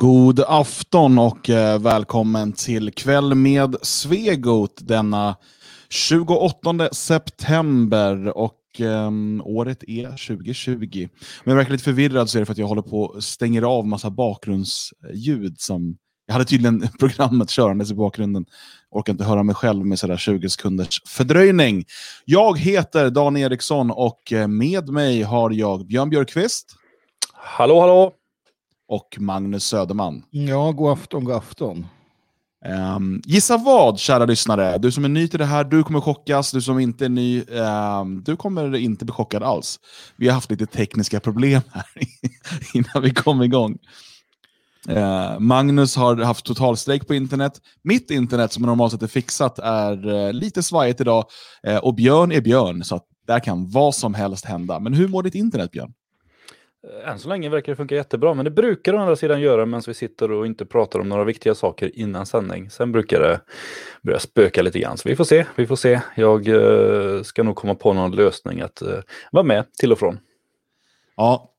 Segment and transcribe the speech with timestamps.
[0.00, 5.36] God afton och eh, välkommen till Kväll med Svegot denna
[5.88, 11.08] 28 september och um, året är 2020.
[11.44, 13.62] Men jag verkar lite förvirrad så är det för att jag håller på att stänger
[13.62, 15.96] av massa bakgrundsljud som
[16.26, 18.46] jag hade tydligen programmet körandes i bakgrunden.
[18.90, 21.84] Orkar inte höra mig själv med sådär 20 sekunders fördröjning.
[22.24, 26.76] Jag heter Dan Eriksson och eh, med mig har jag Björn Björkqvist.
[27.32, 28.19] Hallå, hallå!
[28.90, 30.22] Och Magnus Söderman.
[30.30, 31.86] Ja, god afton, god afton.
[32.96, 34.78] Um, gissa vad, kära lyssnare?
[34.78, 36.52] Du som är ny till det här, du kommer chockas.
[36.52, 39.80] Du som inte är ny, um, du kommer inte bli chockad alls.
[40.16, 41.84] Vi har haft lite tekniska problem här
[42.74, 43.78] innan vi kom igång.
[44.88, 47.52] Uh, Magnus har haft totalstrejk på internet.
[47.82, 51.24] Mitt internet, som normalt sett är fixat, är uh, lite svajigt idag.
[51.68, 54.80] Uh, och Björn är Björn, så att där kan vad som helst hända.
[54.80, 55.92] Men hur mår ditt internet, Björn?
[56.88, 59.66] Eh, än så länge verkar det funka jättebra, men det brukar å andra sidan göra
[59.66, 62.70] medan vi sitter och inte pratar om några viktiga saker innan sändning.
[62.70, 63.40] Sen brukar det
[64.02, 65.46] börja spöka lite grann, så vi får se.
[65.56, 66.00] Vi får se.
[66.16, 68.98] Jag eh, ska nog komma på någon lösning att eh,
[69.32, 70.18] vara med till och från.
[71.16, 71.50] Ja,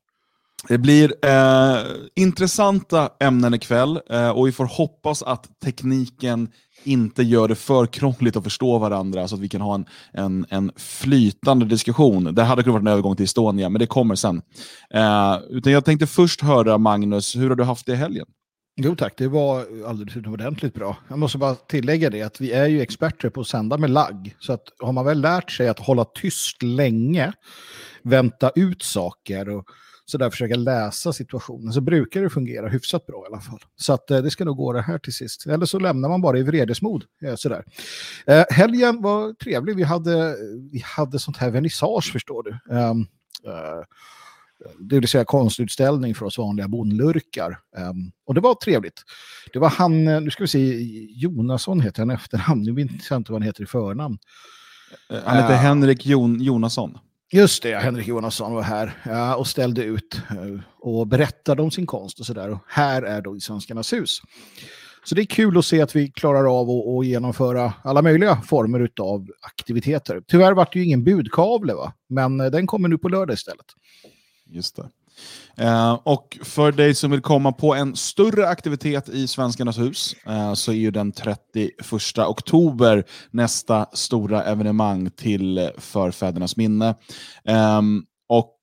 [0.68, 1.78] det blir eh,
[2.14, 6.48] intressanta ämnen ikväll eh, och vi får hoppas att tekniken
[6.84, 10.46] inte gör det för krångligt att förstå varandra så att vi kan ha en, en,
[10.50, 12.34] en flytande diskussion.
[12.34, 14.42] Det hade kunnat vara en övergång till Estonia, men det kommer sen.
[14.94, 18.26] Eh, utan jag tänkte först höra, Magnus, hur har du haft det i helgen?
[18.76, 20.96] Jo tack, det var alldeles utomordentligt bra.
[21.08, 24.36] Jag måste bara tillägga det att vi är ju experter på att sända med lagg.
[24.38, 27.32] Så att har man väl lärt sig att hålla tyst länge,
[28.02, 29.64] vänta ut saker och
[30.12, 33.58] så där försöka läsa situationen så brukar det fungera hyfsat bra i alla fall.
[33.76, 35.46] Så att, eh, det ska nog gå det här till sist.
[35.46, 37.04] Eller så lämnar man bara i vredesmod.
[37.22, 37.64] Eh, sådär.
[38.26, 39.76] Eh, helgen var trevlig.
[39.76, 40.36] Vi hade,
[40.72, 42.74] vi hade sånt här vernissage förstår du.
[42.74, 43.00] Um,
[43.46, 43.84] uh,
[44.78, 47.58] det vill säga konstutställning för oss vanliga bondlurkar.
[47.76, 49.02] Um, och det var trevligt.
[49.52, 52.62] Det var han, nu ska vi se, Jonasson heter han efternamn.
[52.62, 54.18] Nu vet jag inte vad han heter i förnamn.
[55.08, 56.98] Han heter uh, Henrik Jon Jonasson.
[57.34, 61.86] Just det, Henrik Jonasson var här ja, och ställde ut eh, och berättade om sin
[61.86, 62.58] konst och sådär.
[62.66, 64.22] Här är då i Svenskarnas hus.
[65.04, 68.36] Så det är kul att se att vi klarar av att, att genomföra alla möjliga
[68.36, 70.22] former av aktiviteter.
[70.26, 71.92] Tyvärr var det ju ingen budkavle, va?
[72.08, 73.66] men eh, den kommer nu på lördag istället.
[74.46, 74.88] Just det.
[75.56, 80.54] Eh, och för dig som vill komma på en större aktivitet i Svenskarnas hus eh,
[80.54, 81.70] så är ju den 31
[82.18, 86.94] oktober nästa stora evenemang till eh, förfädernas minne.
[87.44, 88.58] Ehm, eh, och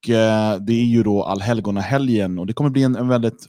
[0.60, 3.48] det är ju då allhelgonahelgen och det kommer bli en, en väldigt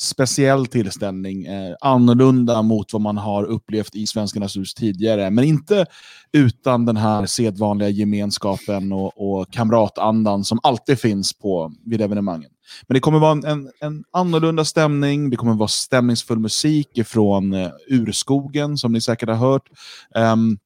[0.00, 5.86] speciell tillställning, eh, annorlunda mot vad man har upplevt i Svenskarnas hus tidigare, men inte
[6.32, 12.50] utan den här sedvanliga gemenskapen och, och kamratandan som alltid finns på vid evenemangen.
[12.88, 17.54] Men det kommer vara en, en, en annorlunda stämning, det kommer vara stämningsfull musik från
[17.54, 19.68] eh, urskogen som ni säkert har hört.
[20.14, 20.58] Um,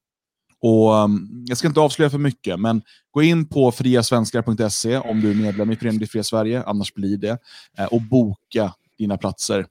[0.61, 5.31] och um, Jag ska inte avslöja för mycket, men gå in på friasvenskar.se om du
[5.31, 7.37] är medlem i Föreningen Fria Sverige, annars blir det,
[7.77, 9.65] eh, och boka dina platser.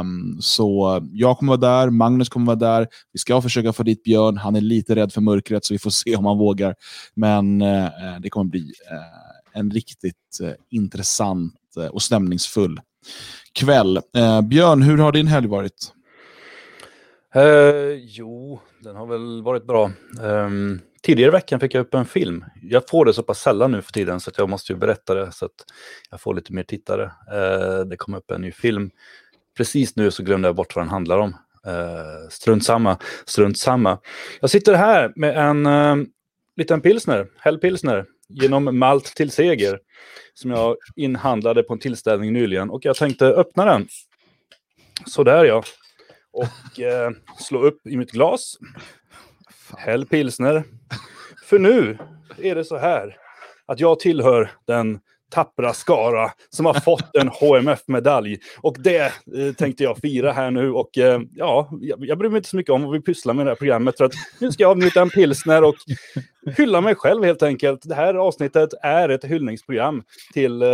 [0.00, 2.88] Um, så jag kommer vara där, Magnus kommer vara där.
[3.12, 4.36] Vi ska försöka få dit Björn.
[4.36, 6.74] Han är lite rädd för mörkret, så vi får se om han vågar.
[7.14, 7.88] Men uh,
[8.20, 11.54] det kommer bli uh, en riktigt uh, intressant
[11.90, 12.80] och stämningsfull
[13.52, 14.00] kväll.
[14.44, 15.92] Björn, hur har din helg varit?
[17.96, 19.90] jo, den har väl varit bra.
[20.20, 22.44] Um, tidigare i veckan fick jag upp en film.
[22.62, 25.14] Jag får det så pass sällan nu för tiden så att jag måste ju berätta
[25.14, 25.64] det så att
[26.10, 27.02] jag får lite mer tittare.
[27.32, 28.90] Eh, det kom upp en ny film.
[29.56, 31.36] Precis nu så glömde jag bort vad den handlar om.
[31.66, 33.98] Eh, strunt samma, strunt samma.
[34.40, 35.96] Jag sitter här med en eh,
[36.56, 39.78] liten pilsner, Hell pilsner, genom malt till seger.
[40.34, 43.88] Som jag inhandlade på en tillställning nyligen och jag tänkte öppna den.
[45.06, 45.62] Sådär ja.
[46.32, 48.58] Och eh, slå upp i mitt glas.
[49.78, 50.64] Häll pilsner.
[51.44, 51.98] För nu
[52.38, 53.16] är det så här
[53.66, 55.00] att jag tillhör den
[55.30, 58.38] tappra skara som har fått en HMF-medalj.
[58.60, 60.70] Och det eh, tänkte jag fira här nu.
[60.70, 63.42] Och eh, ja, jag, jag bryr mig inte så mycket om vad vi pysslar med
[63.42, 63.96] i det här programmet.
[63.96, 65.76] För att nu ska jag avnjuta en pilsner och
[66.56, 67.80] hylla mig själv helt enkelt.
[67.84, 70.68] Det här avsnittet är ett hyllningsprogram till eh,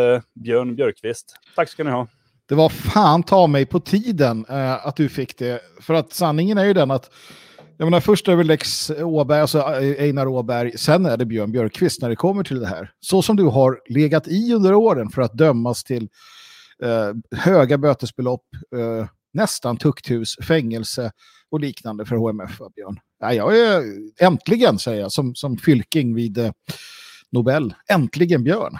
[0.45, 1.35] Björn Björkqvist.
[1.57, 2.07] Tack ska ni ha.
[2.49, 5.61] Det var fan ta mig på tiden eh, att du fick det.
[5.81, 7.11] För att sanningen är ju den att
[7.81, 11.53] jag menar, först är det Lex Åberg, alltså eh, Einar Åberg, sen är det Björn
[11.53, 12.93] Björkqvist när det kommer till det här.
[13.01, 16.09] Så som du har legat i under åren för att dömas till
[16.83, 18.45] eh, höga bötesbelopp,
[18.77, 21.13] eh, nästan tukthus, fängelse
[21.51, 23.01] och liknande för HMF, Björn.
[23.21, 23.83] Ja, jag är
[24.21, 26.53] äntligen, säger jag, som, som fylking vid eh,
[27.33, 27.75] Nobel.
[27.91, 28.79] Äntligen Björn.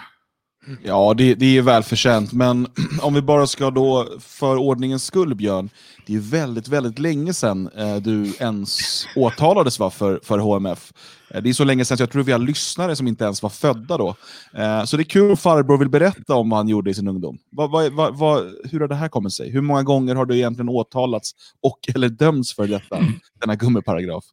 [0.83, 2.67] Ja, det, det är välförtjänt, men
[3.01, 5.69] om vi bara ska då, för ordningens skull Björn,
[6.05, 8.79] det är väldigt, väldigt länge sedan eh, du ens
[9.15, 10.93] åtalades va, för, för HMF.
[11.31, 13.43] Eh, det är så länge sedan så jag tror vi har lyssnare som inte ens
[13.43, 14.15] var födda då.
[14.53, 17.07] Eh, så det är kul om farbror vill berätta om vad han gjorde i sin
[17.07, 17.37] ungdom.
[17.51, 18.41] Va, va, va, va,
[18.71, 19.51] hur har det här kommit sig?
[19.51, 21.31] Hur många gånger har du egentligen åtalats
[21.61, 22.97] och eller dömts för detta,
[23.39, 24.23] denna gummiparagraf?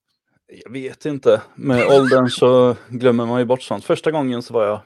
[0.65, 1.43] Jag vet inte.
[1.55, 3.85] Med åldern så glömmer man ju bort sånt.
[3.85, 4.81] Första gången så var jag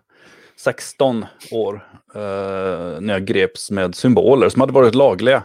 [0.65, 5.43] 16 år eh, när jag greps med symboler som hade varit lagliga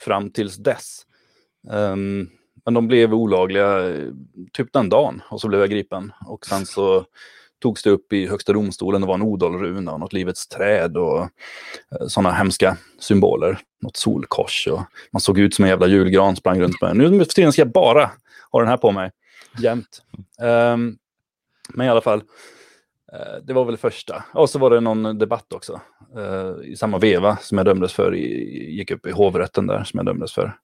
[0.00, 1.02] fram tills dess.
[1.70, 2.30] Um,
[2.64, 4.04] men de blev olagliga eh,
[4.52, 6.12] typ den dagen och så blev jag gripen.
[6.26, 7.04] Och sen så
[7.62, 9.00] togs det upp i Högsta domstolen.
[9.00, 13.58] Det var en odalruna och något Livets träd och eh, sådana hemska symboler.
[13.82, 14.80] Något solkors och
[15.12, 16.96] man såg ut som en jävla julgran sprang runt med.
[16.96, 18.10] Nu för tiden ska jag bara
[18.50, 19.10] ha den här på mig
[19.58, 20.02] jämt.
[20.40, 20.98] Um,
[21.68, 22.22] men i alla fall,
[23.12, 24.24] Eh, det var väl första.
[24.32, 25.80] Och så var det någon debatt också
[26.16, 28.12] eh, i samma veva som jag dömdes för.
[28.12, 30.56] Gick upp i hovrätten där som jag dömdes för.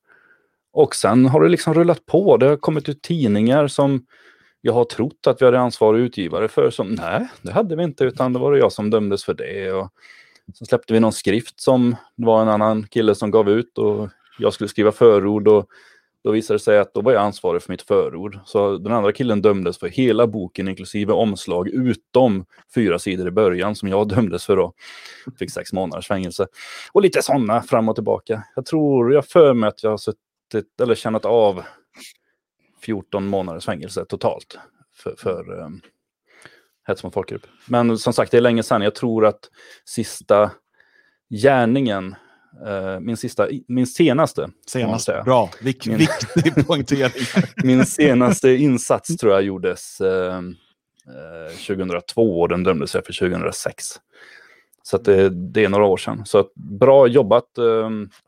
[0.72, 2.36] Och sen har det liksom rullat på.
[2.36, 4.06] Det har kommit ut tidningar som
[4.60, 6.70] jag har trott att vi hade ansvarig utgivare för.
[6.70, 9.72] Som, nej, det hade vi inte, utan det var det jag som dömdes för det.
[9.72, 9.88] Och
[10.54, 14.08] så släppte vi någon skrift som det var en annan kille som gav ut och
[14.38, 15.48] jag skulle skriva förord.
[15.48, 15.66] Och
[16.24, 18.38] då visade det sig att då var jag ansvarig för mitt förord.
[18.44, 23.76] Så den andra killen dömdes för hela boken, inklusive omslag, utom fyra sidor i början
[23.76, 24.56] som jag dömdes för.
[24.56, 24.72] Då.
[25.38, 26.46] Fick sex månaders fängelse.
[26.92, 28.42] Och lite sådana fram och tillbaka.
[28.54, 31.62] Jag tror, jag för mig att jag har suttit, eller tjänat av
[32.82, 34.58] 14 månaders fängelse totalt
[34.94, 35.80] för, för um,
[36.86, 37.46] hets mot folkgrupp.
[37.66, 38.82] Men som sagt, det är länge sedan.
[38.82, 39.50] Jag tror att
[39.84, 40.50] sista
[41.30, 42.14] gärningen
[43.00, 44.50] min, sista, min senaste.
[44.66, 45.50] Senaste, bra.
[45.60, 47.26] Vik, min, viktig poängtering.
[47.64, 53.84] min senaste insats tror jag gjordes uh, uh, 2002 och den dömdes jag för 2006.
[54.82, 56.22] Så det, det, är några år sedan.
[56.24, 57.44] Så bra jobbat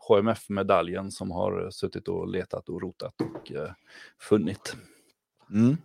[0.09, 3.71] HMF-medaljen som har suttit och letat och rotat och uh,
[4.21, 4.77] funnit.
[5.51, 5.77] Mm.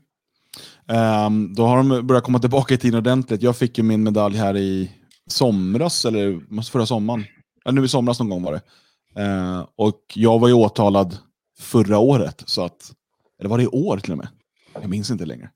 [1.25, 3.41] Um, då har de börjat komma tillbaka i tiden ordentligt.
[3.41, 4.91] Jag fick ju min medalj här i
[5.27, 7.25] somras, eller förra sommaren.
[7.65, 8.61] Nu i somras någon gång var det.
[9.23, 11.17] Uh, och jag var ju åtalad
[11.59, 12.91] förra året, så att,
[13.39, 14.27] eller var det i år till och med?
[14.73, 15.49] Jag minns inte längre.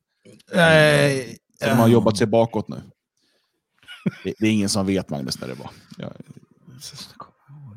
[0.52, 2.82] Uh, så de har jobbat sig bakåt nu.
[4.24, 5.70] Det, det, är ingen som vet, Magnus, när det var.
[5.98, 6.12] Jag,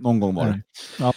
[0.01, 0.63] någon gång var det.
[0.99, 1.13] Ja.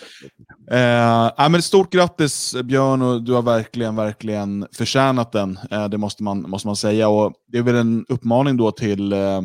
[0.75, 5.59] Eh, men stort grattis Björn, och du har verkligen, verkligen förtjänat den.
[5.71, 7.09] Eh, det måste man, måste man säga.
[7.09, 9.41] Och det är väl en uppmaning då till eh,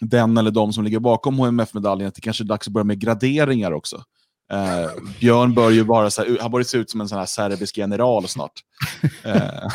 [0.00, 2.98] den eller de som ligger bakom HMF-medaljen att det kanske är dags att börja med
[2.98, 4.04] graderingar också.
[4.52, 4.90] Eh,
[5.20, 7.78] Björn bör ju vara så här, han börjar se ut som en sån här serbisk
[7.78, 8.60] general snart.
[9.24, 9.68] Eh.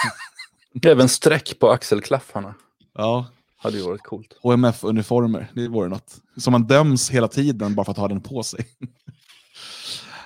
[0.84, 2.54] Även streck på axelklaffarna.
[2.94, 3.26] Ja.
[3.58, 4.34] Hade ju varit coolt.
[4.44, 6.16] HMF-uniformer, det vore något.
[6.38, 8.66] Som man döms hela tiden bara för att ha den på sig.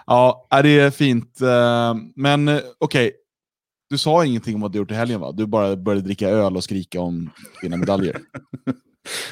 [0.05, 1.41] ja, det är fint.
[1.41, 3.11] Eh, men eh, okej, okay.
[3.89, 5.31] du sa ingenting om vad du gjort i helgen va?
[5.31, 7.29] Du bara började dricka öl och skrika om
[7.61, 8.19] dina medaljer.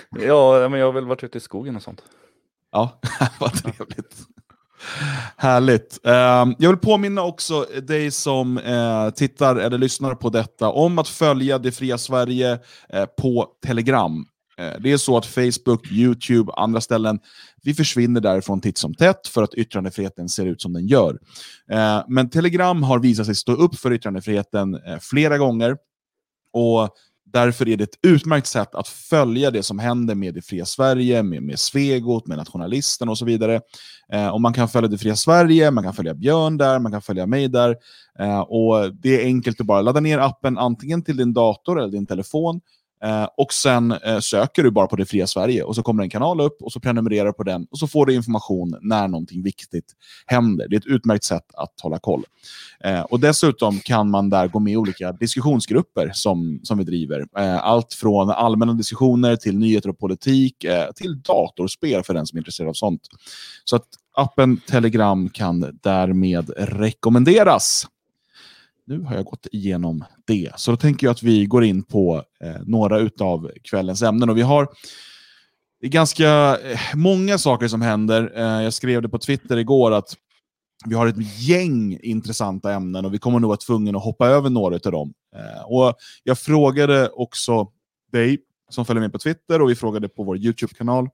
[0.10, 2.02] ja, men jag har väl varit ute i skogen och sånt.
[2.72, 3.00] Ja,
[3.40, 4.16] vad trevligt.
[5.38, 6.00] Härligt.
[6.04, 11.08] Ehm, jag vill påminna också dig som eh, tittar eller lyssnar på detta om att
[11.08, 12.60] följa Det Fria Sverige
[12.90, 14.26] eh, på Telegram.
[14.58, 17.20] Eh, det är så att Facebook, YouTube och andra ställen,
[17.64, 21.20] vi försvinner därifrån titt som tätt för att yttrandefriheten ser ut som den gör.
[22.08, 25.78] Men Telegram har visat sig stå upp för yttrandefriheten flera gånger.
[26.54, 26.90] Och
[27.32, 31.24] Därför är det ett utmärkt sätt att följa det som händer med det fria Sverige,
[31.24, 33.62] med, med Svegot, med Nationalisten och så vidare.
[34.14, 37.02] Eh, och man kan följa det fria Sverige, man kan följa Björn där, man kan
[37.02, 37.76] följa mig där.
[38.20, 41.92] Eh, och Det är enkelt att bara ladda ner appen antingen till din dator eller
[41.92, 42.62] din telefon
[43.04, 46.10] Eh, och sen eh, söker du bara på Det Fria Sverige och så kommer en
[46.10, 49.44] kanal upp och så prenumererar du på den och så får du information när någonting
[49.44, 49.94] viktigt
[50.26, 50.68] händer.
[50.70, 52.24] Det är ett utmärkt sätt att hålla koll.
[52.84, 57.26] Eh, och Dessutom kan man där gå med i olika diskussionsgrupper som, som vi driver.
[57.38, 62.38] Eh, allt från allmänna diskussioner till nyheter och politik eh, till datorspel för den som
[62.38, 63.02] är intresserad av sånt.
[63.64, 63.88] Så att
[64.18, 67.88] appen Telegram kan därmed rekommenderas
[68.90, 70.52] nu har jag gått igenom det.
[70.56, 74.30] Så då tänker jag att vi går in på eh, några av kvällens ämnen.
[74.30, 74.68] Och vi har
[75.82, 78.32] det är ganska eh, många saker som händer.
[78.36, 80.16] Eh, jag skrev det på Twitter igår att
[80.86, 84.50] vi har ett gäng intressanta ämnen och vi kommer nog vara tvungna att hoppa över
[84.50, 85.14] några av dem.
[85.36, 87.68] Eh, och jag frågade också
[88.12, 88.38] dig
[88.70, 91.10] som följer med på Twitter och vi frågade på vår YouTube-kanal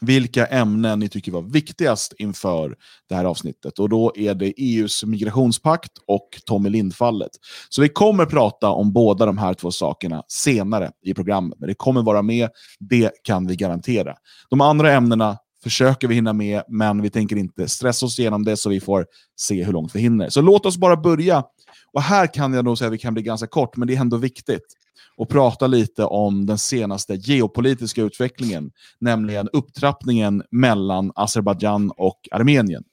[0.00, 2.76] vilka ämnen ni tycker var viktigast inför
[3.08, 3.78] det här avsnittet.
[3.78, 7.30] Och då är det EUs migrationspakt och Tommy Lind-fallet.
[7.68, 11.58] Så vi kommer prata om båda de här två sakerna senare i programmet.
[11.58, 12.48] Men det kommer vara med,
[12.80, 14.14] det kan vi garantera.
[14.50, 18.56] De andra ämnena försöker vi hinna med, men vi tänker inte stressa oss igenom det,
[18.56, 20.28] så vi får se hur långt vi hinner.
[20.28, 21.44] Så låt oss bara börja.
[21.92, 24.00] Och här kan jag nog säga att vi kan bli ganska kort, men det är
[24.00, 24.74] ändå viktigt
[25.16, 32.84] och prata lite om den senaste geopolitiska utvecklingen, nämligen upptrappningen mellan Azerbajdzjan och Armenien.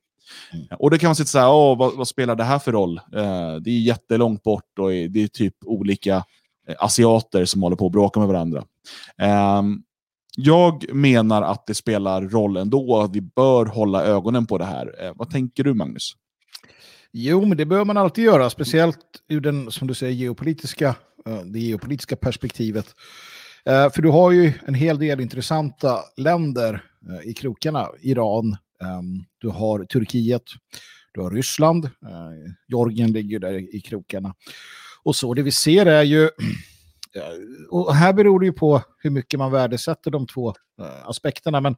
[0.53, 0.65] Mm.
[0.79, 2.97] Och det kan man sitta så här, Åh, vad, vad, spelar det här för roll?
[2.97, 6.15] Eh, det är jättelångt bort och det är typ olika
[6.67, 8.63] eh, asiater som håller på att bråka med varandra.
[9.21, 9.61] Eh,
[10.35, 15.05] jag menar att det spelar roll ändå, att vi bör hålla ögonen på det här.
[15.05, 16.15] Eh, vad tänker du, Magnus?
[17.11, 18.97] Jo, men det bör man alltid göra, speciellt
[19.29, 22.95] ur den, som du säger, geopolitiska, eh, det geopolitiska perspektivet.
[23.69, 27.87] Eh, för du har ju en hel del intressanta länder eh, i krokarna.
[28.01, 30.43] Iran, ehm, du har Turkiet,
[31.13, 34.35] du har Ryssland, eh, Georgien ligger där i krokarna.
[35.03, 36.29] Och så, det vi ser är ju
[37.15, 40.49] Eh, och här beror det ju på hur mycket man värdesätter de två
[40.81, 41.61] eh, aspekterna.
[41.61, 41.75] Men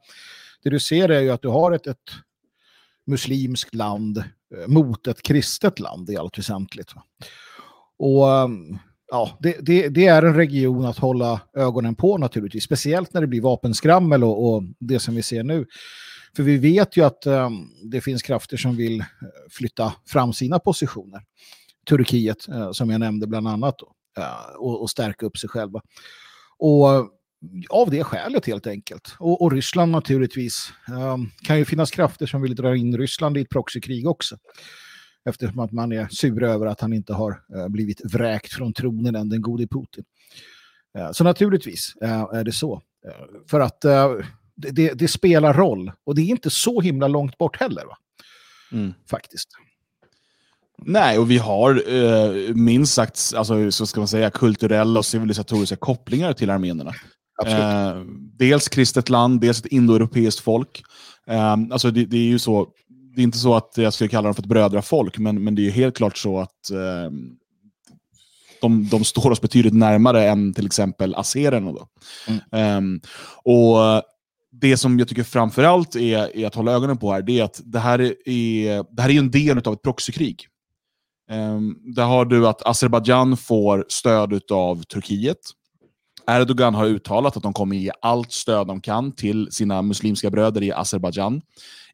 [0.63, 2.12] det du ser är ju att du har ett, ett
[3.06, 6.91] muslimskt land eh, mot ett kristet land i allt väsentligt.
[8.00, 8.77] Och ehm,
[9.12, 12.63] ja, det, det, det, är en region att hålla ögonen på naturligtvis.
[12.63, 15.65] Speciellt när det blir vapenskrammel och, och det som vi ser nu.
[16.36, 19.03] För vi vet ju att um, det finns krafter som vill
[19.50, 21.22] flytta fram sina positioner.
[21.89, 23.79] Turkiet, uh, som jag nämnde bland annat.
[23.79, 23.94] Då
[24.57, 25.81] och, och stärka upp sig själva.
[26.57, 27.12] Och
[27.69, 29.15] av det skälet helt enkelt.
[29.19, 30.74] Och, och Ryssland naturligtvis.
[30.88, 34.38] Um, kan ju finnas krafter som vill dra in Ryssland i ett proxykrig också.
[35.29, 39.15] Eftersom att man är sur över att han inte har uh, blivit vräkt från tronen
[39.15, 40.03] än den gode Putin.
[40.97, 42.81] Uh, så naturligtvis uh, är det så.
[43.50, 43.81] för att
[44.55, 45.91] det, det, spelar roll.
[46.03, 47.86] Och det är inte så himla långt bort heller.
[47.86, 47.97] Va?
[48.71, 48.93] Mm.
[49.09, 49.50] Faktiskt.
[50.86, 55.75] Nej, och vi har eh, minst sagt alltså, så ska man säga, kulturella och civilisatoriska
[55.75, 56.93] kopplingar till armenierna.
[57.46, 58.01] Eh,
[58.34, 60.84] dels kristet land, dels ett indoeuropeiskt folk.
[61.27, 62.67] Eh, alltså det, det, är ju så,
[63.15, 65.62] det är inte så att jag skulle kalla dem för ett brödrafolk, men, men det
[65.62, 67.12] är ju helt klart så att eh,
[68.62, 71.72] de, de står oss betydligt närmare än till exempel azererna.
[71.72, 71.88] Då.
[72.27, 72.77] Mm.
[72.77, 73.01] Um,
[73.43, 74.03] och
[74.51, 77.62] det som jag tycker framförallt är, är att hålla ögonen på här, det är att
[77.63, 80.48] det här är, det här är en del av ett proxykrig.
[81.29, 85.38] Ehm, där har du att Azerbajdzjan får stöd av Turkiet.
[86.27, 90.63] Erdogan har uttalat att de kommer ge allt stöd de kan till sina muslimska bröder
[90.63, 91.41] i Azerbajdzjan.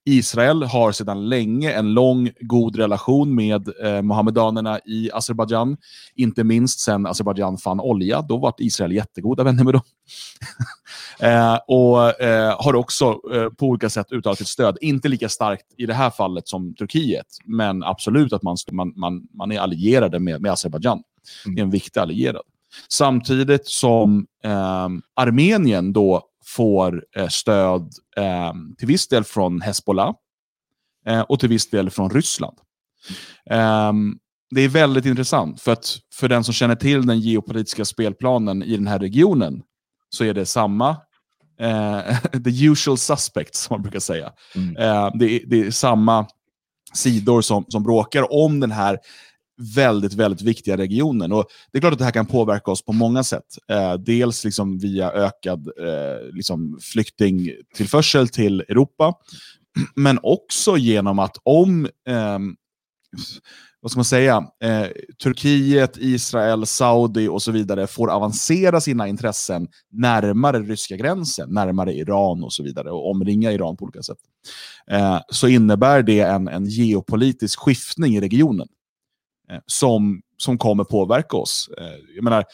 [0.06, 5.78] Israel har sedan länge en lång, god relation med eh, Mohammedanerna i Azerbajdzjan.
[6.16, 8.22] Inte minst sedan Azerbajdzjan fann olja.
[8.22, 9.82] Då var Israel jättegoda vänner med dem.
[11.20, 14.78] eh, och eh, har också eh, på olika sätt uttalat sitt stöd.
[14.82, 19.28] Inte lika starkt i det här fallet som Turkiet, men absolut att man, man, man,
[19.34, 21.04] man är allierade med, med Azerbajdzjan.
[21.46, 21.56] Mm.
[21.56, 22.44] Det är en viktig allierad.
[22.90, 30.14] Samtidigt som eh, Armenien då får eh, stöd eh, till viss del från Hezbollah
[31.28, 32.58] och till viss del från Ryssland.
[33.50, 34.18] Ehm,
[34.56, 38.78] det är väldigt intressant, för att för den som känner till den geopolitiska spelplanen i
[38.78, 39.64] den här regionen
[40.14, 40.90] så är det samma
[41.60, 44.32] eh, the usual suspects, som man brukar säga.
[44.56, 44.78] Mm.
[44.78, 46.28] Eh, det, är, det, är, samma
[46.94, 48.98] sidor som, som bråkar om den här
[49.76, 51.32] väldigt, väldigt viktiga regionen.
[51.32, 53.46] Och Det är klart att det här kan påverka oss på många sätt.
[53.70, 55.70] Eh, dels liksom via ökad
[56.32, 59.14] liksom flyktingtillförsel till Europa,
[59.96, 62.40] men också genom att om eh,
[63.84, 64.88] vad ska man säga, eh,
[65.24, 72.44] Turkiet, Israel, Saudi och så vidare får avancera sina intressen närmare ryska gränsen, närmare Iran
[72.44, 74.18] och så vidare och omringa Iran på olika sätt,
[74.88, 78.68] eh, så innebär det en, en geopolitisk skiftning i regionen.
[79.52, 81.70] Eh, som, som kommer påverka oss.
[81.78, 82.46] Eh, jag menar,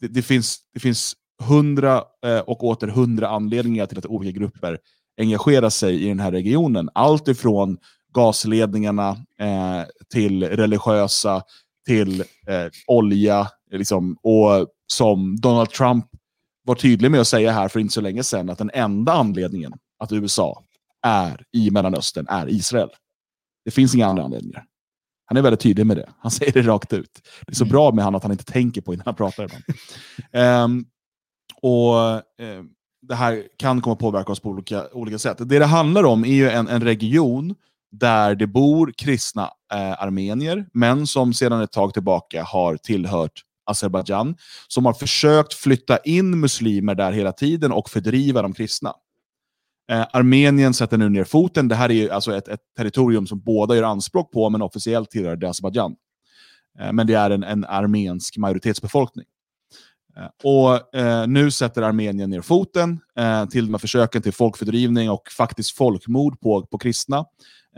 [0.00, 4.78] det, det, finns, det finns hundra eh, och åter hundra anledningar till att olika grupper
[5.20, 6.90] engagerar sig i den här regionen.
[6.94, 7.78] Allt ifrån
[8.14, 9.10] gasledningarna
[9.40, 11.42] eh, till religiösa,
[11.86, 13.48] till eh, olja.
[13.70, 16.06] Liksom, och som Donald Trump
[16.64, 19.72] var tydlig med att säga här för inte så länge sedan, att den enda anledningen
[19.98, 20.62] att USA
[21.06, 22.88] är i Mellanöstern är Israel.
[23.64, 24.64] Det finns inga andra anledningar.
[25.24, 26.08] Han är väldigt tydlig med det.
[26.18, 27.20] Han säger det rakt ut.
[27.46, 27.72] Det är så mm.
[27.72, 29.64] bra med honom att han inte tänker på innan han pratar ibland.
[30.64, 30.86] um,
[31.62, 32.64] och uh,
[33.02, 35.38] Det här kan komma att påverka oss på olika, olika sätt.
[35.38, 37.54] Det det handlar om är ju en, en region
[37.90, 44.36] där det bor kristna eh, armenier, men som sedan ett tag tillbaka har tillhört Azerbajdzjan,
[44.68, 48.94] som har försökt flytta in muslimer där hela tiden och fördriva de kristna.
[49.90, 51.68] Eh, Armenien sätter nu ner foten.
[51.68, 55.36] Det här är alltså ett, ett territorium som båda gör anspråk på, men officiellt tillhör
[55.36, 55.96] det Azerbajdzjan.
[56.80, 59.26] Eh, men det är en, en armensk majoritetsbefolkning.
[60.18, 65.28] Eh, och eh, nu sätter Armenien ner foten eh, till här försöken till folkfördrivning och
[65.36, 67.24] faktiskt folkmord på, på kristna.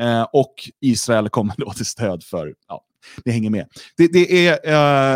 [0.00, 2.84] Eh, och Israel kommer då till stöd för, ja,
[3.24, 3.66] det hänger med.
[3.96, 4.52] Det, det är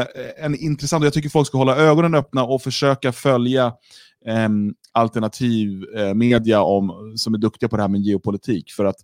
[0.00, 3.66] eh, en intressant, jag tycker folk ska hålla ögonen öppna och försöka följa
[4.26, 4.48] eh,
[4.92, 8.72] alternativ eh, media om, som är duktiga på det här med geopolitik.
[8.72, 8.96] För att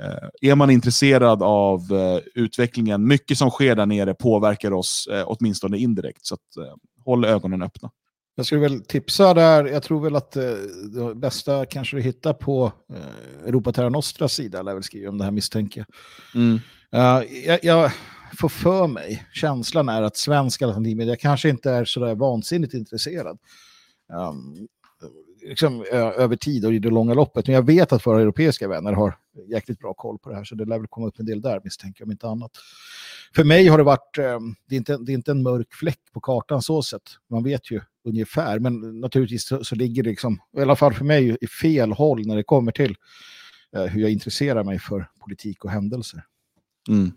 [0.00, 5.24] eh, är man intresserad av eh, utvecklingen, mycket som sker där nere påverkar oss eh,
[5.26, 6.26] åtminstone indirekt.
[6.26, 6.66] Så att,
[7.04, 7.90] håll ögonen öppna.
[8.38, 10.52] Jag skulle väl tipsa där, jag tror väl att eh,
[10.94, 15.18] det bästa kanske du hittar på eh, Europa Terra Nostras sida, lär väl skriva om
[15.18, 15.86] det här misstänker
[16.34, 16.54] mm.
[16.94, 17.64] uh, jag.
[17.64, 17.90] jag
[18.38, 23.38] får för mig, känslan är att svensk alternativmedia kanske inte är så där vansinnigt intresserad.
[24.12, 24.68] Um,
[25.42, 27.46] liksom, över tid och i det långa loppet.
[27.46, 30.54] Men jag vet att våra europeiska vänner har jäkligt bra koll på det här, så
[30.54, 32.50] det lär väl komma upp en del där misstänker jag, om inte annat.
[33.34, 36.00] För mig har det varit, um, det, är inte, det är inte en mörk fläck
[36.12, 37.02] på kartan så sett.
[37.30, 38.58] Man vet ju ungefär.
[38.58, 42.26] Men naturligtvis så, så, ligger det liksom, i alla fall för mig, i fel håll
[42.26, 42.94] när det kommer till
[43.76, 46.22] eh, hur jag intresserar mig för politik och händelser.
[46.88, 47.12] Mm.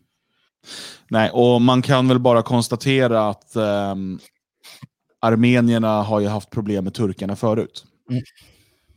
[1.09, 3.95] Nej, och man kan väl bara konstatera att eh,
[5.19, 7.85] armenierna har ju haft problem med turkarna förut.
[8.09, 8.23] Mm.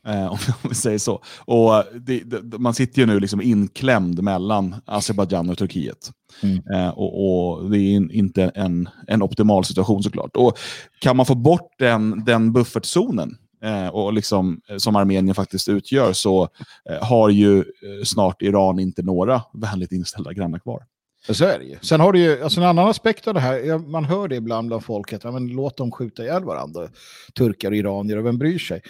[0.06, 1.22] Eh, om vi säger så.
[1.38, 6.10] Och det, det, man sitter ju nu liksom inklämd mellan Azerbajdzjan och Turkiet.
[6.42, 6.62] Mm.
[6.74, 10.36] Eh, och, och, Det är inte en, en optimal situation såklart.
[10.36, 10.58] Och
[11.00, 16.12] Kan man få bort den, den buffertzonen eh, och liksom, eh, som Armenien faktiskt utgör
[16.12, 16.48] så
[16.90, 20.82] eh, har ju eh, snart Iran inte några vänligt inställda grannar kvar.
[21.28, 21.76] Så är det ju.
[21.82, 23.78] Sen har du ju alltså en annan aspekt av det här.
[23.78, 25.24] Man hör det ibland bland folket.
[25.24, 26.88] Ja, men låt dem skjuta ihjäl varandra.
[27.34, 28.82] Turkar och iranier, och vem bryr sig?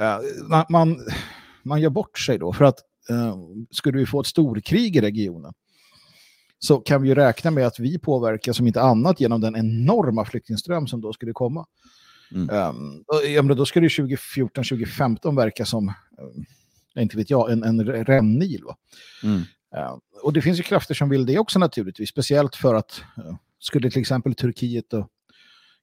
[0.00, 1.06] Uh, man,
[1.62, 2.52] man gör bort sig då.
[2.52, 2.78] För att
[3.10, 3.36] uh,
[3.70, 5.52] skulle vi få ett storkrig i regionen
[6.64, 10.24] så kan vi ju räkna med att vi påverkas som inte annat genom den enorma
[10.24, 11.66] flyktingström som då skulle komma.
[12.34, 12.50] Mm.
[12.50, 16.44] Um, då skulle 2014-2015 verka som, um,
[17.02, 18.62] inte vet jag, en, en rännil.
[19.24, 19.36] Mm.
[19.76, 23.34] Uh, och det finns ju krafter som vill det också naturligtvis, speciellt för att uh,
[23.58, 25.08] skulle till exempel Turkiet och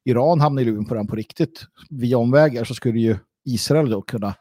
[0.04, 4.02] Iran hamna i luven på den på riktigt via omvägar så skulle ju Israel då
[4.02, 4.34] kunna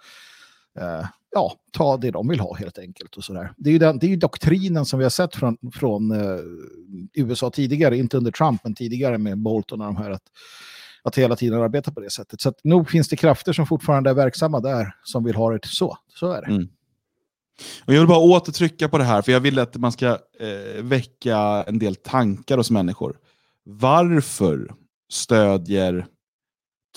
[0.80, 3.18] eh, ja, ta det de vill ha helt enkelt.
[3.18, 3.54] Och sådär.
[3.58, 6.40] Det, är ju den, det är ju doktrinen som vi har sett från, från eh,
[7.14, 10.24] USA tidigare, inte under Trump, men tidigare med Bolton och de här, att,
[11.04, 12.42] att hela tiden arbeta på det sättet.
[12.42, 15.66] Så att nog finns det krafter som fortfarande är verksamma där som vill ha det
[15.66, 15.98] så.
[16.20, 16.48] Så är det.
[16.48, 16.70] Mm.
[17.86, 20.08] Och jag vill bara återtrycka på det här, för jag vill att man ska
[20.40, 23.18] eh, väcka en del tankar hos människor.
[23.64, 24.72] Varför
[25.12, 26.06] stödjer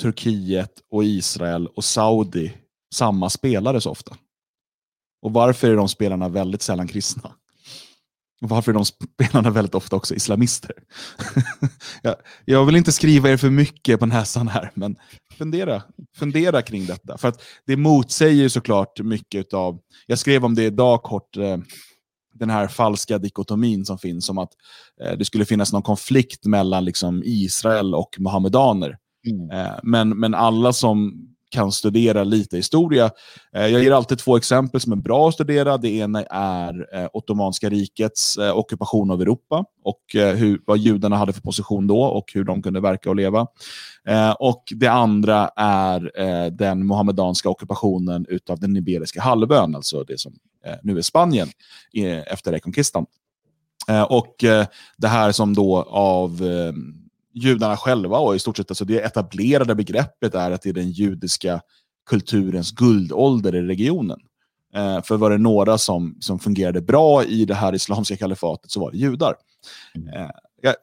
[0.00, 2.52] Turkiet och Israel och Saudi
[2.94, 4.16] samma spelare så ofta?
[5.22, 7.33] Och varför är de spelarna väldigt sällan kristna?
[8.42, 10.72] Och varför är de spelarna väldigt ofta också islamister?
[12.02, 14.96] jag, jag, vill inte skriva er för mycket på näsan här, men
[15.38, 15.83] fundera,
[16.16, 17.18] fundera kring detta.
[17.18, 21.59] För att det motsäger såklart mycket av, jag skrev om det idag kort, eh,
[22.35, 24.52] den här falska dikotomin som finns om att
[25.02, 28.98] eh, det skulle finnas någon konflikt mellan liksom, Israel och muhammedaner.
[29.26, 29.50] Mm.
[29.50, 33.11] Eh, men, men alla som kan studera lite historia.
[33.52, 35.78] Eh, jag ger alltid två exempel som är bra att studera.
[35.78, 41.40] Det ena är eh, Ottomanska rikets ockupation av Europa och hur, vad judarna hade för
[41.40, 43.46] position då och hur de kunde verka och leva.
[44.38, 46.11] Och Det andra är
[46.50, 50.32] den mohammedanska ockupationen av den Iberiska halvön, alltså det som
[50.82, 51.48] nu är Spanien
[52.26, 53.06] efter rekonkistan.
[54.08, 54.35] Och
[54.98, 56.42] det här som då av
[57.34, 60.90] judarna själva och i stort sett alltså det etablerade begreppet är att det är den
[60.90, 61.60] judiska
[62.10, 64.20] kulturens guldålder i regionen.
[64.74, 68.80] Eh, för var det några som, som fungerade bra i det här islamiska kalifatet så
[68.80, 69.34] var det judar.
[69.94, 70.08] Mm.
[70.08, 70.74] Eh, ja,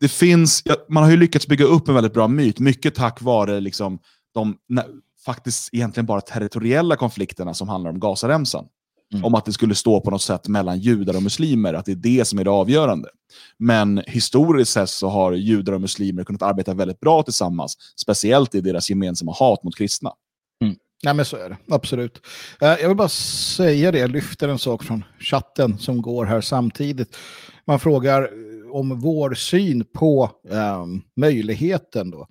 [0.00, 3.22] det finns, ja, man har ju lyckats bygga upp en väldigt bra myt, mycket tack
[3.22, 3.98] vare liksom,
[4.34, 4.58] de
[5.24, 8.66] faktiskt egentligen bara territoriella konflikterna som handlar om Gazaremsan.
[9.12, 9.24] Mm.
[9.24, 11.96] Om att det skulle stå på något sätt mellan judar och muslimer, att det är
[11.96, 13.08] det som är det avgörande.
[13.58, 18.60] Men historiskt sett så har judar och muslimer kunnat arbeta väldigt bra tillsammans, speciellt i
[18.60, 20.12] deras gemensamma hat mot kristna.
[20.62, 20.76] Mm.
[21.04, 22.20] Nej men så är det, absolut.
[22.62, 26.40] Uh, jag vill bara säga det, jag lyfter en sak från chatten som går här
[26.40, 27.16] samtidigt.
[27.66, 32.26] Man frågar eh, om vår syn på um, möjligheten då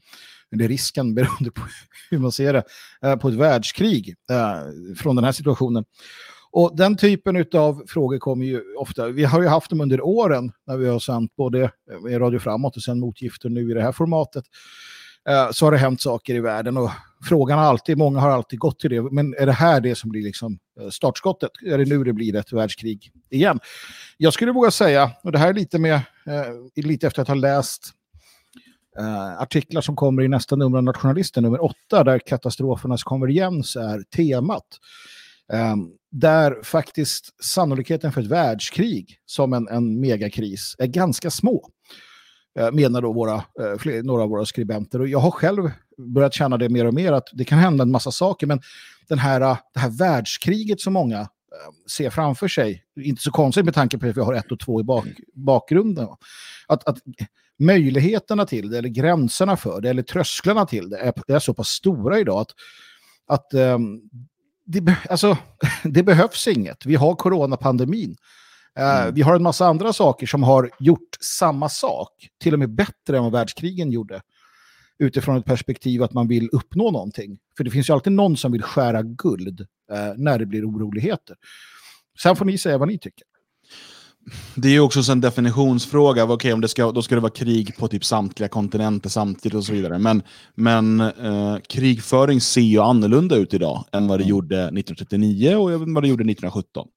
[0.53, 1.61] eller risken beroende på
[2.09, 2.63] hur man ser det,
[3.05, 4.15] uh, på ett världskrig
[4.97, 5.85] från den här situationen.
[6.53, 10.51] Och den typen av frågor kommer ju ofta, vi har ju haft dem under åren
[10.67, 13.81] när vi har sänt både eh, i Radio Framåt och sen Motgifter nu i det
[13.81, 14.43] här formatet.
[15.29, 16.77] Eh, så har det hänt saker i världen.
[16.77, 16.89] Och
[17.23, 20.09] frågan har alltid, många har alltid gått till det, men är det här det som
[20.09, 21.51] blir liksom eh, startskottet?
[21.65, 23.59] Är det nu det blir ett världskrig igen?
[24.17, 26.01] Jag skulle våga säga, och det här är lite, med,
[26.75, 27.91] lite efter att ha läst
[29.39, 34.67] artiklar som kommer i nästa nummer av Nationalisten, nummer åtta, där katastrofernas konvergens är temat.
[35.53, 41.69] Ehm, där faktiskt sannolikheten för ett världskrig som en, en megakris är ganska små.
[42.59, 45.01] Eh, menar då våra, eh, några av våra skribenter.
[45.01, 47.91] Och jag har själv börjat känna det mer och mer att det kan hända en
[47.91, 48.61] massa saker, men
[49.07, 51.27] den här, eh, det här världskriget som många ehm,
[51.91, 54.81] ser framför sig, inte så konstigt med tanke på att vi har ett och två
[54.81, 56.07] i bak, bakgrunden.
[56.67, 56.97] Att, att
[57.59, 61.67] möjligheterna till det, eller gränserna för det, eller trösklarna till det är, är så pass
[61.67, 62.51] stora idag att,
[63.27, 64.01] att um,
[64.65, 65.37] det, alltså,
[65.83, 66.85] det behövs inget.
[66.85, 68.15] Vi har coronapandemin.
[68.79, 69.13] Eh, mm.
[69.13, 72.09] vi har en massa andra saker som har gjort samma sak,
[72.43, 74.21] till och med bättre än vad världskrigen gjorde.
[74.99, 77.37] Utifrån ett perspektiv att man vill uppnå någonting.
[77.57, 81.35] För det finns ju alltid någon som vill skära guld uh, när det blir oroligheter.
[82.21, 83.27] Sen får ni säga vad ni tycker.
[84.55, 86.25] Det är ju också en definitionsfråga.
[86.25, 89.65] Okay, om det ska, då ska det vara krig på typ samtliga kontinenter samtidigt och
[89.65, 89.99] så vidare.
[89.99, 90.23] Men,
[90.55, 94.29] men eh, krigföring ser ju annorlunda ut idag än vad det mm.
[94.29, 96.87] gjorde 1939 och vad det gjorde 1917.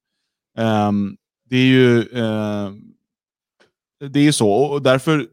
[0.57, 1.17] Um, ehm,
[1.49, 2.71] det är ju eh,
[4.09, 5.27] det är så, och därför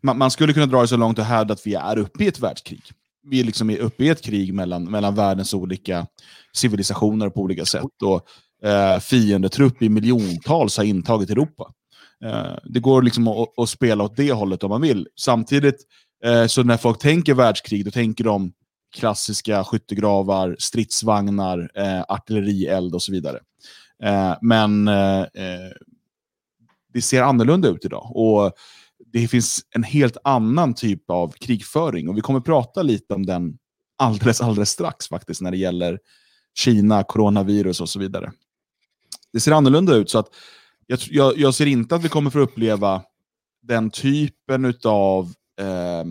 [0.00, 2.28] man, man, skulle kunna dra det så långt och hävda att vi är uppe i
[2.28, 2.82] ett världskrig.
[3.22, 6.06] Vi är liksom uppe i ett krig mellan, mellan världens olika
[6.52, 8.02] civilisationer på olika sätt.
[8.04, 8.26] Och
[8.62, 11.72] eh, fiendetrupp i miljontals har intagit Europa.
[12.24, 15.08] Eh, det går liksom att, att, spela åt det hållet om man vill.
[15.16, 15.76] Samtidigt,
[16.24, 18.52] eh, så när folk tänker världskrig, då tänker de
[18.96, 23.38] klassiska skyttegravar, stridsvagnar, eh, artillerield och så vidare.
[24.02, 25.72] Eh, men eh, eh,
[26.94, 28.16] det ser annorlunda ut idag.
[28.16, 28.52] Och
[29.12, 32.08] det finns en helt annan typ av krigföring.
[32.08, 33.58] Och vi kommer prata lite om den
[33.98, 35.98] alldeles, alldeles strax faktiskt när det gäller
[36.58, 38.32] Kina, coronavirus och så vidare.
[39.32, 40.10] Det ser annorlunda ut.
[40.10, 40.28] så att
[40.86, 43.02] jag, jag, ser inte att vi kommer få uppleva
[43.62, 46.04] den typen av eh,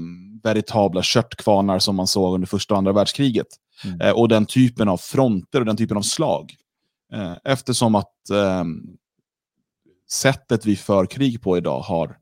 [0.43, 3.47] veritabla köttkvarnar som man såg under första och andra världskriget.
[3.85, 4.01] Mm.
[4.01, 6.55] Eh, och den typen av fronter och den typen av slag.
[7.13, 8.63] Eh, eftersom att eh,
[10.09, 12.17] sättet vi för krig på idag har,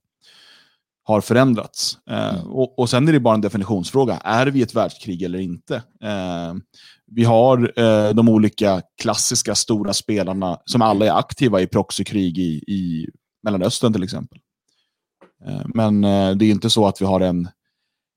[1.03, 1.97] har förändrats.
[2.10, 2.47] Eh, mm.
[2.47, 4.17] och, och sen är det bara en definitionsfråga.
[4.17, 5.84] Är vi ett världskrig eller inte?
[7.08, 12.63] Vi har eh, de olika klassiska stora spelarna som alla är aktiva i proxykrig i,
[12.68, 13.10] i
[13.44, 14.39] Mellanöstern till exempel.
[15.48, 17.50] Eh, men eh, det är inte så att vi har en,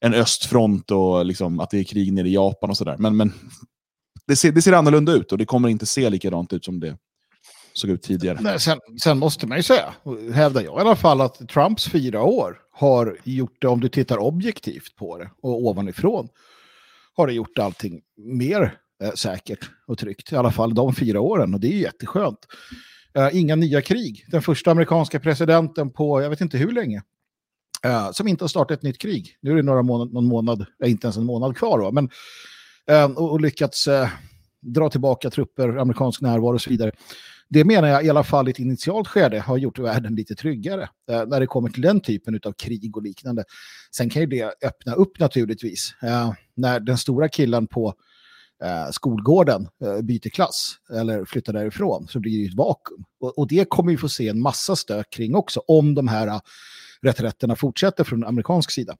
[0.00, 2.96] en östfront och liksom, att det är krig nere i Japan och sådär.
[2.98, 3.32] Men, men
[4.26, 6.96] det ser, det ser annorlunda ut och det kommer inte se likadant ut som det
[7.72, 8.38] såg ut tidigare.
[8.40, 9.94] Nej, sen, sen måste man ju säga,
[10.32, 14.18] hävdar jag i alla fall, att Trumps fyra år har gjort det, om du tittar
[14.18, 16.28] objektivt på det och ovanifrån,
[17.18, 20.32] har det gjort allting mer eh, säkert och tryggt.
[20.32, 22.38] I alla fall de fyra åren och det är ju jätteskönt.
[23.14, 24.24] Eh, inga nya krig.
[24.28, 27.02] Den första amerikanska presidenten på, jag vet inte hur länge,
[27.84, 29.36] Eh, som inte har startat ett nytt krig.
[29.40, 32.10] Nu är det några månad, någon månad, eh, inte ens en månad kvar, då, men
[32.90, 34.08] eh, och, och lyckats eh,
[34.60, 36.92] dra tillbaka trupper, amerikansk närvaro och så vidare.
[37.50, 40.88] Det menar jag i alla fall i ett initialt skede har gjort världen lite tryggare
[41.10, 43.44] eh, när det kommer till den typen av krig och liknande.
[43.96, 47.94] Sen kan ju det öppna upp naturligtvis eh, när den stora killen på
[48.64, 53.04] eh, skolgården eh, byter klass eller flyttar därifrån så blir det ju ett vakuum.
[53.20, 56.26] Och, och, det kommer vi få se en massa stök kring också om de här
[56.26, 56.40] eh,
[57.02, 58.96] reträtterna fortsätter från amerikansk sida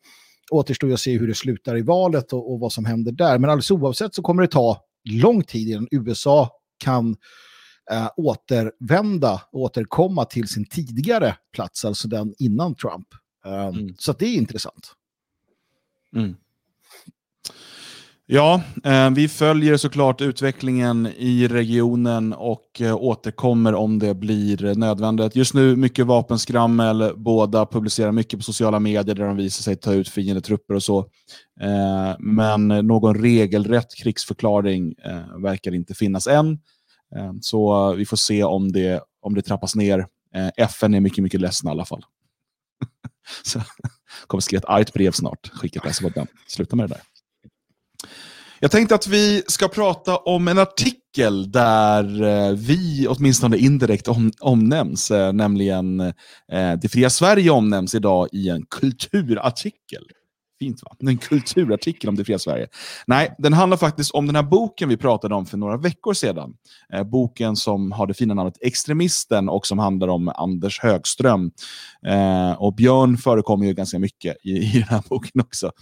[0.51, 3.39] återstår att se hur det slutar i valet och, och, vad som händer där.
[3.39, 7.17] Men alldeles oavsett så kommer det ta lång tid innan USA kan
[7.91, 13.07] äh, återvända, återkomma till sin tidigare plats, alltså den innan Trump.
[13.47, 13.95] Uh, mm.
[13.99, 14.93] Så det är intressant.
[16.17, 16.37] Mm.
[18.31, 25.37] Ja, eh, vi följer såklart utvecklingen i regionen och eh, återkommer om det blir nödvändigt.
[25.37, 27.13] Just nu mycket vapenskrammel.
[27.17, 30.99] Båda publicerar mycket på sociala medier där de visar sig ta ut fiendetrupper och så.
[31.61, 36.59] Eh, men någon regelrätt krigsförklaring eh, verkar inte finnas än.
[37.17, 40.07] Eh, så vi får se om det, om det trappas ner.
[40.35, 42.05] Eh, FN är mycket, mycket ledsna i alla fall.
[43.43, 43.61] så,
[44.27, 45.51] kommer skriva ett argt brev snart.
[45.53, 46.27] Skicka till den.
[46.49, 47.03] Sluta med det där.
[48.61, 54.33] Jag tänkte att vi ska prata om en artikel där eh, vi åtminstone indirekt om,
[54.41, 60.05] omnämns, nämligen eh, Det fria Sverige omnämns idag i en kulturartikel.
[60.59, 60.97] Fint va?
[61.11, 62.69] En kulturartikel om det fria Sverige.
[63.07, 66.55] Nej, den handlar faktiskt om den här boken vi pratade om för några veckor sedan.
[66.93, 71.51] Eh, boken som har det fina namnet Extremisten och som handlar om Anders Högström.
[72.07, 75.73] Eh, och Björn förekommer ju ganska mycket i, i den här boken också.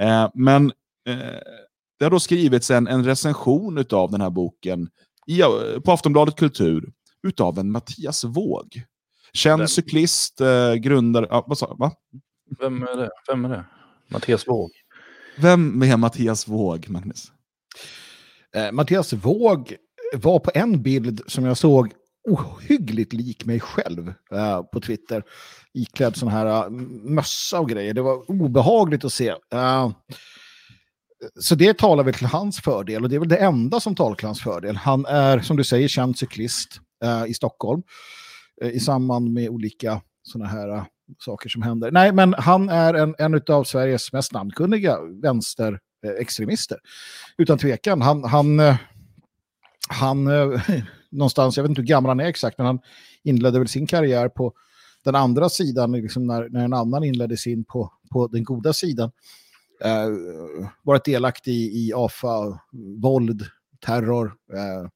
[0.00, 0.72] Eh, men
[1.08, 1.16] eh,
[1.98, 4.88] det har då skrivits en, en recension av den här boken
[5.26, 5.42] i,
[5.84, 8.82] på Aftonbladet Kultur utav en Mattias Våg.
[9.32, 9.68] Känd Vem?
[9.68, 11.26] cyklist, eh, grundare...
[11.30, 11.92] Ah, vad sa va?
[12.58, 13.10] Vem är det?
[13.28, 13.64] Vem är det?
[14.10, 14.70] Mattias Våg?
[15.36, 17.32] Vem är Mattias Våg, Magnus?
[18.56, 19.76] Eh, Mattias Våg
[20.14, 21.92] var på en bild som jag såg
[22.28, 25.22] ohyggligt lik mig själv uh, på Twitter.
[25.74, 26.70] Iklädd sån här uh,
[27.02, 27.94] mössa och grejer.
[27.94, 29.30] Det var obehagligt att se.
[29.30, 29.90] Uh,
[31.40, 34.16] så det talar väl till hans fördel och det är väl det enda som talar
[34.16, 34.76] till hans fördel.
[34.76, 36.80] Han är, som du säger, känd cyklist
[37.28, 37.82] i Stockholm
[38.62, 40.84] i samband med olika sådana här
[41.18, 41.90] saker som händer.
[41.90, 46.78] Nej, men han är en, en av Sveriges mest namnkunniga vänsterextremister.
[47.38, 48.02] Utan tvekan.
[48.02, 48.60] Han, han,
[49.88, 50.24] han
[51.10, 52.80] någonstans, jag vet inte hur gammal han är exakt, men han
[53.22, 54.52] inledde väl sin karriär på
[55.04, 59.10] den andra sidan, liksom när, när en annan inledde sin på, på den goda sidan.
[59.84, 60.08] Eh,
[60.82, 62.60] varit delaktig i, i AFA,
[63.02, 63.46] våld,
[63.86, 64.88] terror eh,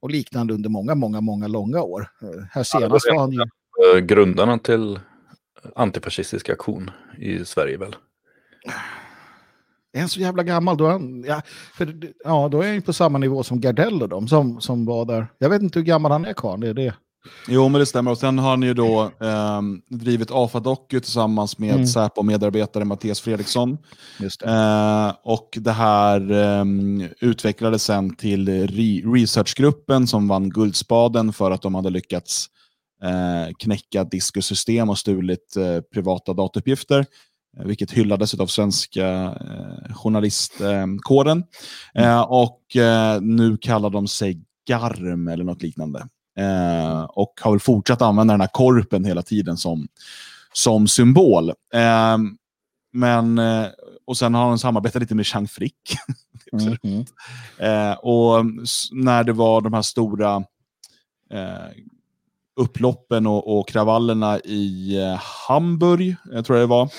[0.00, 2.08] och liknande under många, många, många långa år.
[2.22, 3.40] Eh, här senast var han ju...
[3.40, 5.00] Eh, grundarna till
[5.76, 7.96] antifascistisk aktion i Sverige väl?
[9.92, 10.76] är han så jävla gammal?
[10.76, 11.42] Då är, han, ja,
[11.74, 11.94] för,
[12.24, 15.04] ja, då är han ju på samma nivå som Gardell och de som, som var
[15.04, 15.26] där.
[15.38, 16.94] Jag vet inte hur gammal han är kvar, det är det.
[17.48, 18.10] Jo, men det stämmer.
[18.10, 21.86] Och sen har han ju då eh, drivit AFA Docu tillsammans med mm.
[21.86, 23.78] Säpo-medarbetare Mattias Fredriksson.
[24.20, 24.46] Just det.
[24.46, 26.64] Eh, och det här eh,
[27.20, 32.46] utvecklades sen till re researchgruppen som vann Guldspaden för att de hade lyckats
[33.02, 37.06] eh, knäcka diskussystem och stulit eh, privata datauppgifter.
[37.58, 39.34] Eh, vilket hyllades av svenska
[39.94, 41.44] journalistkåren.
[41.94, 42.24] Mm.
[42.24, 42.60] Och
[43.20, 46.08] nu kallar de sig GARM eller något liknande.
[47.08, 49.88] Och har väl fortsatt använda den här korpen hela tiden som,
[50.52, 51.48] som symbol.
[51.74, 52.18] Eh,
[52.92, 53.40] men,
[54.06, 55.96] och sen har han samarbetat lite med Chang Frick.
[56.52, 57.94] mm -hmm.
[57.94, 58.46] och
[58.92, 60.44] när det var de här stora
[62.56, 64.98] upploppen och, och, kravallerna i
[65.48, 66.90] Hamburg, jag tror jag det var,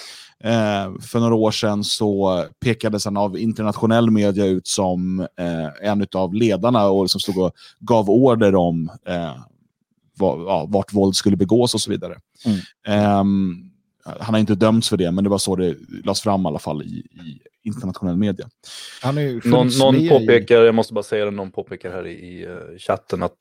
[0.43, 6.05] Eh, för några år sedan så pekades han av internationell media ut som eh, en
[6.15, 9.35] av ledarna och som stod och gav order om eh,
[10.17, 12.17] var, ja, vart våld skulle begås och så vidare.
[12.45, 12.59] Mm.
[12.87, 13.71] Ehm,
[14.19, 16.59] han har inte dömts för det, men det var så det lades fram i alla
[16.59, 18.49] fall i, i internationell media.
[19.43, 23.23] någon, någon påpekar, jag måste bara säga det, någon påpekar här i, i uh, chatten
[23.23, 23.37] att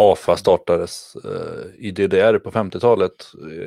[0.00, 3.12] AFA startades uh, i DDR på 50-talet.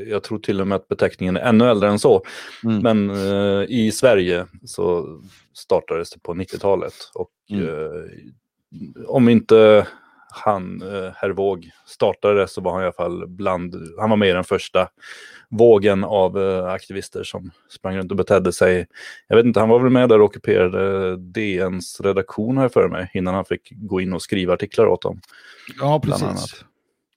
[0.07, 2.23] Jag tror till och med att beteckningen är ännu äldre än så.
[2.63, 2.79] Mm.
[2.79, 5.19] Men uh, i Sverige så
[5.53, 6.93] startades det på 90-talet.
[7.13, 8.09] Och mm.
[9.07, 9.87] om inte
[10.33, 10.81] han,
[11.15, 14.33] herr Våg, startade det så var han i alla fall bland, han var med i
[14.33, 14.87] den första
[15.57, 18.87] vågen av uh, aktivister som sprang runt och betedde sig.
[19.27, 23.11] Jag vet inte, han var väl med där och ockuperade DNs redaktion här för mig
[23.13, 25.21] innan han fick gå in och skriva artiklar åt dem.
[25.79, 26.65] Ja, precis.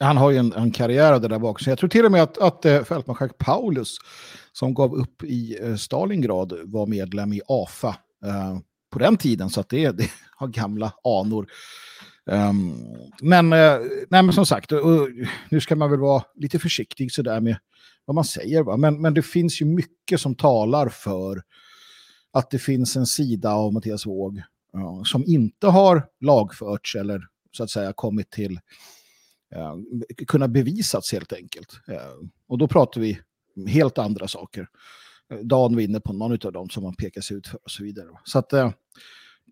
[0.00, 1.60] Han har ju en, en karriär där bak.
[1.60, 3.96] Så jag tror till och med att, att uh, fältmarskalk Paulus
[4.52, 8.58] som gav upp i uh, Stalingrad var medlem i AFA uh,
[8.92, 9.50] på den tiden.
[9.50, 11.46] Så att det, det har gamla anor.
[12.30, 12.74] Um,
[13.22, 15.06] men, uh, nej, men som sagt, uh,
[15.50, 17.56] nu ska man väl vara lite försiktig sådär med
[18.04, 18.62] vad man säger.
[18.62, 18.76] Va?
[18.76, 21.42] Men, men det finns ju mycket som talar för
[22.32, 24.42] att det finns en sida av Mattias Våg
[24.76, 28.52] uh, som inte har lagförts eller så att säga kommit till
[29.56, 29.76] uh,
[30.26, 31.80] kunna bevisats helt enkelt.
[31.88, 33.20] Uh, och då pratar vi
[33.66, 34.68] helt andra saker.
[35.30, 38.08] Ehm, Dan vinner på någon av dem som man pekas ut för och så vidare.
[38.24, 38.70] Så att uh,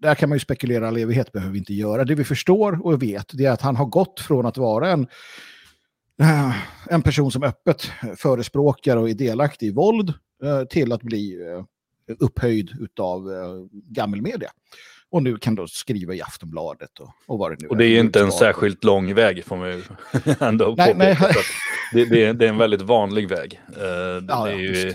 [0.05, 2.05] där kan man ju spekulera all evighet, behöver vi inte göra.
[2.05, 5.07] Det vi förstår och vet det är att han har gått från att vara en
[6.21, 6.57] Eh,
[6.90, 10.12] en person som öppet förespråkar och är delaktig i våld
[10.45, 11.64] eh, till att bli eh,
[12.19, 13.29] upphöjd av
[13.71, 14.51] gammelmedia.
[15.11, 17.97] Och nu kan då skriva i Aftonbladet och, och vad det nu Och det är,
[17.97, 19.83] är inte en särskilt lång väg får man ju
[20.40, 21.17] ändå nej, nej.
[21.93, 23.61] Det, det, är, det, är, en väldigt vanlig väg.
[23.77, 24.95] det, ja, är ju,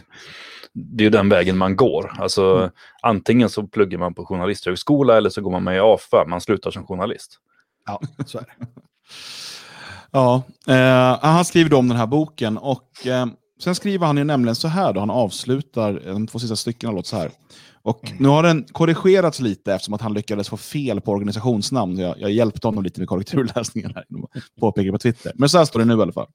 [0.79, 2.11] det är ju den vägen man går.
[2.19, 2.69] Alltså, mm.
[3.01, 6.25] Antingen så pluggar man på journalisthögskola eller så går man med i AFA.
[6.27, 7.39] Man slutar som journalist.
[7.85, 8.67] Ja, så är det.
[10.11, 13.25] Ja, eh, han skriver då om den här boken och eh,
[13.63, 17.09] sen skriver han ju nämligen så här då han avslutar, de två sista styckena låter
[17.09, 17.31] så här.
[17.81, 18.17] Och mm.
[18.23, 21.97] nu har den korrigerats lite eftersom att han lyckades få fel på organisationsnamn.
[21.97, 24.05] Jag, jag hjälpte honom lite med korrekturläsningen här,
[24.59, 25.31] påpekar på Twitter.
[25.35, 26.27] Men så här står det nu i alla fall.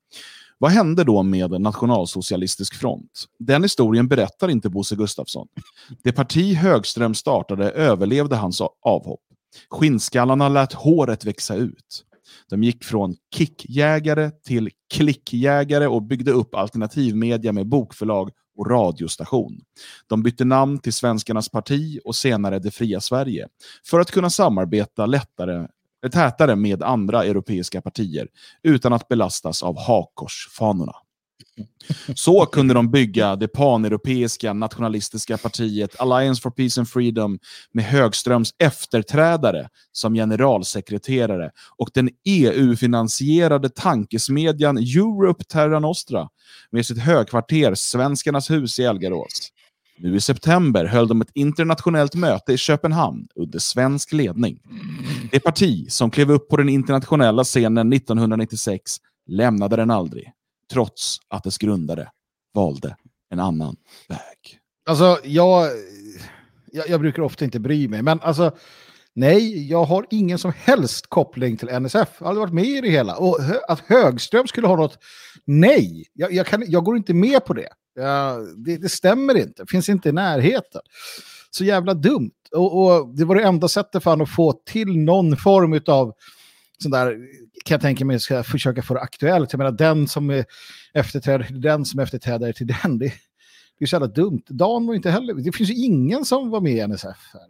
[0.58, 3.24] Vad hände då med Nationalsocialistisk front?
[3.38, 5.48] Den historien berättar inte Bosse Gustafsson.
[6.02, 9.20] Det parti Högström startade överlevde hans avhopp.
[9.70, 12.04] Skinnskallarna lät håret växa ut.
[12.50, 19.60] De gick från kickjägare till klickjägare och byggde upp alternativmedia med bokförlag och radiostation.
[20.06, 23.48] De bytte namn till Svenskarnas parti och senare Det fria Sverige
[23.86, 25.66] för att kunna samarbeta lättare
[26.10, 28.28] tätare med andra europeiska partier
[28.62, 30.94] utan att belastas av hakkorsfanorna.
[32.14, 37.38] Så kunde de bygga det paneuropeiska nationalistiska partiet Alliance for Peace and Freedom
[37.72, 46.28] med Högströms efterträdare som generalsekreterare och den EU-finansierade tankesmedjan Europe Terra Nostra
[46.70, 49.50] med sitt högkvarter Svenskarnas hus i Elgarås.
[49.96, 54.60] Nu i september höll de ett internationellt möte i Köpenhamn under svensk ledning.
[55.30, 60.32] Det parti som klev upp på den internationella scenen 1996 lämnade den aldrig
[60.72, 62.10] trots att dess grundare
[62.54, 62.96] valde
[63.30, 63.76] en annan
[64.08, 64.58] väg.
[64.86, 65.70] Alltså, jag,
[66.72, 68.56] jag, jag, brukar ofta inte bry mig, men alltså,
[69.14, 72.08] nej, jag har ingen som helst koppling till NSF.
[72.18, 73.16] Jag har aldrig varit med i det hela.
[73.16, 74.98] Och att Högström skulle ha något,
[75.44, 77.68] nej, jag, jag, kan, jag går inte med på det.
[77.94, 78.76] Det.
[78.76, 80.80] Det stämmer inte, finns inte i närheten.
[81.50, 82.30] Så jävla dumt.
[82.52, 86.12] Och, och det var det enda sättet för honom att få till någon form av
[86.78, 87.18] sån där,
[87.64, 89.52] kan jag tänka mig, ska försöka få det aktuellt.
[89.52, 90.44] Jag menar, den som är
[90.92, 92.98] efterträdare till den som efterträdare till den.
[92.98, 93.12] Det,
[93.78, 94.42] det är så jävla dumt.
[94.46, 97.16] Dan var inte heller, det finns ju ingen som var med i NSF.
[97.32, 97.48] Här.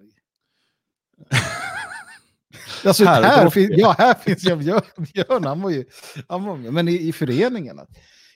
[2.89, 4.59] alltså, här, här, finns, ja, här finns jag,
[4.97, 5.85] Björn han var ju,
[6.29, 7.81] han var med, men i, i föreningen.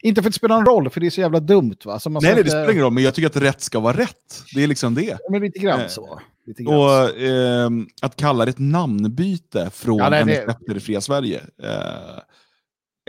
[0.02, 1.76] Inte för att det spelar någon roll, för det är så jävla dumt.
[1.84, 1.92] Va?
[1.92, 4.44] Alltså nej, nej, det spelar ingen roll, men jag tycker att rätt ska vara rätt.
[4.54, 5.18] Det är liksom det.
[5.30, 6.20] Men lite grann så.
[6.46, 7.16] Lite grann och så.
[7.16, 7.70] Eh,
[8.02, 12.20] att kalla det ett namnbyte från ja, nej, NSF till det fria Sverige, eh,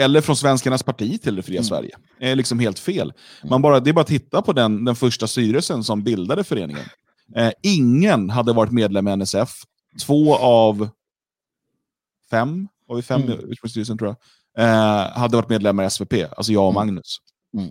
[0.01, 1.63] eller från Svenskarnas parti till det fria mm.
[1.63, 3.13] Sverige, är liksom helt fel.
[3.41, 3.49] Mm.
[3.49, 6.85] Man bara, det är bara att titta på den, den första styrelsen som bildade föreningen.
[7.35, 9.49] Eh, ingen hade varit medlem i NSF.
[10.05, 10.89] Två av
[12.29, 13.51] fem, var vi fem mm.
[13.51, 14.17] i styrelsen tror jag, eh,
[15.15, 16.87] hade varit medlemmar i SVP, alltså jag och mm.
[16.87, 17.17] Magnus.
[17.57, 17.69] Mm.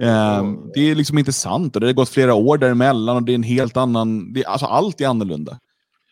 [0.00, 3.32] Eh, det är liksom inte sant och det har gått flera år däremellan och det
[3.32, 5.58] är en helt annan, det, alltså allt är annorlunda.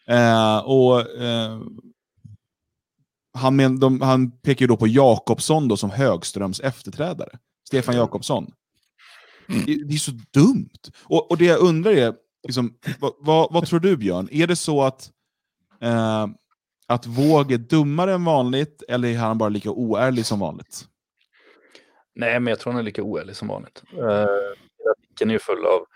[0.09, 1.61] Eh, och eh,
[3.35, 7.39] han, men, de, han pekar ju då på Jakobsson då som Högströms efterträdare.
[7.67, 8.53] Stefan Jakobsson.
[9.49, 9.65] Mm.
[9.67, 10.91] Det, det, är så dumt.
[11.05, 12.15] Och, och det jag undrar är,
[12.47, 14.29] liksom, vad, vad, vad, tror du Björn?
[14.33, 15.11] Är det så att
[15.81, 16.27] eh,
[16.93, 20.85] att Våg är dummare än vanligt eller är han bara lika oärlig som vanligt?
[22.15, 23.83] Nej, men jag tror han är lika oärlig som vanligt.
[23.99, 24.27] Uh,
[24.91, 25.87] artikeln är ju full av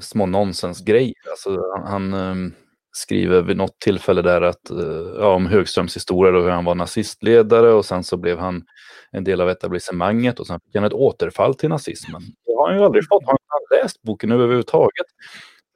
[0.00, 1.14] små nonsensgrejer.
[1.30, 2.54] Alltså, han, han um,
[2.92, 6.74] skriver vid något tillfälle där att, uh, ja, om Högströms historia och hur han var
[6.74, 8.64] nazistledare och sen så blev han
[9.10, 12.22] en del av etablissemanget och sen fick han ett återfall till nazismen.
[12.46, 13.24] Det har han ju aldrig fått.
[13.24, 15.06] Har han läst boken överhuvudtaget?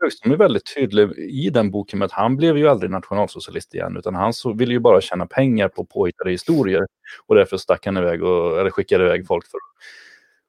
[0.01, 3.97] Högström är väldigt tydlig i den boken med att han blev ju aldrig nationalsocialist igen
[3.97, 6.87] utan han så, ville ju bara tjäna pengar på påhittade historier
[7.27, 9.63] och därför stack han iväg och, eller skickade iväg folk för att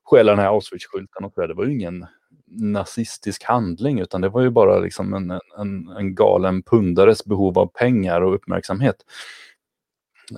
[0.09, 2.05] stjäla den här Auschwitz-skylten och det var ju ingen
[2.51, 7.67] nazistisk handling utan det var ju bara liksom en, en, en galen pundares behov av
[7.67, 8.95] pengar och uppmärksamhet.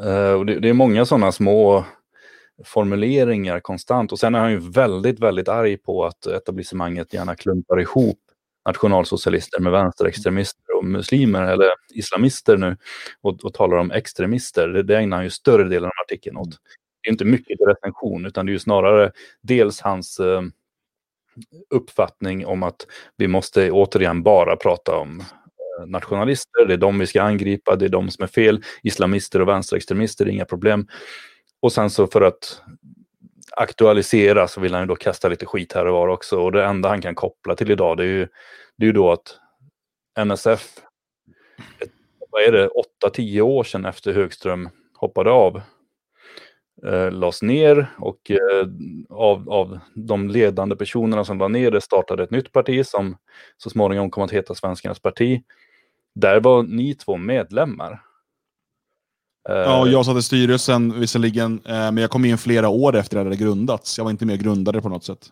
[0.05, 1.85] Uh, och det, det, är många sådana små
[2.65, 7.81] formuleringar konstant och sen är han ju väldigt, väldigt arg på att etablissemanget gärna klumpar
[7.81, 8.19] ihop
[8.69, 12.77] nationalsocialister med vänsterextremister och muslimer eller islamister nu
[13.21, 14.67] och, och talar om extremister.
[14.67, 16.49] Det, det ägnar han ju större delen av artikeln åt.
[17.01, 20.41] Det är inte mycket till recension utan det är ju snarare dels hans eh,
[21.69, 27.07] uppfattning om att vi måste återigen bara prata om eh, nationalister, det är de vi
[27.07, 28.63] ska angripa, det är de som är fel.
[28.83, 30.87] Islamister och vänsterextremister inga problem.
[31.61, 32.61] Och sen så för att
[33.59, 36.39] aktualisera så vill han ju då kasta lite skit här och var också.
[36.39, 38.27] Och det enda han kan koppla till idag det är ju,
[38.77, 39.39] det är ju då att
[40.25, 40.77] NSF,
[41.79, 41.91] ett,
[42.31, 42.69] vad är det,
[43.03, 45.61] 8-10 år sedan efter Högström hoppade av,
[46.85, 48.67] eh, lades ner och eh,
[49.09, 53.17] av, av de ledande personerna som var ner det startade ett nytt parti som
[53.57, 55.43] så småningom kom att heta Svenskarnas parti.
[56.15, 58.01] Där var ni två medlemmar.
[59.43, 63.25] Ja, jag satt i styrelsen visserligen, eh, men jag kom in flera år efter att
[63.25, 63.97] det hade grundats.
[63.97, 65.31] Jag var inte med och grundade på något sätt.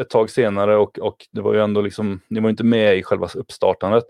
[0.00, 3.02] Ett tag senare och, och det var ju ändå liksom, ni var inte med i
[3.02, 4.04] själva uppstartandet.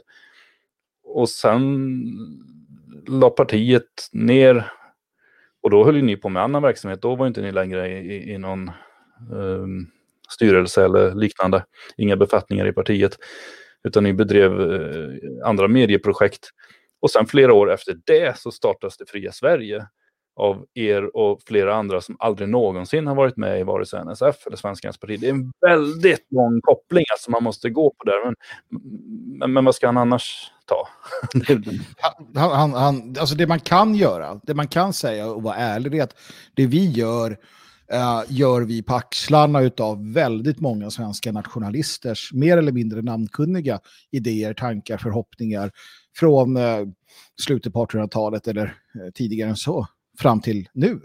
[1.04, 2.02] Och sen
[3.08, 4.72] la partiet ner
[5.62, 7.02] och då höll ju ni på med annan verksamhet.
[7.02, 8.70] Då var inte ni längre i, i, i någon
[9.32, 9.90] um,
[10.30, 11.64] styrelse eller liknande.
[11.96, 13.18] Inga befattningar i partiet.
[13.84, 16.50] Utan ni bedrev uh, andra medieprojekt.
[17.03, 19.86] Och sen flera år efter det så startas det Fria Sverige
[20.36, 24.46] av er och flera andra som aldrig någonsin har varit med i vare sig NSF
[24.46, 25.20] eller Svenskarnas parti.
[25.20, 28.24] Det är en väldigt lång koppling alltså man måste gå på där.
[28.24, 28.34] Men,
[29.38, 30.88] men, men vad ska han annars ta?
[32.40, 35.94] han, han, han, alltså det man kan göra, det man kan säga och vara ärlig,
[35.94, 36.16] är att
[36.55, 37.30] det vi gör
[37.92, 43.80] eh, gör vi på axlarna av väldigt många svenska nationalisters mer eller mindre namnkunniga
[44.11, 45.70] idéer, tankar, förhoppningar
[46.16, 46.80] från eh,
[47.40, 49.86] slutet på 1800-talet eller eh, tidigare än så
[50.18, 51.00] fram till nu.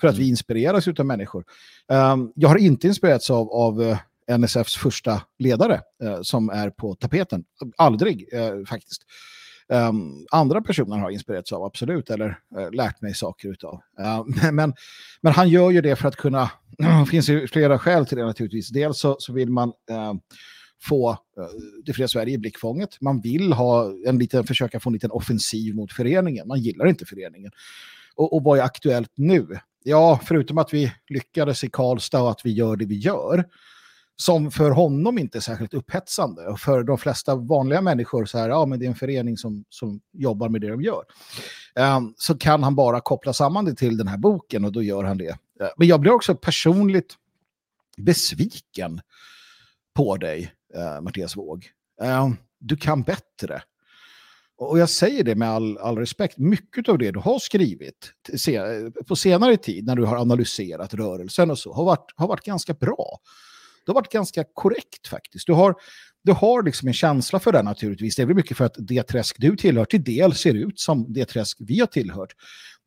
[0.00, 0.30] För att vi mm.
[0.30, 1.44] inspireras av människor.
[1.88, 3.98] Um, jag har inte inspirerats av, av eh,
[4.38, 5.80] NSFs första ledare
[6.22, 7.44] som är på tapeten.
[7.76, 8.28] Aldrig
[8.68, 9.02] faktiskt.
[9.72, 13.80] Um, andra personer har inspirerats av, absolut, eller uh, lärt mig saker utav.
[14.00, 14.74] Uh, men,
[15.20, 18.24] men han gör ju det för att kunna, det finns ju flera skäl till det
[18.24, 18.68] naturligtvis.
[18.68, 20.14] Dels så, så vill man uh,
[20.80, 21.16] få eh,
[21.84, 23.00] det fria Sverige i blickfånget.
[23.00, 26.48] Man vill ha en liten, försöka få en liten offensiv mot föreningen.
[26.48, 27.52] Man gillar inte föreningen.
[28.14, 29.58] Och, och vad är aktuellt nu?
[29.84, 33.44] Ja, förutom att vi lyckades i Karlstad och att vi gör det vi gör,
[34.16, 36.46] som för honom inte är särskilt upphetsande.
[36.46, 39.64] Och för de flesta vanliga människor så här, ja men det är en förening som,
[39.68, 41.04] som jobbar med det de gör.
[41.96, 45.04] Um, så kan han bara koppla samman det till den här boken och då gör
[45.04, 45.30] han det.
[45.60, 47.14] Ehm, men jag blir också personligt
[47.96, 49.00] besviken
[49.94, 51.66] på dig, eh, Mattias Våg.
[52.02, 52.28] Eh,
[52.60, 53.62] du kan bättre.
[54.58, 58.12] Och jag säger det med all, all respekt, mycket av det du har skrivit
[58.48, 62.44] eh, på senare tid när du har analyserat rörelsen och så har varit, har varit
[62.44, 63.18] ganska bra.
[63.86, 65.46] Det har varit ganska korrekt faktiskt.
[65.46, 65.74] Du har,
[66.24, 68.16] du har liksom en känsla för det naturligtvis.
[68.16, 71.12] Det är väl mycket för att det träsk du tillhör till del ser ut som
[71.12, 72.32] det träsk vi har tillhört.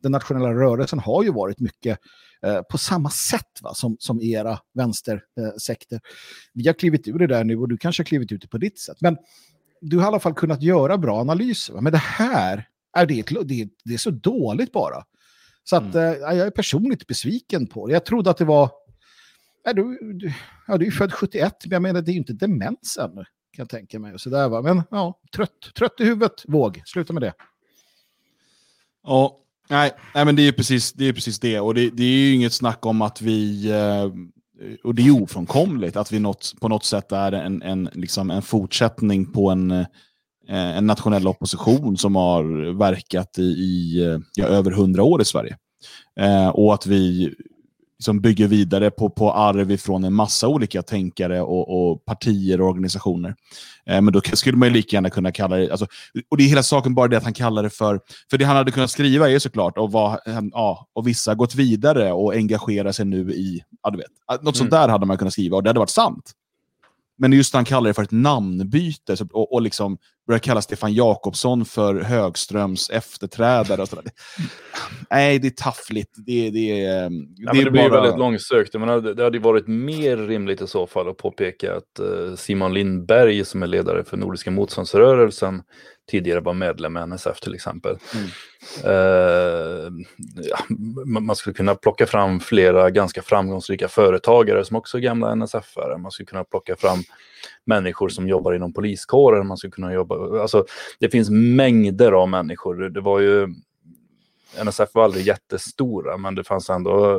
[0.04, 2.00] Den nationella rörelsen har ju varit mycket
[2.46, 5.96] eh, på samma sätt va, som, som era vänstersekter.
[5.96, 6.02] Eh,
[6.54, 8.58] vi har klivit ur det där nu och du kanske har klivit ut det på
[8.58, 8.98] ditt sätt.
[9.02, 9.18] Men
[9.82, 11.74] du har i alla fall kunnat göra bra analyser.
[11.74, 11.82] Va?
[11.82, 12.68] Men det här
[12.98, 15.04] är, det, det, det är så dåligt bara.
[15.64, 16.24] Så att, mm.
[16.24, 17.94] eh, jag är personligt besviken på det.
[17.94, 18.72] Jag trodde att det var
[19.64, 20.34] är du, du,
[20.68, 23.64] ja, du är född 71, men jag menar det är ju inte demens ännu, kan
[23.64, 24.20] jag tänka mig.
[24.20, 24.62] Så där, va?
[24.62, 26.82] Men ja, trött, trött i huvudet, våg.
[26.86, 27.34] Sluta med det.
[29.04, 29.40] Ja,
[29.72, 31.08] nej, nej men det är precis det.
[31.08, 31.60] Är precis det.
[31.60, 34.06] Och det, det är ju inget snack om att vi, eh,
[34.84, 38.42] och det är ofrånkomligt, att vi något, på något sätt är en, en, liksom en
[38.42, 39.86] fortsättning på en, eh,
[40.48, 45.58] en nationell opposition som har verkat i, i eh, ja, över hundra år i Sverige.
[46.20, 47.34] Eh, och att vi
[48.02, 52.70] liksom bygger vidare på, på arv från en massa olika tänkare och, och partier och
[52.70, 53.36] organisationer.
[53.86, 55.88] Eh, men då skulle man ju lika gärna kunna kalla det, alltså,
[56.30, 58.00] och det är hela saken bara det att han kallar det för,
[58.30, 60.20] för det han hade kunnat skriva är såklart, och, vad,
[60.52, 64.54] ja, och vissa gått vidare och engagerar sig nu i, ja, du vet, något mm.
[64.54, 66.32] sånt där hade man kunnat skriva och det hade varit sant.
[67.18, 69.98] Men just han kallar det för ett namnbyte och, och liksom
[70.32, 73.82] börjar kalla Stefan Jakobsson för Högströms efterträdare.
[73.82, 74.06] Och sådär.
[75.10, 76.10] Nej, det är taffligt.
[76.26, 76.68] Det, det,
[77.38, 78.02] ja, det, det blir bara...
[78.02, 78.74] väldigt långsökt.
[78.74, 83.46] Men det hade varit mer rimligt i så fall att påpeka att eh, Simon Lindberg
[83.46, 85.64] som är ledare för Nordiska motståndsrörelsen
[86.12, 87.98] tidigare var medlem i NSF till exempel.
[88.16, 88.28] Mm.
[88.96, 89.92] Uh,
[90.36, 90.58] ja,
[91.20, 95.98] man skulle kunna plocka fram flera ganska framgångsrika företagare som också är gamla NSF-are.
[95.98, 97.00] Man skulle kunna plocka fram
[97.66, 99.48] människor som jobbar inom poliskåren.
[99.48, 100.66] Man skulle kunna jobba, alltså,
[101.00, 102.90] det finns mängder av människor.
[102.90, 103.48] Det var ju,
[104.64, 107.18] NSF var aldrig jättestora, men det fanns ändå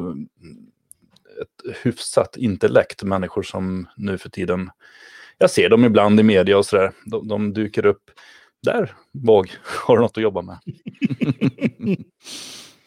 [1.42, 3.02] ett hyfsat intellekt.
[3.02, 4.70] Människor som nu för tiden,
[5.38, 8.10] jag ser dem ibland i media och sådär, de, de dyker upp
[8.62, 9.50] där, Våg,
[9.86, 10.58] har du något att jobba med.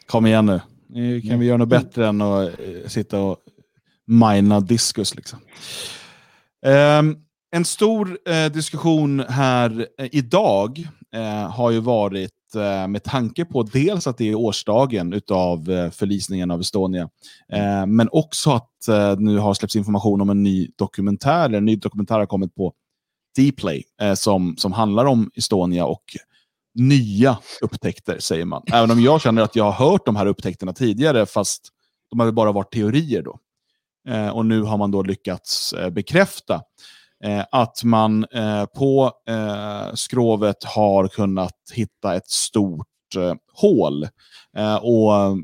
[0.08, 0.62] Kom igen nu.
[0.88, 3.38] Nu kan vi göra något bättre än att eh, sitta och
[4.06, 5.16] mina diskus.
[5.16, 5.40] Liksom.
[6.66, 7.25] Um,
[7.56, 13.64] en stor eh, diskussion här eh, idag eh, har ju varit eh, med tanke på
[13.64, 17.10] dels att det är årsdagen av eh, förlisningen av Estonia,
[17.52, 21.66] eh, men också att eh, nu har släppts information om en ny dokumentär, eller en
[21.66, 22.74] ny dokumentär har kommit på
[23.38, 26.04] Dplay eh, som, som handlar om Estonia och
[26.74, 28.64] nya upptäckter, säger man.
[28.74, 31.70] Även om jag känner att jag har hört de här upptäckterna tidigare, fast
[32.10, 33.40] de har bara varit teorier då.
[34.08, 36.62] Eh, och nu har man då lyckats eh, bekräfta eh,
[37.24, 42.88] Eh, att man eh, på eh, skrovet har kunnat hitta ett stort
[43.54, 44.08] hål.
[44.82, 45.38] och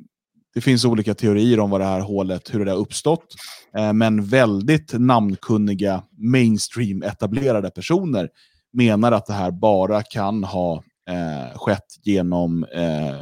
[0.54, 3.26] det finns olika teorier om vad det här hålet, hur det har uppstått.
[3.94, 8.30] Men väldigt namnkunniga mainstream-etablerade personer
[8.74, 13.16] menar att det här bara kan ha eh, skett genom eh,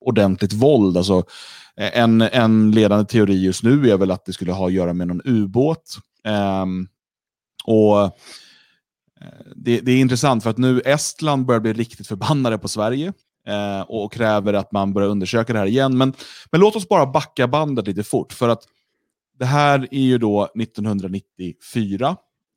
[0.00, 0.96] ordentligt våld.
[0.96, 1.24] Alltså,
[1.76, 5.08] en, en ledande teori just nu är väl att det skulle ha att göra med
[5.08, 5.98] någon ubåt.
[6.24, 6.88] Ehm,
[7.64, 8.10] och eh,
[9.56, 13.12] det, det, är intressant för att nu Estland börjar bli riktigt förbannade på Sverige
[13.46, 15.98] eh, och kräver att man börjar undersöka det här igen.
[15.98, 16.12] Men,
[16.50, 18.32] men låt oss bara backa bandet lite fort.
[18.32, 18.62] För att
[19.38, 22.16] det här är ju då 1994.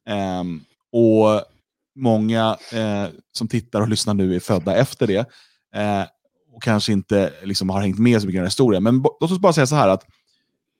[0.09, 0.43] Eh,
[0.91, 1.41] och
[1.95, 5.29] många eh, som tittar och lyssnar nu är födda efter det.
[5.75, 6.03] Eh,
[6.53, 8.83] och kanske inte liksom har hängt med så mycket i den här historien.
[8.83, 10.03] Men låt oss bara säga så här att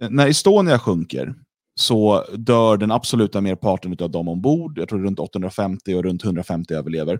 [0.01, 1.35] eh, när Estonia sjunker
[1.75, 4.77] så dör den absoluta merparten av dem ombord.
[4.77, 7.19] Jag tror runt 850 och runt 150 överlever.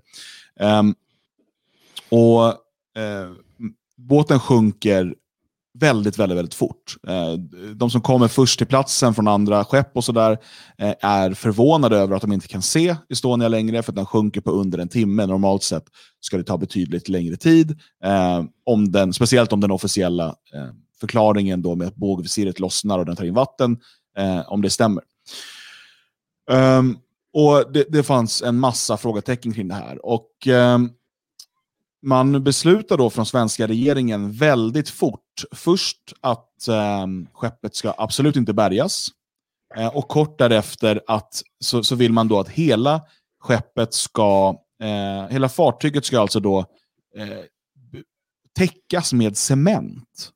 [0.60, 0.96] Um,
[2.10, 3.34] och uh,
[3.98, 5.16] båten sjunker
[5.80, 6.96] väldigt, väldigt, väldigt fort.
[7.10, 7.34] Uh,
[7.76, 12.16] de som kommer först till platsen från andra skepp och sådär uh, är förvånade över
[12.16, 15.26] att de inte kan se Estonia längre för att den sjunker på under en timme.
[15.26, 15.86] Normalt sett
[16.20, 17.80] ska det ta betydligt längre tid,
[18.66, 20.36] om den, speciellt om den officiella
[21.00, 23.78] förklaringen då med att bågvisiret lossnar och den tar in vatten
[24.18, 25.04] eh, om det stämmer.
[26.52, 27.00] Um,
[27.34, 30.06] och det, det, fanns en massa frågetecken kring det här.
[30.06, 30.92] Och um,
[32.02, 36.68] Man beslutar då från svenska regeringen väldigt fort först att
[37.04, 39.10] um, skeppet ska absolut inte bärgas.
[39.76, 43.02] eh, och kort därefter att, så, så vill man då att hela
[43.40, 46.60] skeppet ska, eh, hela fartyget ska alltså då
[47.16, 47.40] eh,
[48.58, 50.32] täckas med cement.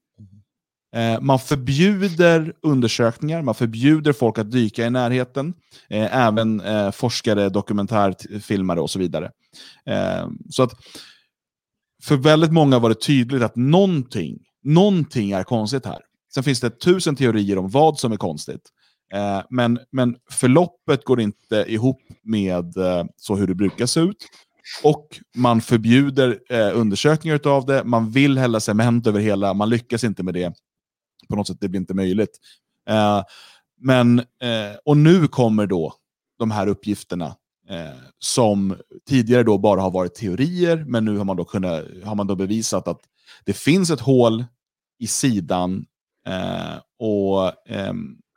[0.95, 5.53] Eh, man förbjuder undersökningar, man förbjuder folk att dyka i närheten.
[5.89, 9.31] Eh, även eh, forskare, dokumentärfilmare och så vidare.
[10.49, 10.73] Så att
[12.03, 15.99] för väldigt många var det tydligt att någonting, någonting är konstigt här.
[16.33, 18.61] Sen finns det tusen teorier om vad som är konstigt.
[19.49, 22.73] Men, men förloppet går inte ihop med
[23.15, 24.27] så hur det brukar se ut.
[24.83, 26.39] Och man förbjuder
[26.73, 30.53] undersökningar av det, man vill hälla cement över hela, man lyckas inte med det
[31.30, 32.39] på något sätt, det blir inte möjligt.
[32.89, 33.23] Eh,
[33.82, 35.93] men, eh, och nu kommer då
[36.39, 37.36] de här uppgifterna
[37.69, 38.77] eh, som
[39.09, 42.36] tidigare då bara har varit teorier, men nu har man då, kunnat, har man då
[42.36, 42.99] bevisat att
[43.45, 44.45] det finns ett hål
[44.99, 45.86] i sidan
[46.27, 47.93] eh, och eh,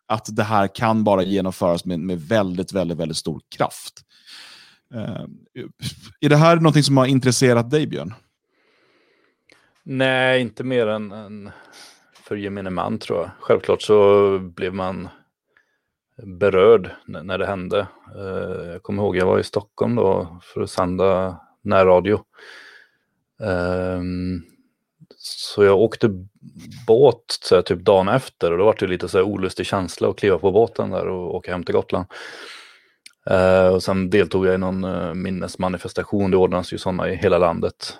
[0.06, 4.02] att det här kan bara genomföras med, med väldigt, väldigt, väldigt stor kraft.
[4.94, 5.24] Eh,
[6.20, 8.14] är det här någonting som har intresserat dig, Björn?
[9.84, 11.50] Nej, inte mer än, än
[12.32, 13.30] för gemene man tror jag.
[13.40, 15.08] Självklart så blev man
[16.22, 17.86] berörd när det hände.
[18.16, 22.24] Eh, jag kommer ihåg, jag var i Stockholm då för att sända närradio.
[23.42, 24.42] Ehm,
[25.18, 26.10] så jag åkte
[26.86, 30.08] båt så här, typ dagen efter och då var det lite så här olustig känsla
[30.08, 32.06] att kliva på båten där och åka hem till Gotland.
[33.26, 37.38] Eh, och sen deltog jag i någon eh, minnesmanifestation, det ordnas ju sådana i hela
[37.38, 37.98] landet,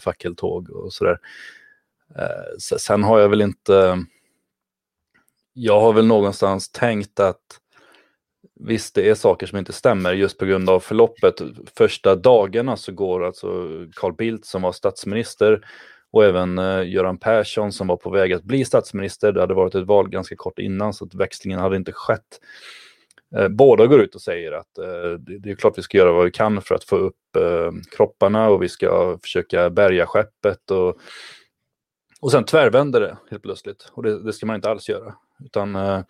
[0.00, 1.18] fackeltåg och sådär.
[2.18, 4.04] Eh, sen har jag väl inte...
[5.52, 7.60] Jag har väl någonstans tänkt att
[8.60, 11.34] visst, det är saker som inte stämmer just på grund av förloppet.
[11.76, 15.66] Första dagarna så går alltså Carl Bildt som var statsminister
[16.12, 19.32] och även eh, Göran Persson som var på väg att bli statsminister.
[19.32, 22.40] Det hade varit ett val ganska kort innan så att växlingen hade inte skett.
[23.36, 26.12] Eh, båda går ut och säger att eh, det, det, är klart vi ska göra
[26.12, 27.16] vad vi kan för att få upp
[27.96, 30.96] kropparna och vi ska försöka bärga skeppet och
[32.22, 35.14] och sen tvärvänder det helt plötsligt och det, det ska man inte alls göra.
[35.44, 36.00] Utan eh,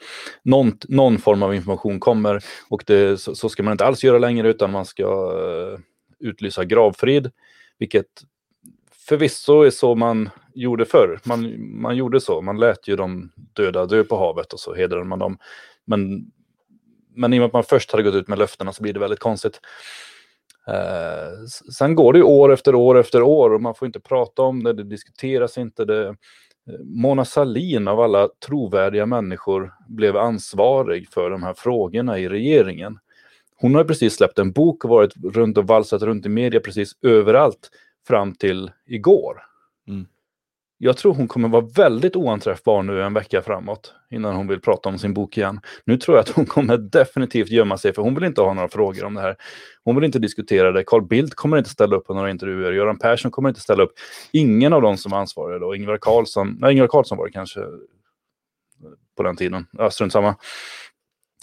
[0.42, 4.18] någon, någon, form av information kommer och det, så, så, ska man inte alls göra
[4.18, 5.78] längre utan man ska eh,
[6.18, 7.30] utlysa gravfrid.
[7.78, 8.06] Vilket
[9.08, 11.20] förvisso är så man gjorde förr.
[11.24, 15.04] Man, man gjorde så, man lät ju de döda dö på havet och så hedrade
[15.04, 15.38] man dem.
[15.84, 16.30] Men,
[17.14, 19.00] men i och med att man först hade gått ut med löftena så blir det
[19.00, 19.60] väldigt konstigt.
[20.68, 24.62] Eh, sen går det år efter år efter år och man får inte prata om
[24.62, 25.84] det, det diskuteras inte.
[25.84, 26.14] Det, eh,
[26.84, 32.98] Mona Salin av alla trovärdiga människor blev ansvarig för de här frågorna i regeringen.
[33.56, 36.92] Hon har precis släppt en bok och varit runt och valsat runt i media precis
[37.02, 37.70] överallt
[38.06, 39.42] fram till igår.
[39.88, 40.06] Mm
[40.84, 44.88] jag tror hon kommer vara väldigt oanträffbar nu en vecka framåt innan hon vill prata
[44.88, 45.60] om sin bok igen.
[45.84, 48.68] Nu tror jag att hon kommer definitivt gömma sig för hon vill inte ha några
[48.68, 49.36] frågor om det här.
[49.84, 50.84] Hon vill inte diskutera det.
[50.84, 52.72] Carl Bildt kommer inte ställa upp på några intervjuer.
[52.72, 53.92] Göran Persson kommer inte ställa upp.
[54.32, 55.74] Ingen av dem som ansvariga då.
[55.74, 57.60] Ingvar Carlsson, nej Ingvar Carlsson var det kanske
[59.16, 59.66] på den tiden.
[59.72, 60.36] Ja, strunt samma.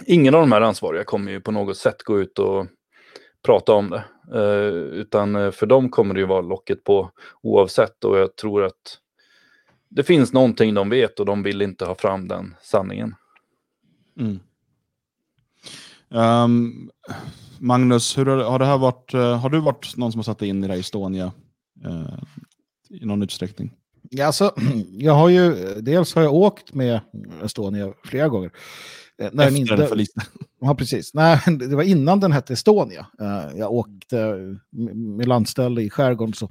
[0.06, 2.68] Ingen av de här ansvariga kommer ju på något sätt gå ut och
[3.46, 4.04] prata om det.
[4.34, 7.12] Eh, utan eh, för dem kommer det ju vara locket på
[7.42, 9.00] oavsett och jag tror att
[9.90, 13.16] det finns någonting de vet och de vill inte ha fram den sanningen.
[14.20, 14.40] Mm.
[16.10, 16.90] Um,
[17.60, 20.42] Magnus, hur har, har, det här varit, uh, har du varit någon som har satt
[20.42, 21.32] in i det här Estonia
[21.86, 22.20] uh,
[22.90, 23.74] i någon utsträckning?
[24.10, 24.54] Ja, alltså,
[24.92, 27.00] jag har ju, dels har jag åkt med
[27.44, 28.52] Estonia flera gånger.
[29.22, 30.12] Eh, när Efter den inte,
[30.62, 31.14] Ja, precis.
[31.14, 33.08] Nej, det var innan den hette Estonia.
[33.56, 34.38] Jag åkte
[35.18, 36.50] med landställe i skärgården så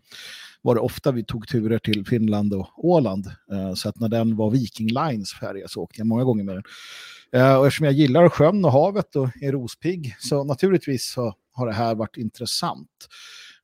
[0.62, 3.26] var det ofta vi tog turer till Finland och Åland.
[3.52, 6.56] Eh, så att när den var Viking Lines färja så åkte jag många gånger med
[6.56, 6.64] den.
[7.32, 11.66] Eh, och eftersom jag gillar sjön och havet och är rospigg så naturligtvis så har
[11.66, 13.08] det här varit intressant.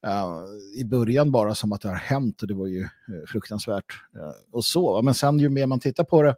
[0.07, 2.88] Eh, I början bara som att det har hänt och det var ju
[3.28, 3.92] fruktansvärt
[4.53, 5.03] och så.
[5.03, 6.34] Men sen ju mer man tittar på det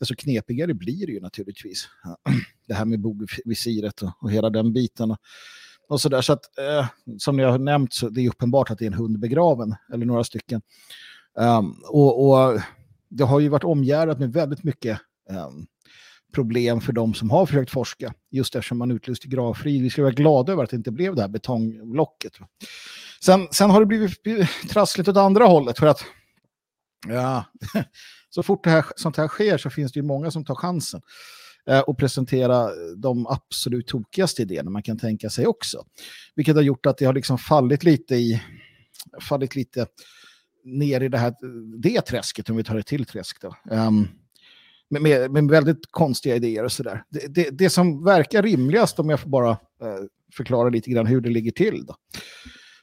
[0.00, 1.88] desto knepigare blir det ju naturligtvis.
[2.66, 5.16] Det här med bogvisiret och hela den biten.
[5.90, 6.20] Och, sådär.
[6.20, 6.86] så att, eh,
[7.18, 10.06] som jag har nämnt så det är uppenbart att det är en hund begraven, eller
[10.06, 10.62] några stycken.
[11.38, 12.60] Um, och, och,
[13.08, 15.66] det har ju varit omgärdat med väldigt mycket um,
[16.34, 19.82] problem för de som har försökt forska, just eftersom man utlyste gravfrid.
[19.82, 22.32] Vi ska vara glada över att det inte blev det här betongblocket.
[23.24, 24.22] Sen, sen har det blivit
[24.70, 26.04] trassligt åt andra hållet för att
[27.08, 27.44] ja,
[28.30, 31.00] så fort det här, sånt här sker så finns det ju många som tar chansen
[31.66, 35.84] Eh, och presentera de absolut tokigaste idéerna man kan tänka sig också.
[36.34, 38.42] Vilket har gjort att det har liksom fallit lite i
[39.20, 39.86] fallit lite
[40.64, 41.34] ner i det här
[41.80, 43.56] det träsket, om vi tar det till träsk då.
[43.70, 44.08] Um,
[44.90, 47.04] med, med, med, väldigt konstiga idéer och sådär.
[47.08, 49.58] Det, det, det, som verkar rimligast, om jag får bara uh,
[50.36, 51.94] förklara lite grann hur det ligger till, då,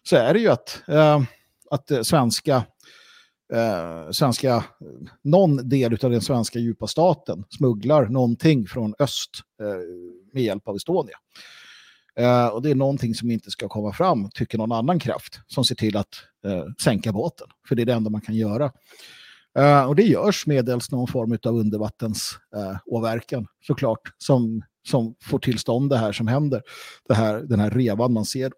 [0.03, 1.21] så är det ju att, uh,
[1.71, 2.63] att svenska
[3.53, 4.63] eh, svenska,
[5.23, 9.29] någon del av den svenska djupa staten smugglar någonting från öst
[9.61, 9.67] eh,
[10.33, 11.17] med hjälp av Estonia.
[12.17, 15.63] Eh, och det är någonting som inte ska komma fram, tycker någon annan kraft, som
[15.63, 17.47] ser till att eh, sänka båten.
[17.67, 18.71] För det är det enda man kan göra.
[19.57, 25.39] Eh, och det görs medelst någon form av undervattensåverkan eh, uh, såklart som, som får
[25.39, 26.61] tillstånd det här som händer.
[27.07, 28.51] Det här, den här revan man ser.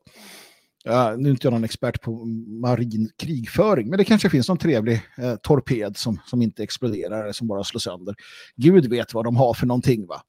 [0.87, 2.25] Uh, nu är inte jag någon expert på
[2.61, 7.33] marin krigföring, men det kanske finns någon trevlig uh, torped som, som inte exploderar eller
[7.33, 8.15] som bara slår sönder.
[8.55, 10.07] Gud vet vad de har för någonting.
[10.07, 10.21] Va?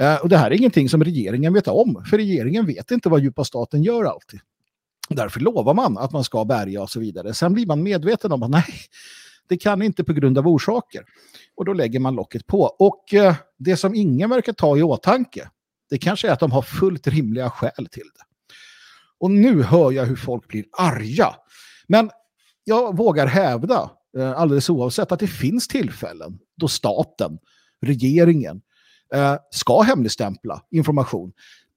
[0.00, 3.20] Uh, och det här är ingenting som regeringen vet om, för regeringen vet inte vad
[3.20, 4.40] djupa staten gör alltid.
[5.08, 7.34] Därför lovar man att man ska bärga och så vidare.
[7.34, 8.74] Sen blir man medveten om att nej,
[9.48, 11.04] det kan inte på grund av orsaker.
[11.56, 12.62] Och då lägger man locket på.
[12.62, 15.48] Och eh, det som ingen verkar ta i åtanke,
[15.90, 18.27] det kanske är att de har fullt rimliga skäl till det.
[19.20, 21.34] Och nu hör jag hur folk blir arga.
[21.86, 22.10] Men
[22.64, 27.38] jag vågar hävda, eh, alldeles oavsett, att det finns tillfällen då staten,
[27.82, 28.60] regeringen,
[29.14, 31.32] eh, ska hemligstämpla information.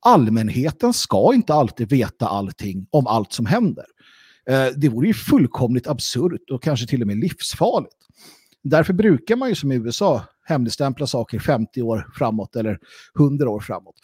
[0.05, 3.85] Allmänheten ska inte alltid veta allting om allt som händer.
[4.49, 7.95] Eh, det vore ju fullkomligt absurt och kanske till och med livsfarligt.
[8.63, 12.79] Därför brukar man ju som i USA hemligstämpla saker 50 år framåt eller
[13.19, 13.95] 100 år framåt.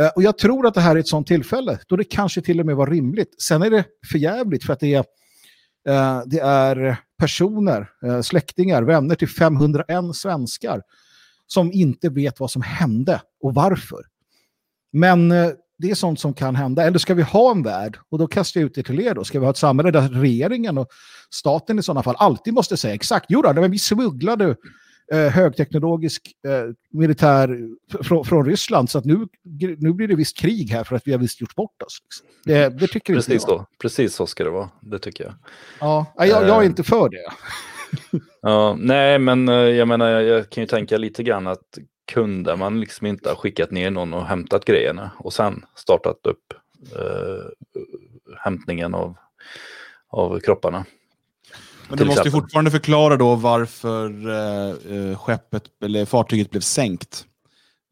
[0.00, 2.60] Eh, och jag tror att det här är ett sånt tillfälle då det kanske till
[2.60, 3.42] och med var rimligt.
[3.42, 5.04] Sen är det förjävligt för att det är,
[5.88, 10.82] eh, det är personer, eh, släktingar, vänner till 501 svenskar
[11.46, 14.02] som inte vet vad som hände och varför.
[14.92, 15.28] Men
[15.78, 16.82] det är sånt som kan hända.
[16.82, 19.24] Eller ska vi ha en värld, och då kastar jag ut det till er då,
[19.24, 20.88] ska vi ha ett samhälle där regeringen och
[21.30, 24.56] staten i sådana fall alltid måste säga exakt, jo då, men vi smugglade
[25.12, 27.58] eh, högteknologisk eh, militär
[28.02, 29.26] från, från Ryssland så att nu,
[29.78, 31.98] nu blir det visst krig här för att vi har visst gjort bort oss.
[32.04, 32.26] Liksom.
[32.44, 33.60] Det, det tycker Precis inte jag.
[33.60, 33.66] Så.
[33.78, 35.34] Precis så ska det vara, det tycker jag.
[35.80, 36.66] Ja, jag, jag är eh.
[36.66, 37.30] inte för det.
[38.42, 41.78] ja, nej, men eh, jag menar, jag kan ju tänka lite grann att
[42.12, 46.52] kunde man liksom inte ha skickat ner någon och hämtat grejerna och sen startat upp
[46.96, 47.74] eh,
[48.38, 49.16] hämtningen av,
[50.08, 50.84] av kropparna.
[51.88, 52.40] Men du måste exempel.
[52.40, 57.24] fortfarande förklara då varför eh, eh, skeppet eller fartyget blev sänkt.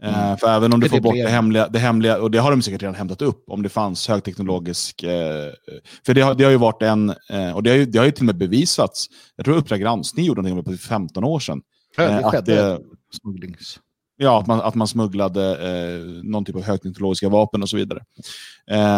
[0.03, 0.37] Eh, mm.
[0.37, 2.83] för även om du får bort det hemliga, det hemliga, och det har de säkert
[2.83, 5.03] redan hämtat upp, om det fanns högteknologisk...
[5.03, 5.53] Eh,
[6.07, 8.07] för det har, det har ju varit en, eh, och det har ju, det har
[8.07, 11.61] ju till och med bevisats, jag tror Uppdrag granskning gjorde någonting på 15 år sedan.
[11.97, 12.79] Ja, det skedde
[13.23, 13.79] smugglings...
[14.17, 18.01] Ja, att man, att man smugglade eh, någon typ av högteknologiska vapen och så vidare.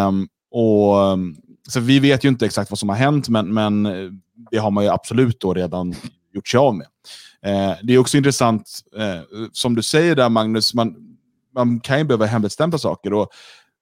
[0.07, 1.19] Um, och,
[1.69, 3.83] så vi vet ju inte exakt vad som har hänt, men, men
[4.51, 5.95] det har man ju absolut då redan
[6.33, 6.87] gjort sig av med.
[7.43, 10.97] Eh, det är också intressant, eh, som du säger där Magnus, man,
[11.55, 13.13] man kan ju behöva hemligstämpla saker.
[13.13, 13.29] Och,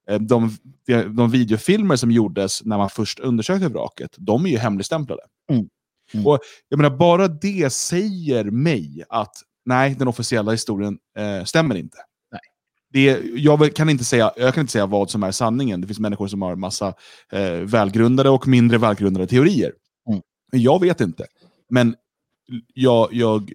[0.09, 0.57] eh, de,
[1.17, 5.21] de videofilmer som gjordes när man först undersökte vraket, de är ju hemligstämplade.
[5.51, 5.69] Mm.
[6.13, 6.27] Mm.
[6.27, 11.97] Och jag menar, bara det säger mig att nej, den officiella historien eh, stämmer inte.
[12.95, 15.81] Det, jag, kan inte säga, jag kan inte säga vad som är sanningen.
[15.81, 16.93] Det finns människor som har massa
[17.31, 19.71] eh, välgrundade och mindre välgrundade teorier.
[20.09, 20.21] Mm.
[20.51, 21.25] Jag vet inte.
[21.69, 21.95] Men
[22.73, 23.51] jag, jag,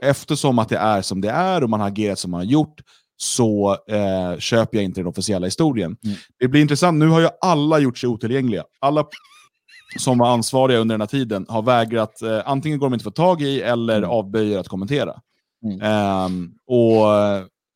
[0.00, 2.80] eftersom att det är som det är och man har agerat som man har gjort,
[3.16, 5.96] så eh, köper jag inte den officiella historien.
[6.04, 6.16] Mm.
[6.38, 8.64] Det blir intressant, nu har ju alla gjort sig otillgängliga.
[8.80, 9.06] Alla
[9.98, 13.10] som var ansvariga under den här tiden har vägrat, eh, antingen går de inte få
[13.10, 14.10] tag i eller mm.
[14.10, 15.20] avböjer att kommentera.
[16.26, 17.06] Um, och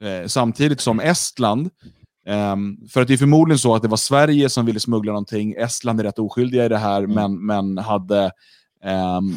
[0.04, 1.70] uh, Samtidigt som Estland,
[2.28, 5.52] um, för att det är förmodligen så att det var Sverige som ville smuggla någonting,
[5.52, 7.14] Estland är rätt oskyldiga i det här, mm.
[7.14, 8.30] men, men hade,
[9.18, 9.36] um,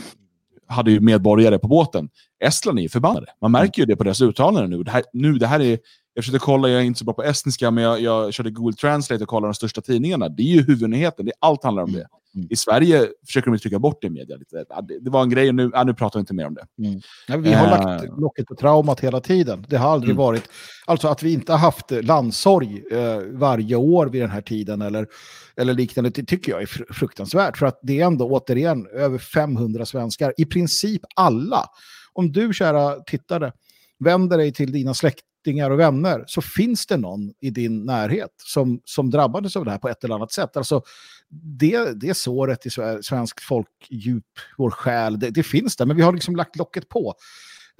[0.68, 2.10] hade ju medborgare på båten.
[2.44, 3.28] Estland är ju förbannade.
[3.42, 4.84] Man märker ju det på deras uttalanden nu.
[4.84, 5.80] Det här, nu, det här är,
[6.14, 8.76] jag försökte kolla, jag är inte så bra på estniska, men jag, jag körde Google
[8.76, 10.30] Translate och kollade de största tidningarna.
[10.30, 12.08] Det är ju huvudnyheten, det, allt handlar om det.
[12.36, 12.48] Mm.
[12.50, 14.38] I Sverige försöker de trycka bort det i media.
[14.38, 14.66] Lite.
[15.02, 16.88] Det, var en grej, och nu, ja, nu pratar vi inte mer om det.
[16.88, 17.02] Mm.
[17.28, 19.66] Ja, vi har uh, lagt locket på traumat hela tiden.
[19.70, 20.18] Det har aldrig mm.
[20.18, 20.50] varit...
[20.86, 25.08] Alltså att vi inte har haft landsorg eh, varje år vid den här tiden eller,
[25.58, 27.58] eller liknande, det tycker jag är fruktansvärt.
[27.58, 31.66] För att det är ändå återigen över 500 svenskar, i princip alla.
[32.14, 33.52] Om du, kära tittare,
[34.00, 34.94] vänder dig till dina
[35.40, 39.72] släktingar och vänner så finns det någon i din närhet som, som drabbades av det
[39.72, 40.58] här på ett eller annat sätt.
[40.58, 40.82] Alltså,
[41.30, 42.70] det, det såret i
[43.02, 44.26] svensk folkdjup,
[44.58, 47.14] vår själ, det, det, finns där, men vi har liksom lagt locket på.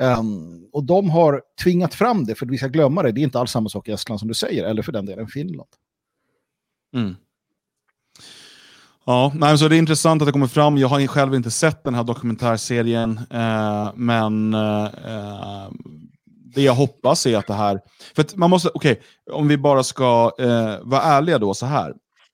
[0.02, 3.12] Um, och de har tvingat fram det för vi ska glömma det.
[3.12, 5.28] Det är inte alls samma sak i Estland som du säger, eller för den delen
[5.28, 5.70] Finland.
[6.96, 7.16] Mm.
[9.06, 10.78] Ja, nej, så det är intressant att det kommer fram.
[10.78, 15.70] Jag har själv inte sett den här dokumentärserien, eh, men eh, eh
[16.60, 17.82] det jag hoppas är att det här...
[18.16, 21.94] För man måste, okej, okay, om vi bara ska eh, vara ärliga då så här.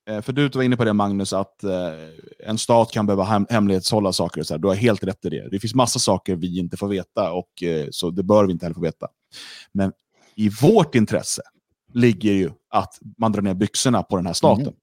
[0.10, 1.70] Eh, för du var inne på det Magnus, att eh,
[2.40, 4.42] en stat kan behöva hem hemlighetshålla saker.
[4.42, 4.60] Och så här.
[4.60, 5.50] Du har helt rätt i det.
[5.52, 8.66] Det finns massa saker vi inte får veta, och eh, så det bör vi inte
[8.66, 9.08] heller få veta.
[9.72, 9.92] Men
[10.36, 11.42] i vårt intresse
[11.94, 14.74] ligger ju att man drar ner byxorna på den här staten.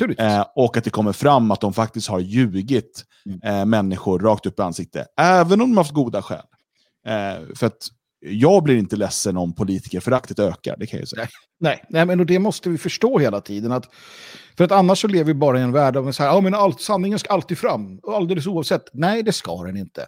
[0.00, 0.16] Mm.
[0.18, 3.40] Eh, och att det kommer fram att de faktiskt har ljugit mm.
[3.42, 5.06] eh, människor rakt upp i ansiktet.
[5.16, 6.44] Även om de har haft goda skäl.
[7.06, 7.88] Eh, för att
[8.22, 11.28] jag blir inte ledsen om politikerföraktet ökar, det kan jag säga.
[11.60, 13.72] Nej, nej, men det måste vi förstå hela tiden.
[13.72, 13.88] Att,
[14.56, 16.54] för att annars så lever vi bara i en värld av så här, ja, men
[16.54, 18.84] allt, sanningen ska alltid fram, alldeles oavsett.
[18.92, 20.00] Nej, det ska den inte.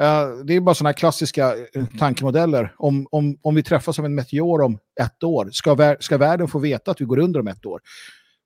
[0.00, 2.74] Uh, det är bara sådana här klassiska uh, tankemodeller.
[2.78, 6.48] Om, om, om vi träffas av en meteor om ett år, ska, vär ska världen
[6.48, 7.80] få veta att vi går under om ett år?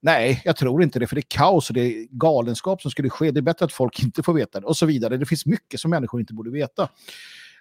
[0.02, 3.10] Nej, jag tror inte det, för det är kaos och det är galenskap som skulle
[3.10, 3.30] ske.
[3.30, 5.16] Det är bättre att folk inte får veta det och så vidare.
[5.16, 6.88] Det finns mycket som människor inte borde veta.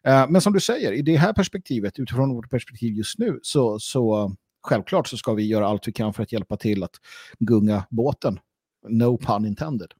[0.07, 3.79] Uh, men som du säger, i det här perspektivet, utifrån vårt perspektiv just nu, så,
[3.79, 4.31] så
[4.61, 6.95] självklart så ska vi göra allt vi kan för att hjälpa till att
[7.39, 8.39] gunga båten.
[8.87, 9.93] No pun intended.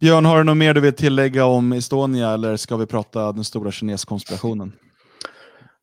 [0.00, 3.44] Björn, har du något mer du vill tillägga om Estonia eller ska vi prata den
[3.44, 4.72] stora kineskonspirationen?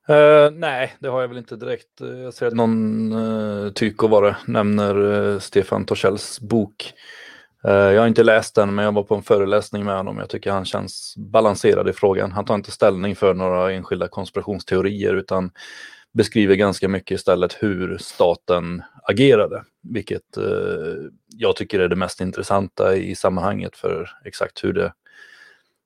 [0.10, 1.88] Uh, nej, det har jag väl inte direkt.
[2.00, 7.25] Jag ser att någon uh, tyko var det nämner uh, Stefan Torssells bok Eh,
[7.68, 10.18] Eh, jag har inte läst den, men jag var på en föreläsning med honom.
[10.18, 12.32] Jag tycker han känns balanserad i frågan.
[12.32, 15.52] Han tar inte ställning för några enskilda konspirationsteorier, utan
[16.14, 20.96] beskriver ganska mycket istället hur staten agerade, vilket eh,
[21.28, 24.94] jag tycker är det mest intressanta i sammanhanget, för exakt hur det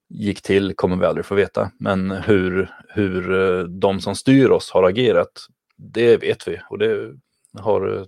[0.10, 1.72] gick till kommer vi aldrig få veta.
[1.80, 5.32] Men hur, hur eh, de som styr oss har agerat,
[5.78, 7.14] det vet vi och det
[7.60, 8.04] har eh,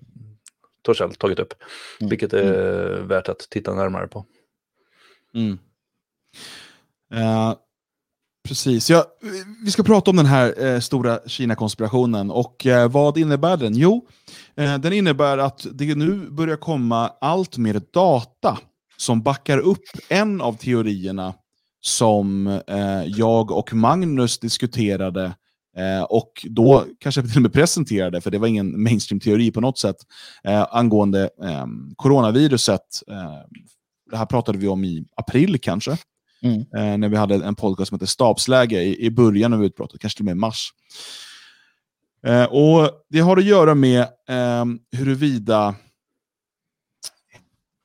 [0.82, 1.54] Torshäll tagit upp.
[2.00, 2.10] Mm.
[2.10, 3.08] Vilket är mm.
[3.08, 4.26] värt att titta närmare på.
[5.36, 5.60] Mm.
[7.14, 7.56] Uh,
[8.48, 8.90] precis.
[8.90, 9.06] Ja,
[9.66, 12.32] vi ska prata om den här uh, stora Kina-konspirationen.
[12.32, 13.76] Och uh, vad innebär den?
[13.76, 14.08] Jo,
[14.56, 18.60] den innebär att det nu börjar komma allt mer data
[18.98, 21.34] som backar upp en av teorierna
[21.82, 22.60] som
[23.06, 25.34] jag och Magnus diskuterade
[25.78, 29.80] Eh, och då kanske till och med presenterade, för det var ingen mainstream-teori på något
[29.80, 29.98] sätt,
[30.44, 31.66] eh, angående eh,
[31.96, 33.04] coronaviruset.
[33.08, 33.34] Eh,
[34.12, 35.98] det här pratade vi om i april kanske,
[36.42, 36.60] mm.
[36.60, 40.18] Eh, när vi hade en podcast som heter Stabsläge i, i början av utbrottet, kanske
[40.18, 40.74] till och med mars.
[42.28, 44.08] Eh, och Det har att göra med
[44.92, 45.76] huruvida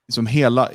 [0.09, 0.71] liksom hela,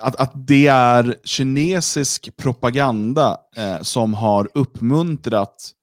[0.00, 3.36] att, att det är kinesisk propaganda
[3.82, 5.74] som har uppmuntrat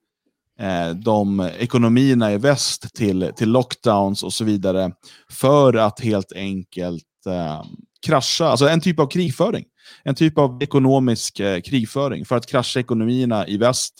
[0.58, 4.92] eh, de ekonomierna i väst till, till lockdowns och så vidare
[5.30, 7.62] för att helt enkelt eh,
[8.06, 9.64] krascha, alltså en typ av krigföring.
[10.04, 13.94] En typ av ekonomisk eh, krigföring för att krascha ekonomierna i väst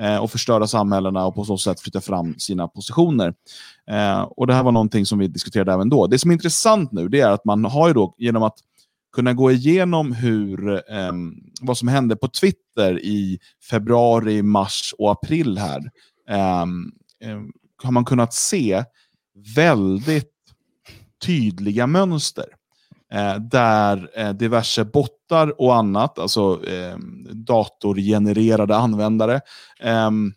[0.00, 3.34] eh, och förstöra samhällena och på så sätt flytta fram sina positioner.
[3.90, 6.06] Eh, och Det här var någonting som vi diskuterade även då.
[6.06, 8.58] Det som är intressant nu det är att man har ju då genom att
[9.12, 11.12] kunna gå igenom hur, eh,
[11.60, 13.38] vad som hände på Twitter i
[13.70, 15.90] februari, mars och april här.
[16.28, 16.66] Eh,
[17.82, 18.84] har man kunnat se
[19.56, 20.32] väldigt
[21.24, 22.46] tydliga mönster.
[23.12, 26.96] Eh, där eh, diverse bottar och annat, alltså eh,
[27.32, 29.40] datorgenererade användare,
[29.80, 30.32] ehm,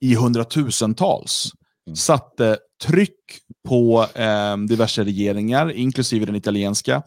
[0.00, 1.52] i hundratusentals
[1.86, 1.96] mm.
[1.96, 3.20] satte tryck
[3.66, 7.02] på eh, diverse regeringar, inklusive den italienska,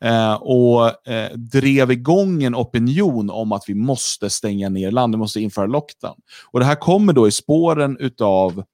[0.00, 5.20] eh, och eh, drev igång en opinion om att vi måste stänga ner landet, vi
[5.20, 6.16] måste införa lockdown.
[6.50, 8.64] Och Det här kommer då i spåren utav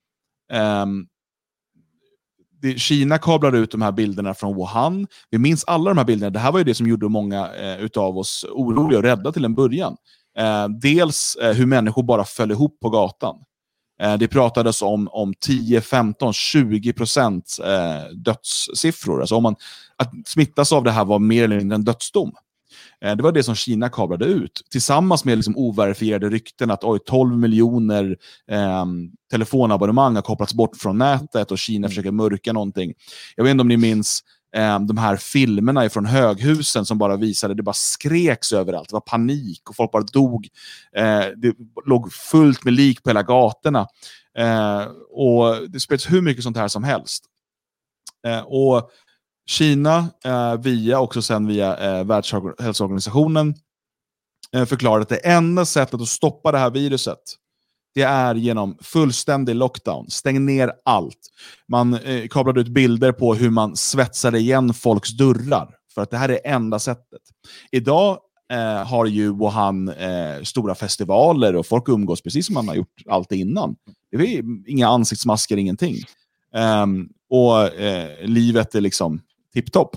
[0.53, 1.07] ehm,
[2.77, 5.07] Kina kablar ut de här bilderna från Wuhan.
[5.31, 6.31] Vi minns alla de här bilderna.
[6.31, 9.45] Det här var ju det som gjorde många eh, utav oss oroliga och rädda till
[9.45, 9.97] en början.
[10.39, 13.37] Eh, dels eh, hur människor bara föll ihop på gatan.
[14.01, 19.21] Eh, det pratades om, om 10, 15, 20 procent eh, dödssiffror.
[19.21, 19.57] Alltså om man,
[19.97, 22.33] att smittas av det här var mer eller mindre en dödsdom.
[23.05, 26.99] Eh, det var det som Kina kablade ut, tillsammans med liksom overifierade rykten att oj,
[27.07, 28.17] 12 miljoner
[28.51, 28.85] eh,
[29.31, 31.89] telefonabonnemang har kopplats bort från nätet och Kina mm.
[31.89, 32.93] försöker mörka någonting.
[33.37, 34.23] Jag vet inte om ni minns
[34.57, 39.01] eh, de här filmerna från höghusen som bara visade, det bara skreks överallt, det var
[39.01, 40.49] panik och folk bara dog.
[40.97, 41.55] Eh, det
[41.87, 43.87] låg fullt med lik på hela gatorna.
[44.39, 47.25] Eh, och Det spreds hur mycket sånt här som helst.
[48.27, 48.91] Eh, och
[49.47, 53.55] Kina, eh, via också sen via eh, Världshälsoorganisationen,
[54.53, 57.19] eh, förklarade att det enda sättet att stoppa det här viruset,
[57.95, 60.11] det är genom fullständig lockdown.
[60.11, 61.19] Stäng ner allt.
[61.69, 65.75] Man eh, kablade ut bilder på hur man svetsade igen folks dörrar.
[65.95, 67.23] För att det här är enda sättet.
[67.71, 68.19] Idag
[68.53, 73.03] eh, har ju Wuhan eh, stora festivaler och folk umgås precis som man har gjort
[73.09, 73.77] allt innan.
[74.11, 75.97] Det är inga ansiktsmasker, ingenting.
[76.83, 79.21] Um, och eh, livet är liksom
[79.53, 79.97] tipptopp.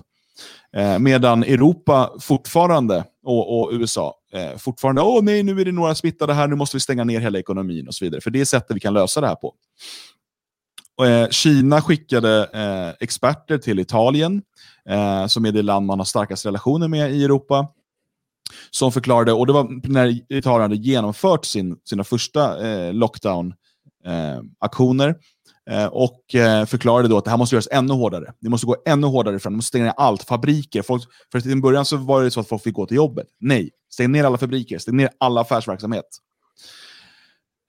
[0.75, 5.95] Eh, medan Europa fortfarande, och, och USA, eh, fortfarande, åh nej, nu är det några
[5.95, 8.21] smittade här, nu måste vi stänga ner hela ekonomin och så vidare.
[8.21, 9.53] För det är sättet vi kan lösa det här på.
[10.97, 14.41] Och, eh, Kina skickade eh, experter till Italien,
[14.89, 17.67] eh, som är det land man har starkast relationer med i Europa,
[18.71, 25.15] som förklarade, och det var när Italien hade genomfört sin, sina första eh, lockdown-aktioner,
[25.69, 28.33] eh, eh, och eh, förklarade då att det här måste göras ännu hårdare.
[28.39, 29.53] Det måste gå ännu hårdare fram.
[29.53, 30.23] de måste stänga ner allt.
[30.23, 30.81] Fabriker.
[30.81, 33.27] Folk, för till en början så var det så att folk fick gå till jobbet.
[33.39, 34.77] Nej, stäng ner alla fabriker.
[34.77, 36.05] Stäng ner all affärsverksamhet.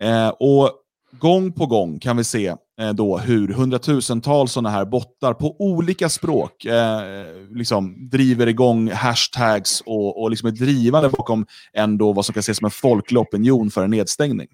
[0.02, 0.70] Eh, och
[1.18, 6.08] gång på gång kan vi se eh, då hur hundratusentals sådana här bottar på olika
[6.08, 12.32] språk eh, liksom driver igång hashtags och, och liksom är drivande bakom ändå vad som
[12.32, 14.48] kan ses som en folklig opinion för en nedstängning.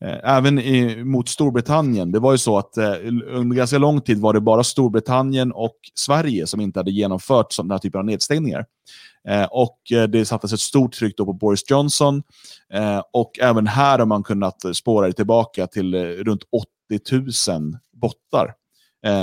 [0.00, 2.12] Eh, även i, mot Storbritannien.
[2.12, 2.92] Det var ju så att eh,
[3.26, 7.74] under ganska lång tid var det bara Storbritannien och Sverige som inte hade genomfört sådana
[7.74, 8.64] här typer av nedstängningar.
[9.28, 12.22] Eh, och eh, Det sattes ett stort tryck på Boris Johnson.
[12.72, 15.94] Eh, och även här har man kunnat spåra det tillbaka till
[16.24, 16.42] runt
[16.90, 18.54] 80 000 bottar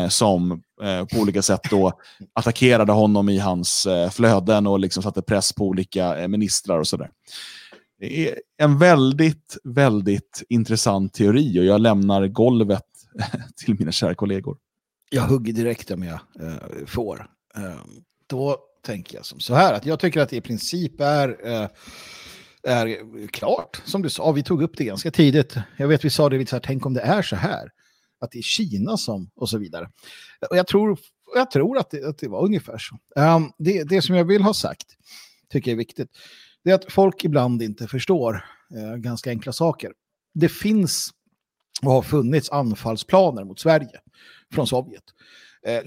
[0.09, 0.61] som
[1.11, 1.91] på olika sätt då
[2.33, 7.09] attackerade honom i hans flöden och liksom satte press på olika ministrar och sådär.
[7.99, 12.85] Det är en väldigt, väldigt intressant teori och jag lämnar golvet
[13.65, 14.57] till mina kära kollegor.
[15.09, 16.19] Jag hugger direkt om jag
[16.87, 17.27] får.
[17.55, 17.85] Eh,
[18.27, 21.67] då tänker jag som så här att jag tycker att det i princip är, eh,
[22.63, 23.81] är klart.
[23.85, 25.55] Som du sa, vi tog upp det ganska tidigt.
[25.77, 27.69] Jag vet vi sa det lite så här, tänk om det är så här.
[28.19, 29.89] Att det är Kina som, och så vidare.
[30.49, 30.99] Och jag tror,
[31.35, 33.21] jag tror att, det, att det var ungefär så.
[33.21, 34.87] Um, det, det som jag vill ha sagt
[35.51, 36.09] tycker jag är viktigt
[36.63, 39.91] det är att folk ibland inte förstår eh, ganska enkla saker.
[40.33, 41.09] Det finns
[41.81, 43.99] och har funnits anfallsplaner mot Sverige
[44.53, 45.03] från Sovjet.
[45.65, 45.81] Eh,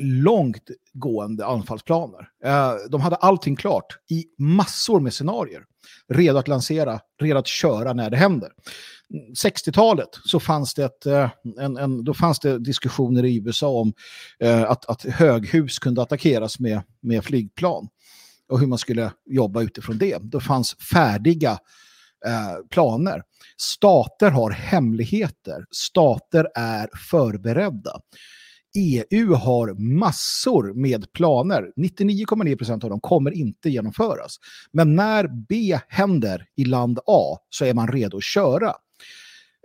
[1.46, 2.28] anfallsplaner.
[2.44, 5.64] Eh, de hade allting klart i massor med scenarier.
[6.08, 8.50] Redo att lansera, redo att köra när det händer.
[9.44, 13.92] 60-talet så fanns det, ett, eh, en, en, då fanns det diskussioner i USA om
[14.40, 17.88] eh, att, att höghus kunde attackeras med, med flygplan
[18.48, 20.18] och hur man skulle jobba utifrån det.
[20.22, 21.50] Då fanns färdiga
[22.26, 23.22] eh, planer.
[23.56, 25.64] Stater har hemligheter.
[25.70, 28.00] Stater är förberedda.
[28.74, 31.72] EU har massor med planer.
[31.76, 34.36] 99,9% av dem kommer inte genomföras.
[34.72, 38.74] Men när B händer i land A så är man redo att köra.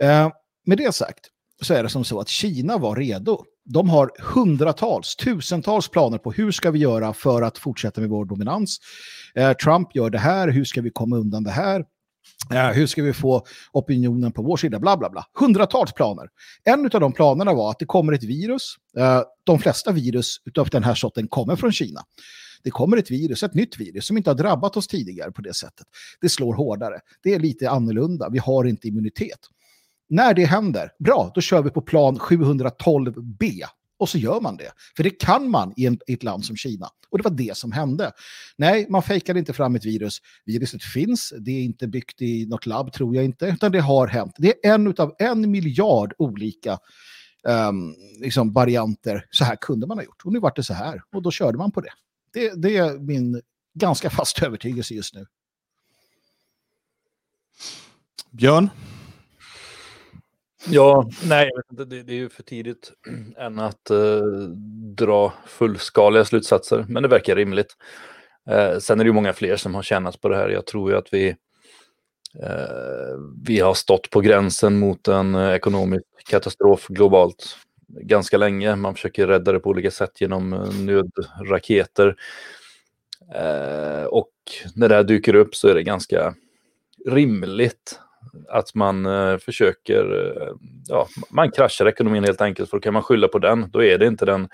[0.02, 0.32] Eh,
[0.66, 1.30] med det sagt
[1.62, 6.32] så är det som så att Kina var redo de har hundratals, tusentals planer på
[6.32, 8.78] hur ska vi göra för att fortsätta med vår dominans.
[9.36, 11.86] Eh, Trump gör det här, hur ska vi komma undan det här?
[12.54, 14.80] Eh, hur ska vi få opinionen på vår sida?
[14.80, 15.26] Bla, bla, bla.
[15.34, 16.30] Hundratals planer.
[16.64, 18.76] En av de planerna var att det kommer ett virus.
[18.98, 22.02] Eh, de flesta virus av den här sorten kommer från Kina.
[22.64, 25.54] Det kommer ett virus, ett nytt virus som inte har drabbat oss tidigare på det
[25.54, 25.88] sättet.
[26.22, 27.00] Det slår hårdare.
[27.24, 28.30] Det är lite annorlunda.
[28.30, 29.40] Vi har inte immunitet.
[30.10, 33.64] När det händer, bra, då kör vi på plan 712B.
[34.00, 34.72] Och så gör man det.
[34.96, 36.90] För det kan man i, en, i ett land som Kina.
[37.10, 38.12] Och det var det som hände.
[38.58, 40.18] Nej, man fejkade inte fram ett virus.
[40.46, 41.34] Viruset finns.
[41.40, 43.46] Det är inte byggt i något labb, tror jag inte.
[43.46, 44.34] Utan det har hänt.
[44.38, 46.80] Det är en av en miljard olika
[47.44, 49.26] um, liksom varianter.
[49.32, 50.22] Så här kunde man ha gjort.
[50.26, 51.02] Och nu var det så här.
[51.16, 51.92] Och då körde man på det.
[52.34, 53.42] Det, det är min
[53.74, 55.26] ganska fast övertygelse just nu.
[58.32, 58.70] Björn?
[60.68, 62.92] Ja, nej, det, det är ju för tidigt
[63.38, 64.22] än att eh,
[64.96, 67.76] dra fullskaliga slutsatser, men det verkar rimligt.
[68.50, 70.50] Eh, sen är det ju många fler som har tjänat på det här.
[70.50, 71.36] Jag tror ju att vi
[72.44, 77.58] Eh, vi har stått på gränsen mot en eh, ekonomisk katastrof globalt
[77.88, 78.76] ganska länge.
[78.76, 82.16] Man försöker rädda det på olika sätt genom eh, nödraketer.
[83.36, 84.32] Eh, och
[84.76, 86.34] när det här dyker upp så är det ganska
[87.06, 88.00] rimligt
[88.50, 89.06] att man
[89.40, 90.32] försöker,
[90.88, 93.72] ja, man kraschar ekonomin helt enkelt för då kan man skylla på den.
[93.72, 94.50] Då är det inte den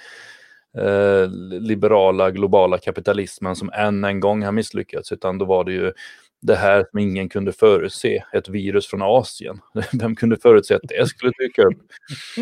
[0.78, 1.30] eh,
[1.61, 5.93] liberala globala kapitalismen som än en gång har misslyckats utan då var det ju
[6.41, 9.61] det här som ingen kunde förutse, ett virus från Asien.
[9.99, 11.78] Vem kunde förutse att det skulle dyka upp?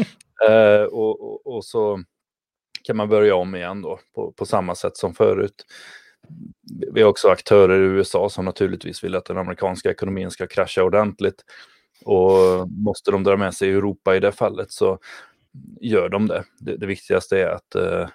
[0.50, 2.04] Eh, och, och, och, så
[2.84, 5.66] kan man börja om igen då på, på samma sätt som förut.
[6.94, 10.84] Vi har också aktörer i USA som naturligtvis vill att den amerikanska ekonomin ska krascha
[10.84, 11.44] ordentligt.
[12.06, 15.00] Och måste de dra med sig Europa i det fallet så
[15.82, 16.44] gör de det.
[16.60, 18.08] Det, det viktigaste är att eh,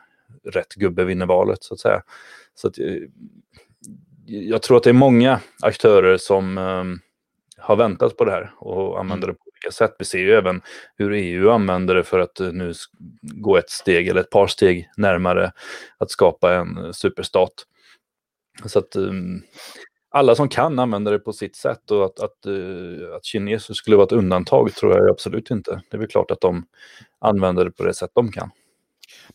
[0.45, 2.03] rätt gubbe vinner valet så att säga.
[2.55, 2.97] Så att, eh,
[4.27, 7.01] jag tror att det är många aktörer som um,
[7.57, 9.35] har väntat på det här och använder mm.
[9.35, 9.97] det på olika sätt.
[9.99, 10.63] Vi ser ju även
[10.97, 12.75] hur EU använder det för att nu
[13.23, 15.53] gå ett steg eller ett par steg närmare
[15.99, 17.53] att skapa en superstat.
[18.67, 19.43] Så att um,
[20.11, 23.97] alla som kan använder det på sitt sätt och att, att, uh, att kineser skulle
[23.97, 25.83] vara ett undantag tror jag absolut inte.
[25.91, 26.65] Det är väl klart att de
[27.21, 28.51] använder det på det sätt de kan.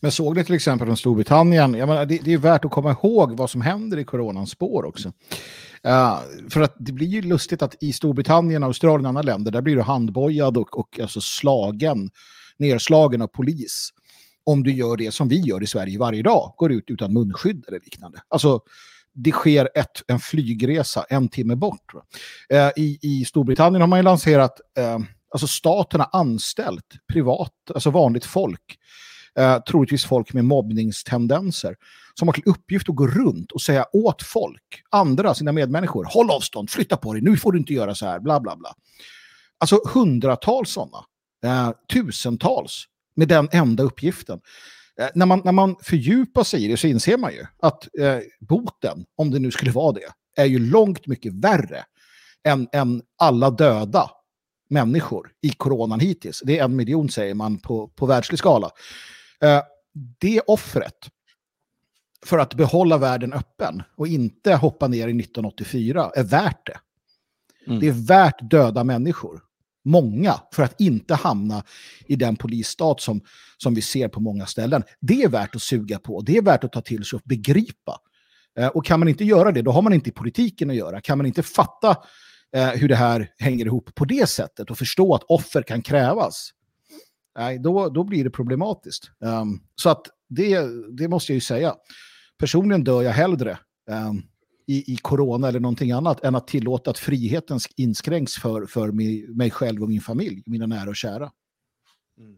[0.00, 2.90] Men såg ni till exempel från Storbritannien, jag menar, det, det, är värt att komma
[2.90, 5.08] ihåg vad som händer i coronans spår också.
[5.86, 6.18] Uh,
[6.50, 9.76] för att det blir ju lustigt att i Storbritannien, Australien och andra länder, där blir
[9.76, 12.10] du handbojad och, och alltså slagen,
[12.56, 13.90] nerslagen av polis.
[14.46, 17.64] Om du gör det som vi gör i Sverige varje dag, går ut utan munskydd
[17.68, 18.18] eller liknande.
[18.28, 18.60] Alltså,
[19.14, 21.92] det sker ett, en flygresa en timme bort.
[22.48, 24.98] Eh, i, I Storbritannien har man ju lanserat, eh,
[25.32, 28.78] alltså staten har anställt privat, alltså vanligt folk
[29.38, 31.76] eh, troligtvis folk med mobbningstendenser,
[32.14, 36.30] som har till uppgift att gå runt och säga åt folk, andra, sina medmänniskor, håll
[36.30, 38.74] avstånd, flytta på dig, nu får du inte göra så här, bla bla bla.
[39.58, 41.04] Alltså hundratals sådana,
[41.44, 42.84] eh, tusentals,
[43.16, 44.40] med den enda uppgiften.
[45.00, 48.18] Eh, när, man, när man fördjupar sig i det så inser man ju att eh,
[48.40, 51.84] boten, om det nu skulle vara det, är ju långt mycket värre
[52.44, 54.10] än, än alla döda
[54.68, 56.42] människor i coronan hittills.
[56.44, 58.70] Det är en miljon säger man på, på världslig skala.
[59.40, 59.62] Eh,
[60.18, 61.08] det offret
[62.26, 66.78] för att behålla världen öppen och inte hoppa ner i 1984 är värt det.
[67.66, 67.80] Mm.
[67.80, 69.40] Det är värt döda människor.
[69.84, 71.64] Många, för att inte hamna
[72.06, 73.20] i den polisstat som,
[73.56, 74.82] som vi ser på många ställen.
[75.00, 77.98] Det är värt att suga på, det är värt att ta till sig och begripa.
[78.58, 81.00] Eh, och kan man inte göra det, då har man inte i politiken att göra.
[81.00, 81.96] Kan man inte fatta
[82.56, 86.50] eh, hur det här hänger ihop på det sättet och förstå att offer kan krävas,
[87.38, 89.10] nej, då, då blir det problematiskt.
[89.20, 90.60] Um, så att det,
[90.98, 91.74] det måste jag ju säga.
[92.38, 93.58] Personligen dör jag hellre
[93.90, 94.22] um,
[94.66, 99.26] i, i corona eller någonting annat än att tillåta att friheten inskränks för, för mig,
[99.28, 101.30] mig själv och min familj, mina nära och kära.
[102.18, 102.36] Mm.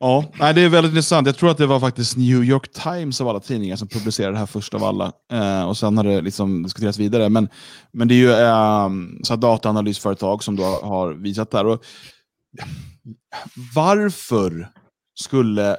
[0.00, 1.26] Ja, nej, det är väldigt intressant.
[1.26, 4.38] Jag tror att det var faktiskt New York Times av alla tidningar som publicerade det
[4.38, 5.12] här först av alla.
[5.32, 7.28] Eh, och sen har det liksom diskuterats vidare.
[7.28, 7.48] Men,
[7.92, 8.88] men det är ju eh,
[9.22, 11.66] så dataanalysföretag som då har visat det här.
[11.66, 11.84] Och
[13.74, 14.68] varför
[15.14, 15.76] skulle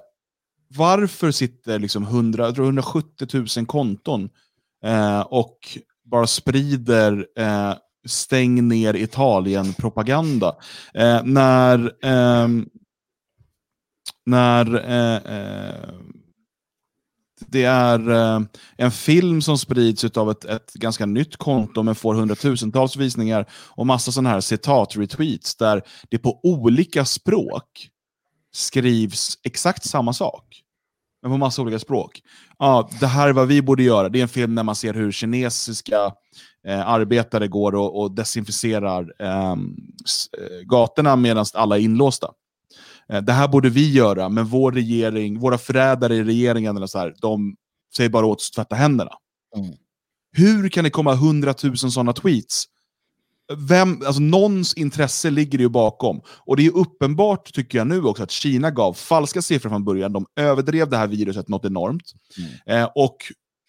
[0.76, 4.30] varför sitter liksom 100, jag tror 170 000 konton
[4.84, 5.58] eh, och
[6.06, 7.74] bara sprider eh,
[8.08, 10.56] stäng ner Italien-propaganda.
[10.94, 12.70] Eh, när ehm,
[14.26, 15.90] när eh, eh,
[17.48, 18.42] det är eh,
[18.78, 23.88] en film som sprids av ett, ett ganska nytt konto men får hundratusentals visningar och
[23.88, 27.90] massa sådana här citat-retweets där det på olika språk
[28.52, 30.64] skrivs exakt samma sak.
[31.22, 32.22] Men på massa olika språk.
[32.60, 34.10] Ja, det här är vad vi borde göra.
[34.10, 36.14] Det är en film där man ser hur kinesiska
[36.68, 39.76] eh, arbetare går och, och desinficerar ehm,
[40.38, 42.32] eh, gatorna medan alla är inlåsta.
[43.10, 47.00] Eh, det här borde vi göra, men vår regering, våra förrädare i regeringen, eller så
[47.00, 47.56] här, de
[47.96, 49.12] säger bara åt oss att tvätta händerna.
[49.56, 49.74] Mm.
[50.32, 52.66] Hur kan det komma hundratusen sådana tweets?
[53.58, 56.22] Vem, alltså någons intresse ligger ju bakom.
[56.28, 60.14] Och det är uppenbart, tycker jag nu också, att Kina gav falska siffror från början.
[60.14, 62.14] De överdrev det här viruset något enormt.
[62.38, 62.84] Mm.
[62.84, 63.18] Eh, och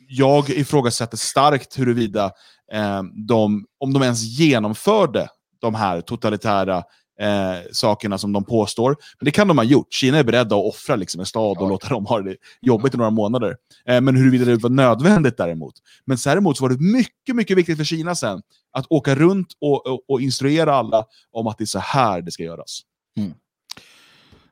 [0.08, 2.24] jag ifrågasätter starkt huruvida
[2.72, 5.28] eh, de, om de ens genomförde
[5.60, 6.82] de här totalitära
[7.20, 8.96] eh, sakerna som de påstår.
[9.18, 9.92] Men det kan de ha gjort.
[9.92, 11.68] Kina är beredda att offra liksom, en stad och ja.
[11.68, 13.56] låta dem ha det jobbigt i några månader.
[13.86, 15.74] Eh, men huruvida det var nödvändigt däremot.
[16.04, 18.42] Men däremot så var det mycket, mycket viktigt för Kina sen
[18.72, 22.30] att åka runt och, och, och instruera alla om att det är så här det
[22.30, 22.80] ska göras.
[23.18, 23.32] Mm.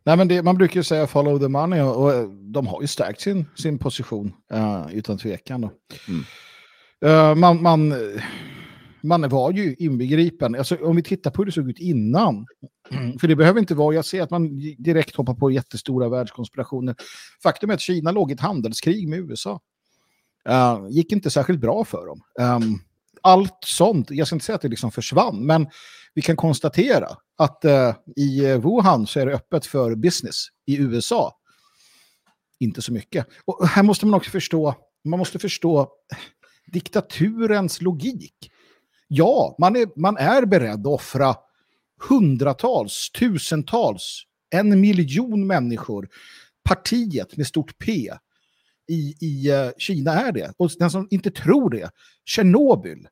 [0.04, 2.86] Nej, men det, man brukar ju säga follow the money och, och de har ju
[2.86, 5.70] stärkt sin, sin position uh, utan tvekan.
[6.08, 6.24] Mm.
[7.04, 7.92] Uh, man, man
[9.02, 10.54] man var ju inbegripen.
[10.54, 12.46] Alltså, om vi tittar på hur det såg ut innan.
[13.20, 16.94] För det behöver inte vara, jag ser att man direkt hoppar på jättestora världskonspirationer.
[17.42, 19.60] Faktum är att Kina låg i ett handelskrig med USA.
[20.48, 22.20] Uh, gick inte särskilt bra för dem.
[22.40, 22.80] Um,
[23.22, 25.66] allt sånt, jag ska inte säga att det liksom försvann, men
[26.14, 30.46] vi kan konstatera att uh, i Wuhan så är det öppet för business.
[30.66, 31.38] I USA
[32.60, 33.26] inte så mycket.
[33.44, 34.74] Och här måste man också förstå,
[35.04, 35.88] man måste förstå
[36.66, 38.50] diktaturens logik.
[39.08, 41.36] Ja, man är, man är beredd att offra
[42.08, 46.08] hundratals, tusentals, en miljon människor,
[46.64, 48.10] partiet med stort P
[48.88, 50.52] i, i uh, Kina är det.
[50.56, 51.90] Och den som inte tror det,
[52.24, 53.08] Tjernobyl.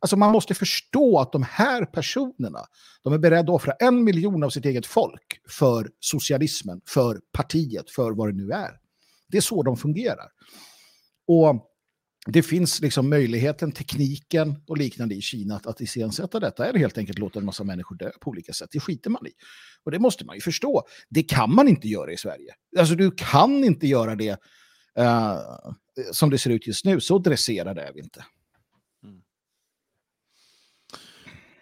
[0.00, 2.60] Alltså man måste förstå att de här personerna,
[3.02, 7.90] de är beredda att offra en miljon av sitt eget folk för socialismen, för partiet,
[7.90, 8.70] för vad det nu är.
[9.28, 10.28] Det är så de fungerar.
[11.26, 11.75] Och
[12.26, 16.98] det finns liksom möjligheten, tekniken och liknande i Kina att, att iscensätta detta eller helt
[16.98, 18.68] enkelt låta en massa människor dö på olika sätt.
[18.72, 19.30] Det skiter man i.
[19.84, 20.82] Och det måste man ju förstå.
[21.08, 22.54] Det kan man inte göra i Sverige.
[22.78, 24.30] Alltså du kan inte göra det
[24.98, 25.38] uh,
[26.12, 27.00] som det ser ut just nu.
[27.00, 28.24] Så dresserade är vi inte.
[29.04, 29.20] Mm.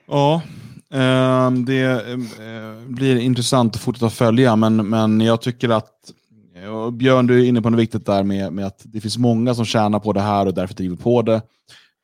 [0.06, 0.42] Ja,
[0.90, 6.12] eh, det eh, blir intressant att fortsätta följa, men, men jag tycker att
[6.56, 9.18] Eh, och Björn, du är inne på något viktigt där med, med att det finns
[9.18, 11.42] många som tjänar på det här och därför driver på det.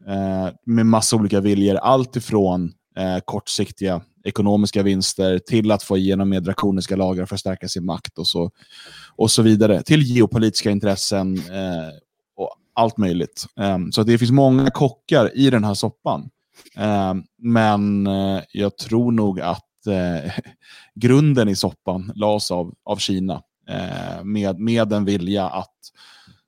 [0.06, 1.76] Eh, med massa olika viljor.
[1.76, 7.40] Allt ifrån eh, kortsiktiga ekonomiska vinster till att få igenom mer drakoniska lagar för att
[7.40, 8.50] stärka sin makt och så,
[9.16, 9.82] och så vidare.
[9.82, 11.88] Till geopolitiska intressen eh,
[12.36, 13.46] och allt möjligt.
[13.60, 16.30] Eh, så det finns många kockar i den här soppan.
[16.76, 20.32] Eh, men eh, jag tror nog att eh,
[20.94, 25.76] grunden i soppan lades av, av Kina eh, med, med en vilja att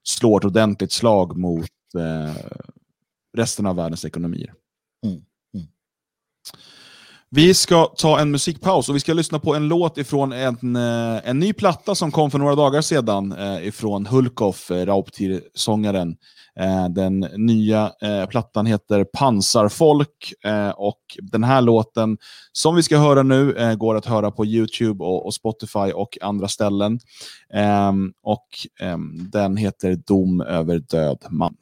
[0.03, 2.37] slå ett ordentligt slag mot eh,
[3.37, 4.55] resten av världens ekonomier.
[7.35, 11.29] Vi ska ta en musikpaus och vi ska lyssna på en låt ifrån en, eh,
[11.29, 16.17] en ny platta som kom för några dagar sedan eh, ifrån Hulkoff, eh, Rauptir-sångaren.
[16.61, 22.19] Eh, den nya eh, plattan heter Pansarfolk eh, och den här låten
[22.53, 26.19] som vi ska höra nu eh, går att höra på YouTube och, och Spotify och
[26.21, 27.01] andra ställen.
[27.55, 28.47] Ehm, och
[28.81, 31.55] ehm, Den heter Dom över död man.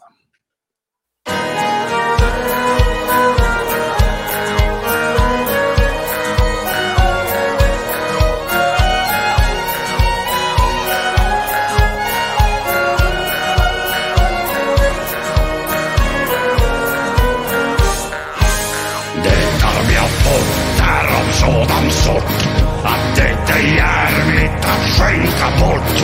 [25.00, 25.96] Skänka bort.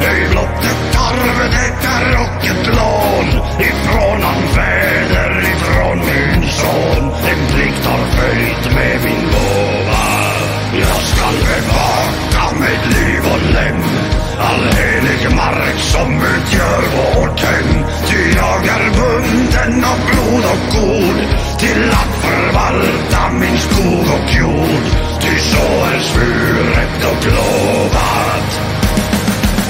[0.00, 1.38] Ej blott ett arv,
[2.24, 3.28] och ett lån
[3.60, 7.04] ifrån han väder, ifrån min son.
[7.30, 10.06] En plikt har följt med min gåva.
[10.72, 13.82] Jag skall bevaka med liv och lem
[14.38, 17.84] all helig mark som utgör vårt hem.
[18.06, 21.18] Ty jag är bunden av blod och god
[21.58, 25.13] till att förvalta min skog och jord.
[25.24, 28.60] Ty så är svuret och lovat.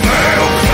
[0.02, 0.74] Frö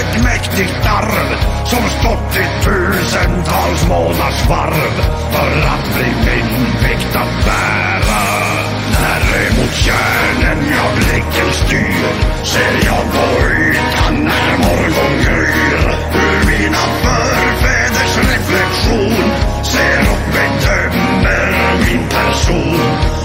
[0.00, 1.28] ett mäktigt arv
[1.64, 4.94] Som stått i tusentals månaders varv
[5.32, 8.24] För att bli min vikt att bära
[9.00, 15.98] När emot kärnen jag blicken styr Ser jag på ytan när morgon gryr.
[16.14, 23.23] Ur mina förfäders reflektion Ser och bedömer min person.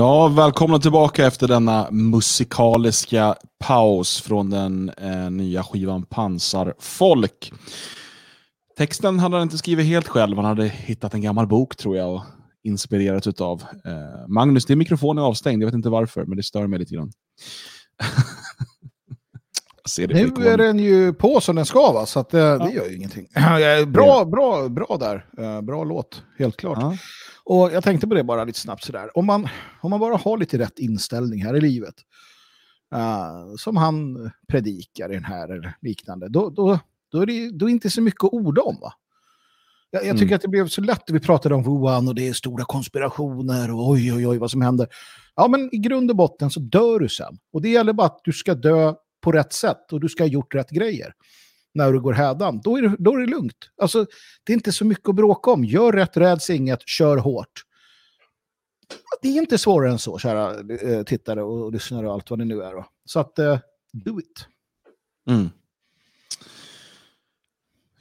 [0.00, 7.52] Ja, välkomna tillbaka efter denna musikaliska paus från den eh, nya skivan Pansarfolk.
[8.78, 12.14] Texten hade han inte skrivit helt själv, han hade hittat en gammal bok tror jag
[12.14, 12.22] och
[12.64, 13.62] inspirerats utav.
[13.84, 16.94] Eh, Magnus, din mikrofon är avstängd, jag vet inte varför, men det stör mig lite
[16.94, 17.12] grann.
[19.98, 22.06] nu är den ju på som den ska, va?
[22.06, 22.58] så att, eh, ja.
[22.58, 23.26] det gör ju ingenting.
[23.86, 25.26] bra, bra, bra där.
[25.38, 26.78] Eh, bra låt, helt klart.
[26.80, 26.96] Ja.
[27.50, 29.18] Och jag tänkte på det bara lite snabbt sådär.
[29.18, 29.48] Om man,
[29.80, 31.94] om man bara har lite rätt inställning här i livet,
[32.94, 36.78] uh, som han predikar i den här eller liknande, då, då,
[37.12, 38.80] då är det då är inte så mycket att orda om.
[38.80, 38.92] Va?
[39.90, 40.36] Jag, jag tycker mm.
[40.36, 43.90] att det blev så lätt, vi pratade om Wuhan och det är stora konspirationer och
[43.90, 44.88] oj, oj, oj, vad som händer.
[45.36, 47.38] Ja, men i grund och botten så dör du sen.
[47.52, 50.28] Och det gäller bara att du ska dö på rätt sätt och du ska ha
[50.28, 51.12] gjort rätt grejer
[51.74, 53.70] när du går hädan, då är det, då är det lugnt.
[53.82, 54.06] Alltså,
[54.44, 55.64] det är inte så mycket att bråka om.
[55.64, 57.64] Gör rätt, räds inget, kör hårt.
[59.22, 62.44] Det är inte svårare än så, kära eh, tittare och lyssnare och allt vad det
[62.44, 62.84] nu är.
[63.04, 63.58] Så att, eh,
[63.92, 64.46] do it.
[65.28, 65.48] Mm.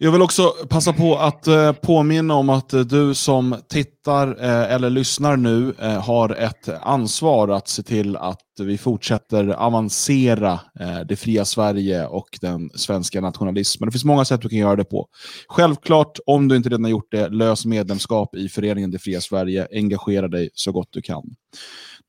[0.01, 4.73] Jag vill också passa på att eh, påminna om att eh, du som tittar eh,
[4.73, 10.99] eller lyssnar nu eh, har ett ansvar att se till att vi fortsätter avancera eh,
[11.09, 13.88] det fria Sverige och den svenska nationalismen.
[13.88, 15.07] Det finns många sätt du kan göra det på.
[15.47, 19.67] Självklart, om du inte redan gjort det, lös medlemskap i föreningen Det fria Sverige.
[19.71, 21.23] Engagera dig så gott du kan.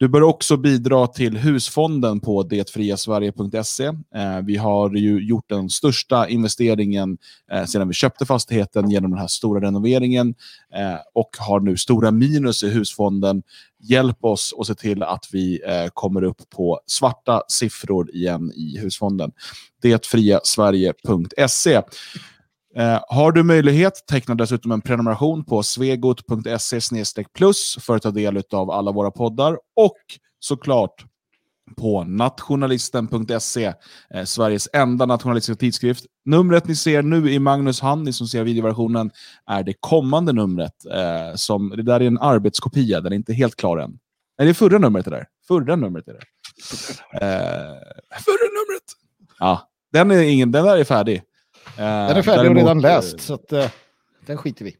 [0.00, 3.84] Du bör också bidra till husfonden på detfriasverige.se.
[3.84, 3.92] Eh,
[4.44, 7.18] vi har ju gjort den största investeringen
[7.52, 10.34] eh, sedan vi köpte fastigheten genom den här stora renoveringen
[10.74, 13.42] eh, och har nu stora minus i husfonden.
[13.82, 15.60] Hjälp oss att se till att vi
[15.94, 19.30] kommer upp på svarta siffror igen i husfonden.
[19.82, 21.82] Detfriasverige.se.
[22.80, 28.42] Eh, har du möjlighet, teckna dessutom en prenumeration på svegot.se plus för att ta del
[28.52, 29.96] av alla våra poddar och
[30.38, 31.04] såklart
[31.76, 33.74] på nationalisten.se,
[34.14, 36.04] eh, Sveriges enda nationalistiska tidskrift.
[36.24, 39.10] Numret ni ser nu i Magnus hand, ni som ser videoversionen,
[39.46, 40.74] är det kommande numret.
[40.94, 43.90] Eh, som, det där är en arbetskopia, den är inte helt klar än.
[44.38, 45.26] Nej, det är förra numret det där.
[45.48, 46.24] Förra numret är det.
[47.12, 48.84] Eh, förra numret!
[49.38, 51.22] Ja, den, är ingen, den där är färdig.
[51.80, 53.66] Den är färdig och redan läst, så att, uh,
[54.26, 54.76] den skiter vi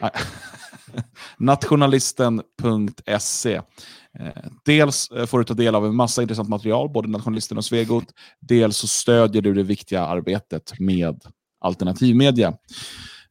[1.38, 3.60] Nationalisten.se
[4.64, 8.04] Dels eh, får du ta del av en massa intressant material, både Nationalisten och Svegot.
[8.40, 11.20] Dels så stödjer du det viktiga arbetet med
[11.60, 12.54] alternativmedia.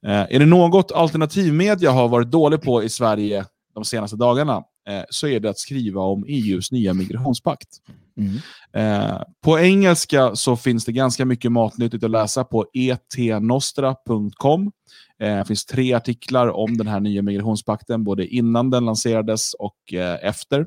[0.05, 3.45] Är det något alternativmedia har varit dålig på i Sverige
[3.75, 4.63] de senaste dagarna
[5.09, 7.69] så är det att skriva om EUs nya migrationspakt.
[8.17, 8.37] Mm.
[8.73, 14.71] Eh, på engelska så finns det ganska mycket matnyttigt att läsa på etnostra.com.
[15.19, 19.93] Eh, det finns tre artiklar om den här nya migrationspakten, både innan den lanserades och
[19.93, 20.65] eh, efter.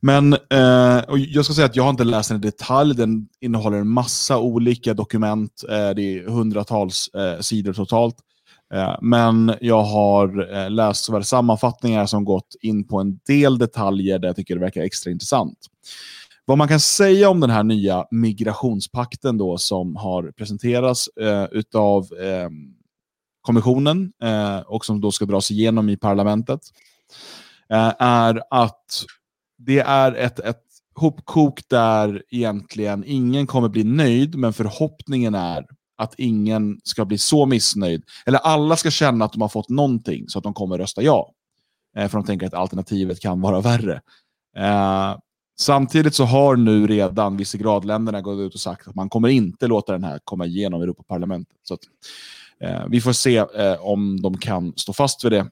[0.00, 2.94] Men eh, jag ska säga att jag har inte läst den i detalj.
[2.94, 5.64] Den innehåller en massa olika dokument.
[5.68, 8.16] Eh, det är hundratals eh, sidor totalt.
[8.74, 14.18] Eh, men jag har eh, läst såväl sammanfattningar som gått in på en del detaljer
[14.18, 15.58] där jag tycker det verkar extra intressant.
[16.44, 22.02] Vad man kan säga om den här nya migrationspakten då som har presenterats eh, utav
[22.02, 22.50] eh,
[23.40, 26.60] kommissionen eh, och som då ska dras igenom i parlamentet
[27.70, 29.04] eh, är att
[29.58, 30.62] det är ett, ett
[30.94, 37.46] hopkok där egentligen ingen kommer bli nöjd, men förhoppningen är att ingen ska bli så
[37.46, 38.04] missnöjd.
[38.26, 41.32] Eller alla ska känna att de har fått någonting så att de kommer rösta ja.
[41.96, 44.00] Eh, för de tänker att alternativet kan vara värre.
[44.56, 45.16] Eh,
[45.58, 49.92] samtidigt så har nu redan Visegradländerna gått ut och sagt att man kommer inte låta
[49.92, 51.56] den här komma igenom Europaparlamentet.
[51.62, 51.80] Så att,
[52.60, 55.50] eh, vi får se eh, om de kan stå fast vid det.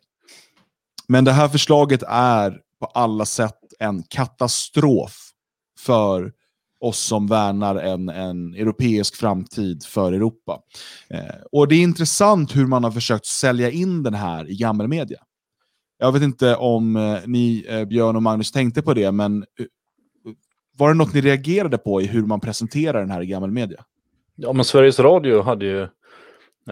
[1.08, 5.30] Men det här förslaget är på alla sätt en katastrof
[5.78, 6.32] för
[6.80, 10.60] oss som värnar en, en europeisk framtid för Europa.
[11.10, 15.18] Eh, och Det är intressant hur man har försökt sälja in den här i gammelmedia.
[15.98, 19.66] Jag vet inte om eh, ni, eh, Björn och Magnus, tänkte på det, men eh,
[20.76, 23.84] var det något ni reagerade på i hur man presenterar den här i gammelmedia?
[24.36, 25.88] Ja, men Sveriges Radio hade ju eh,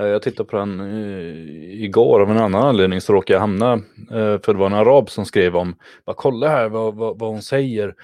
[0.06, 4.52] jag tittade på den eh, igår av en annan anledning så råkade jag hamna, för
[4.52, 5.74] det var en arab som skrev om,
[6.06, 7.94] bara kolla här vad, vad, vad hon säger.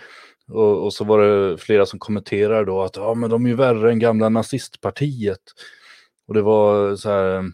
[0.49, 3.57] Och, och, så var det flera som kommenterade då att ja, men de är ju
[3.57, 5.43] värre än gamla nazistpartiet.
[6.29, 7.45] Och det var så här,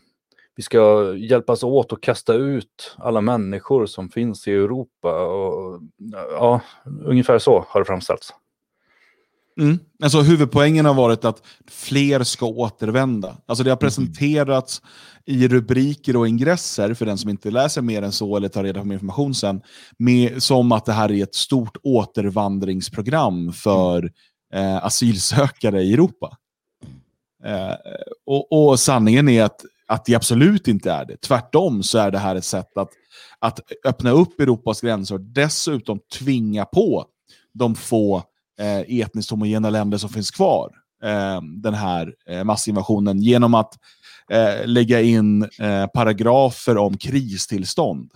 [0.57, 5.25] vi ska hjälpas åt att kasta ut alla människor som finns i Europa.
[5.27, 5.81] Och,
[6.31, 6.61] ja,
[7.05, 8.35] ungefär så har det framställts.
[9.61, 9.79] Mm.
[10.03, 13.37] Alltså, huvudpoängen har varit att fler ska återvända.
[13.47, 14.83] Alltså, det har presenterats
[15.27, 18.81] i rubriker och ingresser, för den som inte läser mer än så eller tar reda
[18.81, 19.63] på mer information sen,
[19.99, 24.13] med, som att det här är ett stort återvandringsprogram för
[24.55, 26.37] eh, asylsökare i Europa.
[27.45, 27.75] Eh,
[28.27, 31.17] och, och sanningen är att, att det absolut inte är det.
[31.17, 32.91] Tvärtom så är det här ett sätt att,
[33.39, 37.07] att öppna upp Europas gränser och dessutom tvinga på
[37.53, 38.23] de få
[38.61, 40.71] eh, etniskt homogena länder som finns kvar
[41.03, 43.75] eh, den här eh, massinvasionen genom att
[44.31, 48.11] eh, lägga in eh, paragrafer om kristillstånd.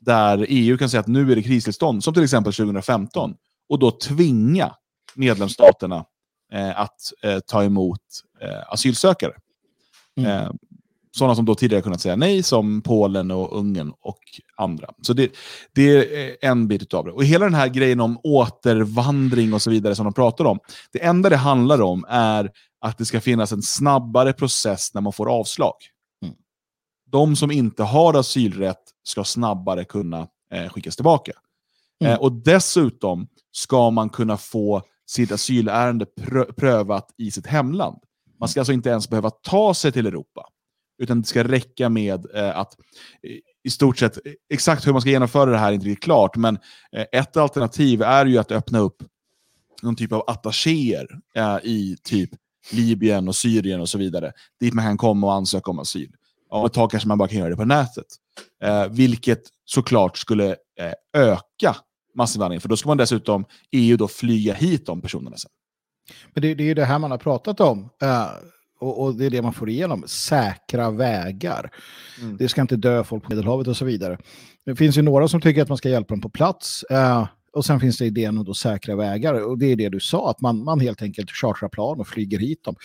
[0.00, 3.34] Där EU kan säga att nu är det kristillstånd, som till exempel 2015,
[3.68, 4.74] och då tvinga
[5.14, 6.04] medlemsstaterna
[6.52, 7.00] eh, att
[7.46, 8.00] ta emot
[8.68, 9.32] asylsökare.
[10.16, 10.56] Mm.
[11.12, 14.18] Eh, sådana som då tidigare kunnat säga nej, som Polen och Ungern och
[14.56, 14.88] andra.
[15.02, 15.32] Så det,
[15.74, 17.12] det är en bit av det.
[17.12, 20.58] Och hela den här grejen om återvandring och så vidare som de pratar om,
[20.92, 25.12] det enda det handlar om är att det ska finnas en snabbare process när man
[25.12, 25.74] får avslag.
[26.22, 26.34] Mm.
[27.10, 31.32] De som inte har asylrätt ska snabbare kunna eh, skickas tillbaka.
[32.00, 32.12] Mm.
[32.12, 37.98] Eh, och dessutom ska man kunna få sitt asylärende prö- prövat i sitt hemland.
[38.40, 40.48] Man ska alltså inte ens behöva ta sig till Europa.
[41.02, 42.76] Utan det ska räcka med eh, att
[43.22, 46.04] eh, i stort sett, eh, exakt hur man ska genomföra det här är inte riktigt
[46.04, 46.58] klart, men
[46.96, 49.02] eh, ett alternativ är ju att öppna upp
[49.82, 51.06] någon typ av attachéer
[51.36, 52.30] eh, i typ
[52.72, 56.10] Libyen och Syrien och så vidare, dit man kan komma och ansöka om asyl.
[56.48, 58.06] Om ett tag kanske man bara kan göra det på nätet.
[58.62, 60.92] Eh, vilket såklart skulle eh,
[61.22, 61.76] öka
[62.14, 65.50] massinvandringen, för då ska man dessutom EU då flyga hit de personerna sen.
[66.34, 67.90] Men det, det är ju det här man har pratat om.
[68.02, 68.26] eh,
[68.82, 70.04] och, och det är det man får igenom.
[70.06, 71.70] Säkra vägar.
[72.20, 72.36] Mm.
[72.36, 74.18] Det ska inte dö folk på Medelhavet och så vidare.
[74.66, 76.82] Det finns ju några som tycker att man ska hjälpa dem på plats.
[76.82, 79.34] eh, och sen finns det idén om då säkra vägar.
[79.34, 82.38] Och det är det du sa, att man, man helt enkelt chartrar plan och flyger
[82.38, 82.76] hit dem.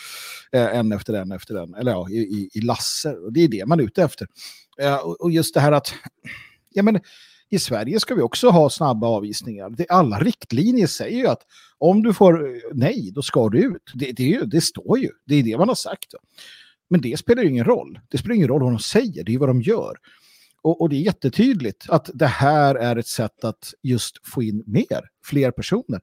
[0.52, 1.74] Eh, en efter en efter en.
[1.74, 3.24] Eller ja, i, i, i lasser.
[3.24, 4.26] Och det är det man är ute efter.
[4.80, 5.94] Eh, och, och just det här att...
[6.70, 7.00] Ja, men,
[7.50, 9.70] i Sverige ska vi också ha snabba avvisningar.
[9.70, 11.42] Det, alla riktlinjer säger ju att
[11.78, 13.82] om du får eh, nej, då ska du ut.
[13.94, 15.10] Det, det, ju, det står ju.
[15.26, 16.14] Det är det man har sagt.
[16.90, 18.00] Men det spelar ju ingen roll.
[18.08, 19.96] Det spelar ingen roll vad de säger, det är vad de gör.
[20.62, 24.62] Och, och det är jättetydligt att det här är ett sätt att just få in
[24.66, 26.00] mer, fler personer.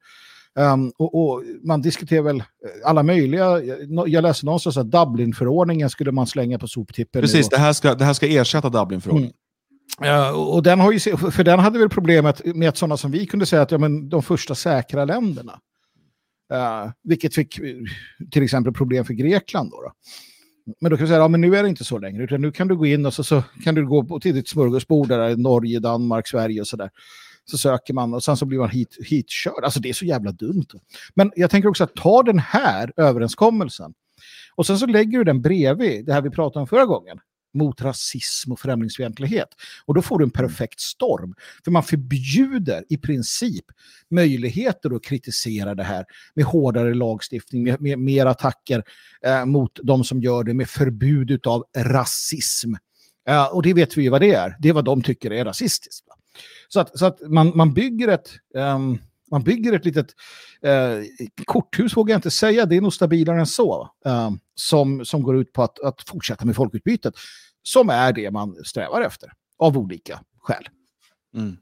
[0.59, 2.43] Um, och, och man diskuterar väl
[2.85, 7.21] alla möjliga, jag, jag läste någonstans att Dublinförordningen skulle man slänga på soptippen.
[7.21, 9.33] Precis, det här ska, det här ska ersätta Dublinförordningen.
[10.03, 13.25] Uh, och den har ju, för den hade väl problemet med att sådana som vi
[13.25, 15.59] kunde säga att ja, men de första säkra länderna.
[16.53, 17.75] Uh, vilket fick eh,
[18.31, 19.71] till exempel problem för Grekland.
[19.71, 19.91] Då, då.
[20.81, 22.51] Men då kan vi säga, ja men nu är det inte så längre, utan nu
[22.51, 25.35] kan du gå in och så, så kan du gå till ditt smörgåsbord där, i
[25.35, 26.89] Norge, Danmark, Sverige och sådär.
[27.45, 29.63] Så söker man och sen så blir man hit, hitkörd.
[29.63, 30.65] Alltså det är så jävla dumt.
[31.13, 33.93] Men jag tänker också att ta den här överenskommelsen
[34.55, 37.19] och sen så lägger du den bredvid det här vi pratade om förra gången
[37.55, 39.49] mot rasism och främlingsfientlighet.
[39.85, 41.35] Och då får du en perfekt storm.
[41.63, 43.65] För man förbjuder i princip
[44.09, 48.83] möjligheter att kritisera det här med hårdare lagstiftning, med, med mer attacker
[49.25, 52.73] eh, mot de som gör det, med förbud av rasism.
[53.29, 54.55] Eh, och det vet vi ju vad det är.
[54.59, 56.05] Det är vad de tycker är rasistiskt.
[56.67, 58.29] Så att, så att man, man bygger ett...
[58.55, 58.99] ehm,
[59.31, 60.07] man bygger ett litet
[60.61, 65.23] eh, korthus, vågar jag inte säga, det är nog stabilare än så, eh, som, som
[65.23, 67.13] går ut på att, att fortsätta med folkutbytet,
[67.63, 70.69] som är det man strävar efter, av olika skäl.
[71.35, 71.57] Mm.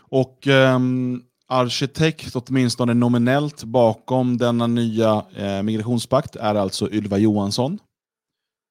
[0.00, 7.78] Och ehm, arkitekt, åtminstone nominellt, bakom denna nya eh, migrationspakt är alltså Ylva Johansson.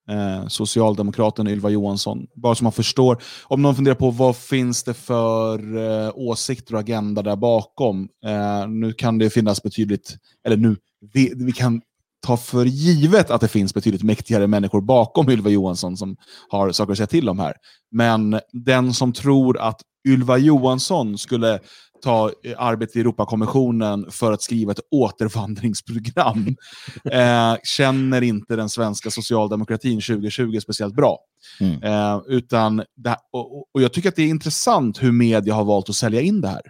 [0.10, 2.27] Eh, Socialdemokraten Ylva Johansson.
[2.36, 3.23] Bara så man förstår.
[3.44, 8.10] Om någon funderar på vad finns det för eh, åsikter och agenda där bakom.
[8.26, 10.76] Eh, nu kan det finnas betydligt, eller nu,
[11.14, 11.82] vi, vi kan
[12.26, 16.18] ta för givet att det finns betydligt mäktigare människor bakom Ylva Johansson som
[16.49, 17.53] har saker att säga till om här.
[17.91, 21.60] Men den som tror att Ylva Johansson skulle
[22.06, 26.56] ta eh, arbete i Europakommissionen för att skriva ett återvandringsprogram
[27.11, 31.19] eh, känner inte den svenska socialdemokratin 2020 speciellt bra.
[31.60, 31.84] Mm.
[31.84, 35.64] Eh, utan det, och, och- och jag tycker att det är intressant hur media har
[35.65, 36.61] valt att sälja in det här.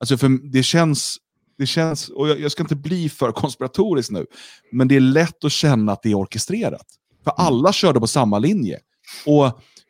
[0.00, 1.16] Alltså för det känns,
[1.58, 4.26] det känns och jag, jag ska inte bli för konspiratorisk nu,
[4.72, 6.86] men det är lätt att känna att det är orkestrerat.
[7.24, 8.78] För alla körde på samma linje.
[9.26, 9.46] Och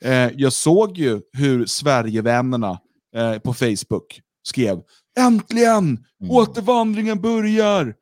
[0.09, 2.81] eh, jag såg ju hur Sverigevännerna
[3.17, 4.83] eh, på Facebook skrev
[5.19, 6.05] Äntligen!
[6.29, 7.95] Återvandringen börjar!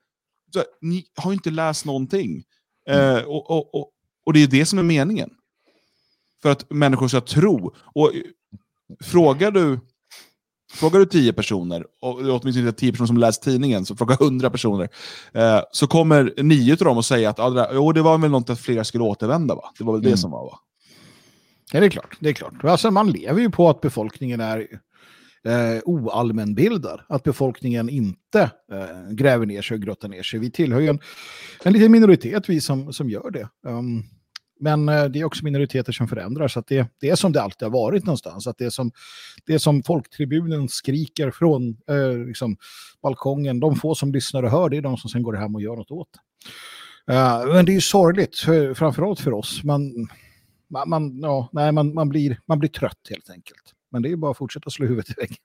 [0.54, 2.42] Så, ni har ju inte läst någonting.
[2.88, 3.90] Eh, och, och, och,
[4.26, 5.30] och det är det som är meningen.
[6.42, 7.74] För att människor ska tro.
[7.94, 8.20] Och eh,
[9.04, 9.80] frågar du,
[10.72, 14.50] frågar du tio personer, och åtminstone inte tio personer som läst tidningen, så fråga hundra
[14.50, 14.88] personer,
[15.32, 18.30] eh, så kommer nio av dem att säga att ah, det, där, det var väl
[18.30, 19.54] något att fler skulle återvända.
[19.54, 19.72] Va?
[19.78, 20.10] Det var väl Mm.
[20.10, 20.44] det som var.
[20.44, 20.58] Va?
[21.72, 22.16] Ja, det är klart.
[22.20, 22.64] Det är klart.
[22.64, 24.68] Alltså, man lever ju på att befolkningen är
[25.46, 27.00] eh, oallmänbildad.
[27.08, 30.40] Att befolkningen inte eh, gräver ner sig och grottar ner sig.
[30.40, 31.00] Vi tillhör ju en,
[31.64, 33.48] en liten minoritet, vi som, som gör det.
[33.66, 34.04] Um,
[34.60, 36.52] men eh, det är också minoriteter som förändras.
[36.52, 38.46] Så att det, det är som det alltid har varit någonstans.
[38.46, 38.90] Att det, är som,
[39.46, 42.56] det som folktribunen skriker från eh, liksom,
[43.02, 45.62] balkongen, de få som lyssnar och hör, det är de som sen går hem och
[45.62, 46.20] gör något åt det.
[47.52, 48.38] Men det är ju sorgligt,
[48.78, 49.64] framförallt för oss.
[49.64, 50.08] Man,
[50.70, 53.75] man, man, ja, nej, man, man, blir, man blir trött helt enkelt.
[53.96, 55.36] Men det är bara att fortsätta slå huvudet i väggen.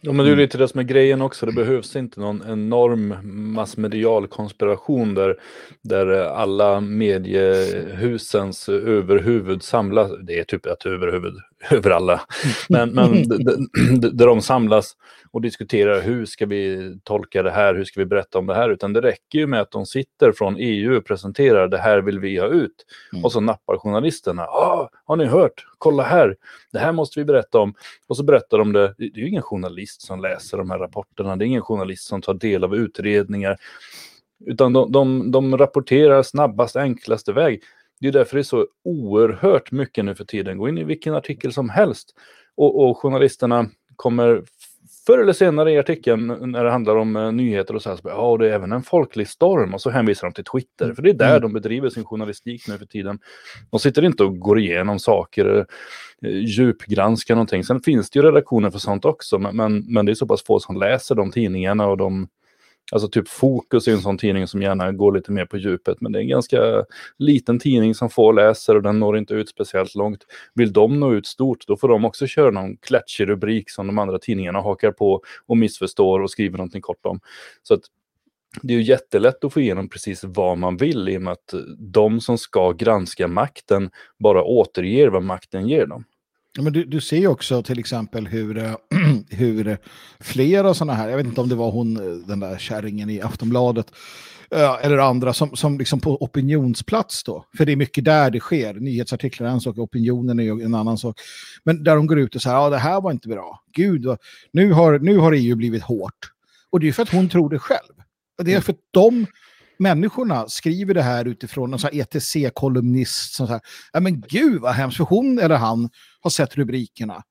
[0.00, 1.46] Ja, men det är ju lite det som är grejen också.
[1.46, 3.14] Det behövs inte någon enorm
[3.54, 5.40] massmedial konspiration där,
[5.82, 10.10] där alla mediehusens överhuvud samlas.
[10.22, 11.34] Det är typ ett överhuvud
[11.70, 12.20] över alla.
[12.68, 13.12] Men, men
[14.12, 14.96] där de samlas
[15.30, 18.70] och diskuterar hur ska vi tolka det här, hur ska vi berätta om det här.
[18.70, 22.20] Utan det räcker ju med att de sitter från EU och presenterar det här vill
[22.20, 22.86] vi ha ut.
[23.12, 23.24] Mm.
[23.24, 24.42] Och så nappar journalisterna.
[24.42, 25.66] Ah, har ni hört?
[25.78, 26.36] Kolla här.
[26.72, 27.74] Det här måste vi berätta om.
[28.06, 28.94] Och så berättar de det.
[28.98, 31.36] Det är ju ingen journalist som läser de här rapporterna.
[31.36, 33.56] Det är ingen journalist som tar del av utredningar.
[34.46, 37.62] Utan de, de, de rapporterar snabbast, enklaste väg.
[38.04, 40.58] Det är därför det är så oerhört mycket nu för tiden.
[40.58, 42.14] Gå in i vilken artikel som helst.
[42.54, 44.42] Och, och journalisterna kommer
[45.06, 48.08] förr eller senare i artikeln när det handlar om eh, nyheter och så här, så
[48.08, 50.94] ja, det är även en folklig storm och så hänvisar de till Twitter.
[50.94, 51.42] För det är där Mm.
[51.42, 53.18] de bedriver sin journalistik nu för tiden.
[53.70, 55.66] De sitter inte och går igenom saker,
[56.22, 57.64] eh, djupgranskar någonting.
[57.64, 60.44] Sen finns det ju redaktioner för sånt också, men, men, men det är så pass
[60.44, 62.28] få som läser de tidningarna och de
[62.92, 66.12] Alltså typ Fokus är en sån tidning som gärna går lite mer på djupet, men
[66.12, 66.84] det är en ganska
[67.18, 70.26] liten tidning som få läser och den når inte ut speciellt långt.
[70.54, 73.98] Vill de nå ut stort, då får de också köra någon klatschig rubrik som de
[73.98, 77.20] andra tidningarna hakar på och missförstår och skriver någonting kort om.
[77.62, 77.80] Så att
[78.62, 81.54] det är ju jättelätt att få igenom precis vad man vill i och med att
[81.78, 86.04] de som ska granska makten bara återger vad makten ger dem.
[86.58, 88.74] Men du, du ser ju också till exempel hur, eh,
[89.30, 89.78] hur
[90.20, 93.20] flera sådana här, jag vet inte om det var hon, eh, den där kärringen i
[93.20, 93.86] Aftonbladet,
[94.50, 98.40] eh, eller andra som, som liksom på opinionsplats då, för det är mycket där det
[98.40, 101.20] sker, nyhetsartiklar är en sak, opinionen är en annan sak,
[101.64, 104.18] men där de går ut och säger, ja det här var inte bra, gud, vad,
[104.52, 106.30] nu, har, nu har EU blivit hårt.
[106.70, 107.94] Och det är för att hon tror det själv.
[108.38, 109.26] Och det är för att de
[109.78, 113.60] människorna skriver det här utifrån en ETC-kolumnist som säger,
[113.92, 115.90] ja men gud vad hemskt, för hon eller han
[116.20, 117.22] har sett rubrikerna.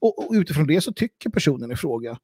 [0.00, 2.18] Och, och utifrån det så tycker personen i fråga.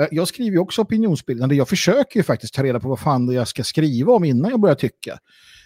[0.00, 1.54] Eh, jag skriver ju också opinionsbildande.
[1.54, 4.60] Jag försöker ju faktiskt ta reda på vad fan jag ska skriva om innan jag
[4.60, 5.18] börjar tycka.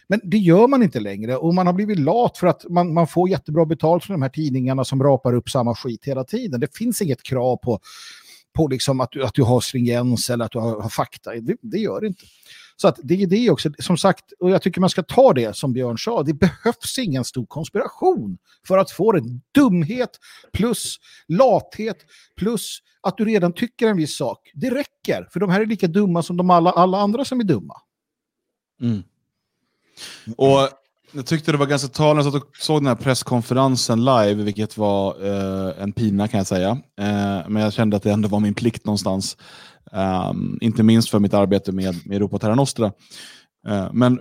[0.09, 3.07] Men det gör man inte längre och man har blivit lat för att man, man
[3.07, 6.61] får jättebra betalt från de här tidningarna som rapar upp samma skit hela tiden.
[6.61, 7.81] Det finns inget krav på,
[8.53, 11.35] på liksom att, du, att du har stringens eller att du har, har fakta.
[11.35, 12.25] Det, det gör det inte.
[12.77, 15.57] Så att det är det också, som sagt, och jag tycker man ska ta det
[15.57, 19.23] som Björn sa, det behövs ingen stor konspiration för att få det.
[19.55, 20.11] Dumhet
[20.53, 20.97] plus
[21.29, 21.97] lathet
[22.37, 24.51] plus att du redan tycker en viss sak.
[24.55, 27.45] Det räcker, för de här är lika dumma som de alla, alla andra som är
[27.45, 27.75] dumma.
[28.81, 29.03] Mm.
[30.37, 30.69] Och
[31.13, 35.83] jag tyckte det var ganska talande, jag såg den här presskonferensen live, vilket var eh,
[35.83, 36.71] en pina kan jag säga.
[36.99, 39.37] Eh, men jag kände att det ändå var min plikt någonstans.
[39.93, 42.87] Um, inte minst för mitt arbete med, med Europa Terra Nostra.
[43.69, 44.21] Uh, men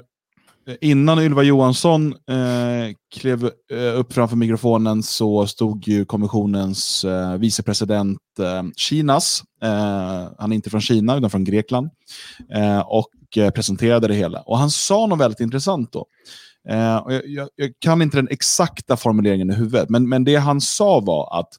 [0.67, 7.05] eh, innan Ylva Johansson uh, klev uh, upp framför mikrofonen så stod ju kommissionens
[7.39, 8.19] vicepresident
[8.75, 11.89] Kinas, ehm, han är inte från Kina utan från Grekland,
[12.85, 14.41] och presenterade det hela.
[14.41, 15.99] Och han sa något väldigt intressant då.
[17.03, 20.61] Och jag, jag, jag kan inte den exakta formuleringen i huvudet, men, men det han
[20.61, 21.49] sa var att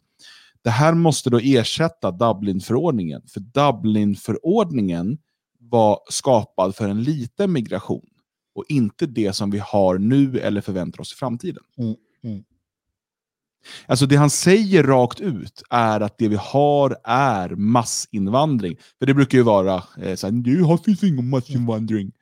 [0.64, 3.22] det här måste då ersätta Dublinförordningen.
[3.28, 5.18] För Dublinförordningen
[5.58, 8.06] var skapad för en liten migration
[8.54, 11.62] och inte det som vi har nu eller förväntar oss i framtiden.
[11.78, 11.94] Mm,
[12.24, 12.44] mm.
[13.86, 18.76] Alltså det han säger rakt ut är att det vi har är massinvandring.
[18.98, 22.12] För det brukar ju vara eh, så här, nu har finns ingen massinvandring.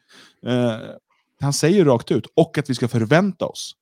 [0.47, 0.77] Eh,
[1.41, 3.77] han säger rakt ut, och att vi ska förvänta oss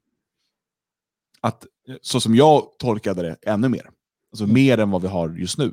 [1.40, 3.90] att, eh, så som jag tolkade det, ännu mer.
[4.32, 5.72] Alltså mer än vad vi har just nu.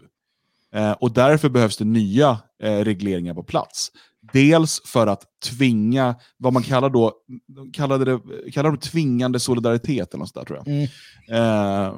[0.75, 3.91] Eh, och därför behövs det nya eh, regleringar på plats.
[4.33, 7.13] Dels för att tvinga, vad man kallar då,
[7.47, 10.67] de kallade det, kallar det tvingande solidaritet eller något sånt där, tror jag.
[10.67, 11.87] Mm.
[11.87, 11.93] Eh,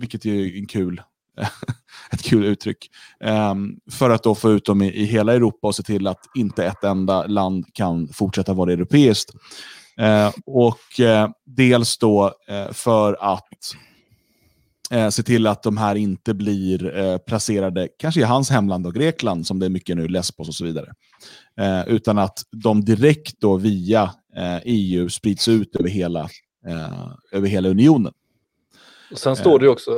[0.00, 1.02] vilket är en kul,
[2.12, 2.90] ett kul uttryck.
[3.20, 3.54] Eh,
[3.90, 6.64] för att då få ut dem i, i hela Europa och se till att inte
[6.64, 9.30] ett enda land kan fortsätta vara europeiskt.
[9.98, 12.34] Eh, och eh, dels då
[12.72, 13.74] för att
[14.92, 18.94] eh, se till att de här inte blir eh, placerade, kanske i hans hemland och
[18.94, 20.92] Grekland, som det är mycket nu, Lesbos och så vidare.
[21.60, 24.02] Eh, utan att de direkt då via
[24.36, 26.20] eh, EU sprids ut över hela,
[26.66, 28.12] eh, över hela unionen.
[29.14, 29.90] Sen står det ju också,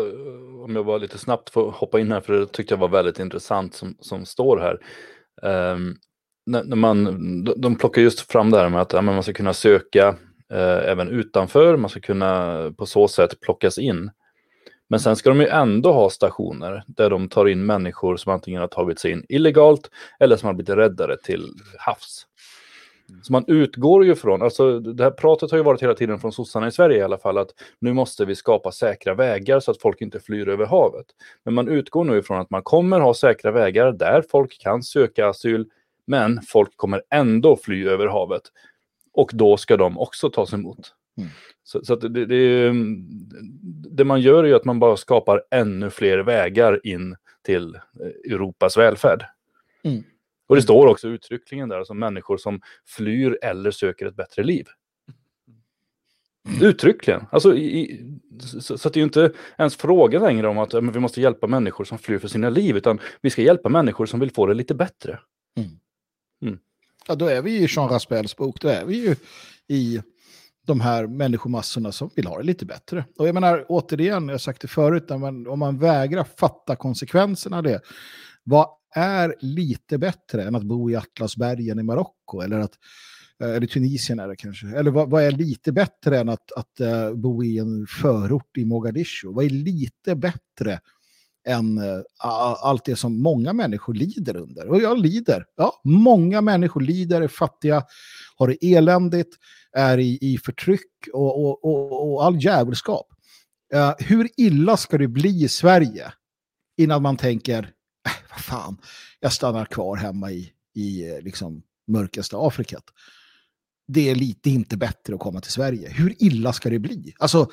[0.64, 3.18] om jag bara lite snabbt får hoppa in här, för det tyckte jag var väldigt
[3.18, 4.78] intressant som, som står här.
[5.72, 5.96] Um,
[6.46, 7.04] när, man,
[7.44, 10.08] de, de plockar just fram det här med att ja, man ska kunna söka
[10.52, 14.10] eh, även utanför, man ska kunna på så sätt plockas in.
[14.88, 18.60] Men sen ska de ju ändå ha stationer där de tar in människor som antingen
[18.60, 19.90] har tagit sig in illegalt
[20.20, 21.48] eller som har blivit räddare till
[21.78, 22.26] havs.
[23.22, 26.32] Så man utgår ju från, alltså det här pratet har ju varit hela tiden från
[26.32, 29.80] sossarna i Sverige i alla fall, att nu måste vi skapa säkra vägar så att
[29.80, 31.06] folk inte flyr över havet.
[31.44, 35.28] Men man utgår nu ifrån att man kommer ha säkra vägar där folk kan söka
[35.28, 35.66] asyl,
[36.06, 38.42] men folk kommer ändå fly över havet.
[39.12, 40.94] Och då ska de också tas emot.
[41.16, 41.30] Mm.
[41.62, 42.72] Så, så det, det,
[43.90, 48.32] det, man gör är ju att man bara skapar ännu fler vägar in till eh,
[48.32, 49.24] Europas välfärd.
[49.84, 50.02] Mm.
[50.46, 54.66] Och det står också uttryckligen där, alltså människor som flyr eller söker ett bättre liv.
[56.62, 57.26] Uttryckligen.
[57.32, 58.00] Alltså, i,
[58.40, 61.84] så, så, det är ju inte ens fråga längre om att vi måste hjälpa människor
[61.84, 64.74] som flyr för sina liv, utan vi ska hjälpa människor som vill få det lite
[64.74, 65.18] bättre.
[65.56, 65.70] Mm.
[66.42, 66.58] Mm.
[67.08, 69.16] Ja, då är vi i Jean Raspels bok, då är vi ju
[69.68, 70.02] i
[70.66, 73.04] de här människomassorna som vill ha det lite bättre.
[73.18, 77.56] Och jag menar, återigen, jag har sagt det förut, man, om man vägrar fatta konsekvenserna
[77.56, 77.80] av det,
[78.44, 82.72] vad är lite bättre än att bo i Atlasbergen i Marocko eller att
[83.42, 84.66] eh, eller Tunisien är det kanske.
[84.66, 88.64] Eller vad, vad är lite bättre än att, att uh, bo i en förort i
[88.64, 89.28] Mogadishu?
[89.32, 90.80] Vad är lite bättre
[91.46, 92.02] än uh,
[92.62, 94.68] allt det som många människor lider under?
[94.68, 95.44] Och jag lider.
[95.56, 97.84] Ja, många människor lider, är fattiga,
[98.36, 99.36] har det eländigt,
[99.72, 103.06] är i, i förtryck och, och, och, och all djävulskap.
[103.74, 106.12] Uh, hur illa ska det bli i Sverige
[106.76, 107.62] innan man tänker
[108.06, 108.76] äh, vad fan,
[109.20, 112.80] jag stannar kvar hemma i, i eh, liksom, mörkaste Afrika.
[113.88, 115.88] Det är lite inte bättre att komma till Sverige.
[115.88, 117.14] Hur illa ska det bli?
[117.18, 117.50] Alltså,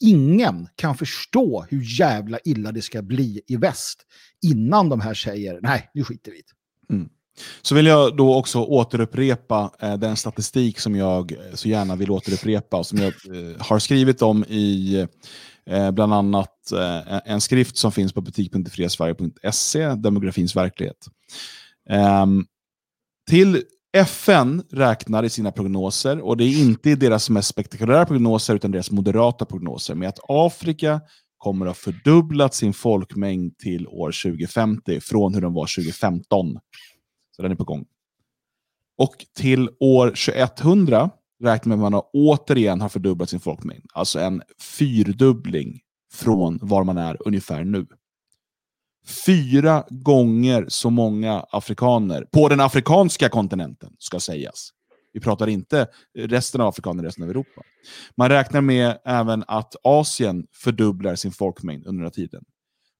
[0.00, 4.06] ingen kan förstå hur jävla illa det ska bli i väst
[4.42, 6.42] innan de här säger nej, nu skiter vi
[6.94, 7.08] mm.
[7.62, 12.10] Så vill jag då också återupprepa eh, den statistik som jag eh, så gärna vill
[12.10, 15.06] återupprepa och som jag eh, har skrivit om i
[15.66, 21.06] Eh, bland annat eh, en skrift som finns på butik.friasverige.se, Demografins verklighet.
[21.90, 22.26] Eh,
[23.30, 23.62] till
[23.96, 28.70] FN räknar i sina prognoser, och det är inte i deras mest spektakulära prognoser utan
[28.70, 31.00] deras moderata prognoser, med att Afrika
[31.38, 36.58] kommer att ha fördubblat sin folkmängd till år 2050 från hur de var 2015.
[37.36, 37.84] Så den är på gång.
[38.98, 41.10] Och till år 2100
[41.44, 43.86] räknar man med att man återigen har fördubblat sin folkmängd.
[43.92, 45.80] Alltså en fyrdubbling
[46.12, 47.86] från var man är ungefär nu.
[49.26, 54.70] Fyra gånger så många afrikaner på den afrikanska kontinenten, ska sägas.
[55.12, 55.86] Vi pratar inte
[56.18, 57.62] resten av afrikaner, resten av Europa.
[58.16, 62.44] Man räknar med även att Asien fördubblar sin folkmängd under den här tiden.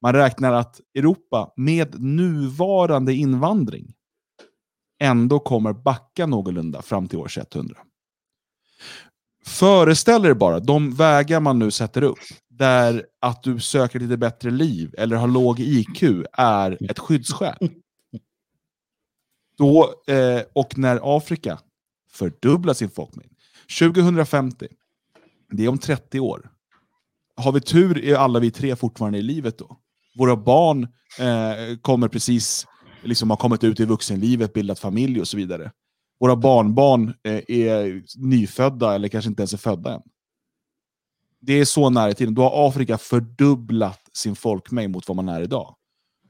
[0.02, 3.94] Man räknar att Europa med nuvarande invandring
[5.00, 7.76] ändå kommer backa någorlunda fram till år 100.
[9.46, 12.18] Föreställ er bara de vägar man nu sätter upp,
[12.58, 16.02] där att du söker lite bättre liv eller har låg IQ
[16.32, 17.70] är ett skyddsskäl.
[19.58, 21.58] Då, eh, och när Afrika
[22.10, 23.32] fördubblar sin folkmängd,
[23.78, 24.68] 2050,
[25.50, 26.50] det är om 30 år.
[27.36, 29.76] Har vi tur är alla vi tre fortfarande i livet då.
[30.18, 30.82] Våra barn
[31.18, 32.66] eh, kommer precis
[33.02, 35.70] liksom ha kommit ut i vuxenlivet, bildat familj och så vidare
[36.20, 40.00] våra barnbarn eh, är nyfödda eller kanske inte ens är födda än.
[41.46, 42.34] Det är så nära i tiden.
[42.34, 45.74] Då har Afrika fördubblat sin folkmängd mot vad man är idag.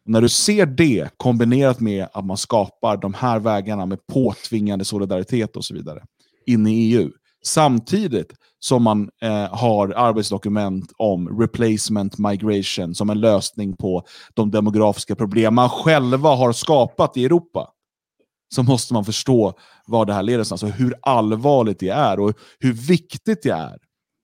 [0.05, 4.85] Och när du ser det kombinerat med att man skapar de här vägarna med påtvingande
[4.85, 6.03] solidaritet och så vidare
[6.47, 7.11] in i EU,
[7.45, 14.03] samtidigt som man eh, har arbetsdokument om replacement migration som en lösning på
[14.35, 17.71] de demografiska problem man själva har skapat i Europa
[18.55, 19.53] så måste man förstå
[19.87, 20.53] vad det här leder till.
[20.53, 23.79] Alltså hur allvarligt det är och hur viktigt det är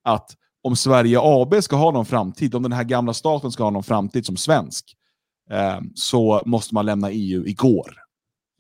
[0.04, 3.70] att om Sverige AB ska ha någon framtid, om den här gamla staten ska ha
[3.70, 4.96] någon framtid som svensk,
[5.50, 7.96] eh, så måste man lämna EU igår.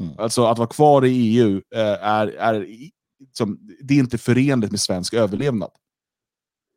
[0.00, 0.12] Mm.
[0.18, 2.66] Alltså att vara kvar i EU eh, är, är,
[3.32, 5.70] som, det är inte förenligt med svensk överlevnad.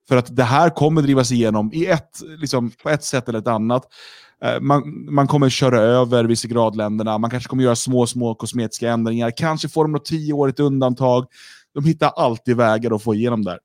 [0.07, 3.47] För att det här kommer drivas igenom i ett, liksom, på ett sätt eller ett
[3.47, 3.83] annat.
[4.43, 9.31] Eh, man, man kommer köra över Visegradländerna, man kanske kommer göra små, små kosmetiska ändringar,
[9.37, 11.25] kanske får de något tioårigt undantag.
[11.73, 13.59] De hittar alltid vägar att få igenom där.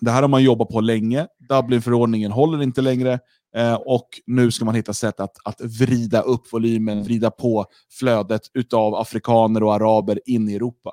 [0.00, 1.26] Det här har man jobbat på länge.
[1.48, 3.18] Dublinförordningen håller inte längre.
[3.56, 7.66] Eh, och nu ska man hitta sätt att, att vrida upp volymen, vrida på
[7.98, 10.92] flödet utav afrikaner och araber in i Europa.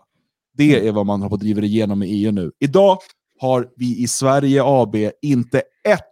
[0.58, 2.52] Det är vad man har på driver igenom i EU nu.
[2.60, 2.98] Idag
[3.40, 6.12] har vi i Sverige AB inte ett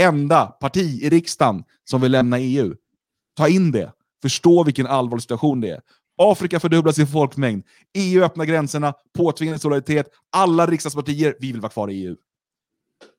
[0.00, 2.74] enda parti i riksdagen som vill lämna EU.
[3.36, 3.92] Ta in det.
[4.22, 5.80] Förstå vilken allvarlig situation det är.
[6.18, 7.64] Afrika fördubblar sin folkmängd.
[7.94, 10.06] EU öppnar gränserna, påtvingad solidaritet.
[10.32, 12.16] Alla riksdagspartier, vi vill vara kvar i EU.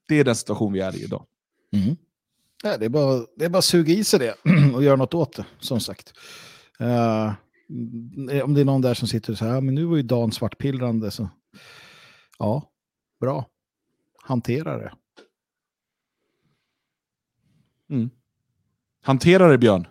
[0.07, 1.25] Det är den situation vi är i idag.
[1.71, 1.95] Mm.
[2.63, 4.35] Ja, det, är bara, det är bara att suga i sig det
[4.75, 6.13] och göra något åt det, som sagt.
[6.81, 7.33] Uh,
[8.43, 11.11] om det är någon där som sitter och säger, men nu var ju Dan svartpillrande.
[11.11, 11.29] Så...
[12.39, 12.71] Ja,
[13.19, 13.49] bra.
[14.23, 14.93] Hantera det.
[17.89, 18.09] Mm.
[19.01, 19.87] Hantera det, Björn.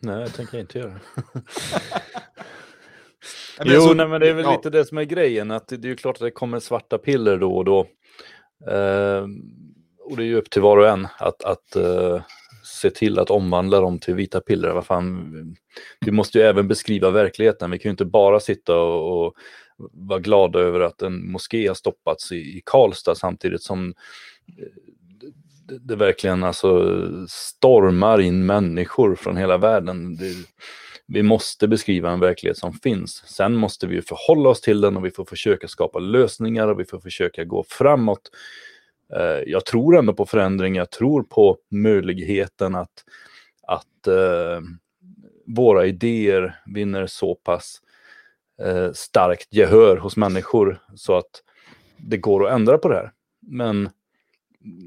[0.00, 1.00] Nej, det tänker jag inte göra.
[3.64, 4.52] jo, så, nej, men det är väl ja.
[4.52, 5.50] lite det som är grejen.
[5.50, 7.80] Att det, det är ju klart att det kommer svarta piller då och då.
[8.70, 9.26] Eh,
[10.04, 12.20] och det är ju upp till var och en att, att uh,
[12.64, 14.70] se till att omvandla dem till vita piller.
[14.70, 15.56] Vad fan,
[16.00, 17.70] vi måste ju även beskriva verkligheten.
[17.70, 19.34] Vi kan ju inte bara sitta och, och
[19.92, 23.94] vara glada över att en moské har stoppats i, i Karlstad samtidigt som
[25.68, 30.16] det, det, verkligen alltså stormar in människor från hela världen.
[30.16, 30.34] Det,
[31.08, 33.22] vi måste beskriva en verklighet som finns.
[33.26, 36.84] Sen måste vi förhålla oss till den och vi får försöka skapa lösningar och vi
[36.84, 38.30] får försöka gå framåt.
[39.14, 43.04] Eh, jag tror ändå på förändring, jag tror på möjligheten att,
[43.62, 44.60] att uh,
[45.46, 47.80] våra idéer vinner så pass
[48.66, 51.42] uh, starkt gehör hos människor så att
[51.96, 53.12] det går att ändra på det här.
[53.40, 53.90] Men,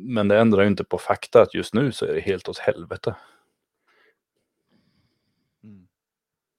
[0.05, 2.57] men det ändrar ju inte på fakta att just nu så är det helt åt
[2.57, 3.15] helvete.
[5.63, 5.87] Mm.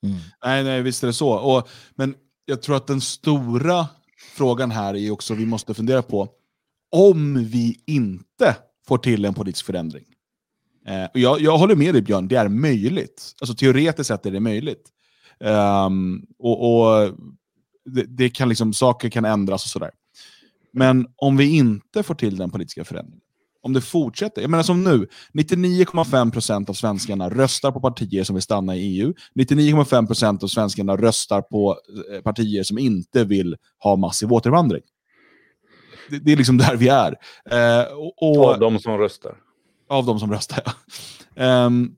[0.02, 0.16] Mm.
[0.44, 1.30] Nej, nej, visst är det så.
[1.30, 2.14] Och, men
[2.44, 3.88] jag tror att den stora
[4.34, 6.28] frågan här är också, vi måste fundera på,
[6.90, 8.56] om vi inte
[8.86, 10.04] får till en politisk förändring.
[10.86, 13.34] Eh, och jag, jag håller med dig Björn, det är möjligt.
[13.40, 14.88] Alltså teoretiskt sett är det möjligt.
[15.38, 17.14] Um, och, och
[17.84, 19.90] det, det, kan liksom, saker kan ändras och sådär.
[20.72, 23.20] Men om vi inte får till den politiska förändringen,
[23.62, 28.42] om det fortsätter, jag menar som nu, 99,5% av svenskarna röstar på partier som vill
[28.42, 31.76] stanna i EU, 99,5% av svenskarna röstar på
[32.14, 34.82] eh, partier som inte vill ha massiv återvandring
[36.10, 37.16] det, det, är liksom där vi är.
[37.50, 39.34] Eh, och, av de som röstar?
[39.88, 41.66] Av de som röstar, ja.
[41.66, 41.94] Um,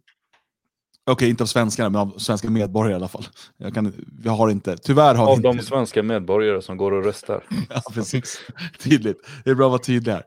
[1.04, 3.24] Okej, okay, inte av svenskarna, men av svenska medborgare i alla fall.
[3.56, 3.92] Jag, kan,
[4.22, 5.64] vi har inte, tyvärr har av vi de inte...
[5.64, 7.44] svenska medborgare som går och röstar.
[7.74, 8.40] ja, precis.
[8.82, 9.16] Tydligt.
[9.44, 10.24] Det är bra att vara tydlig här.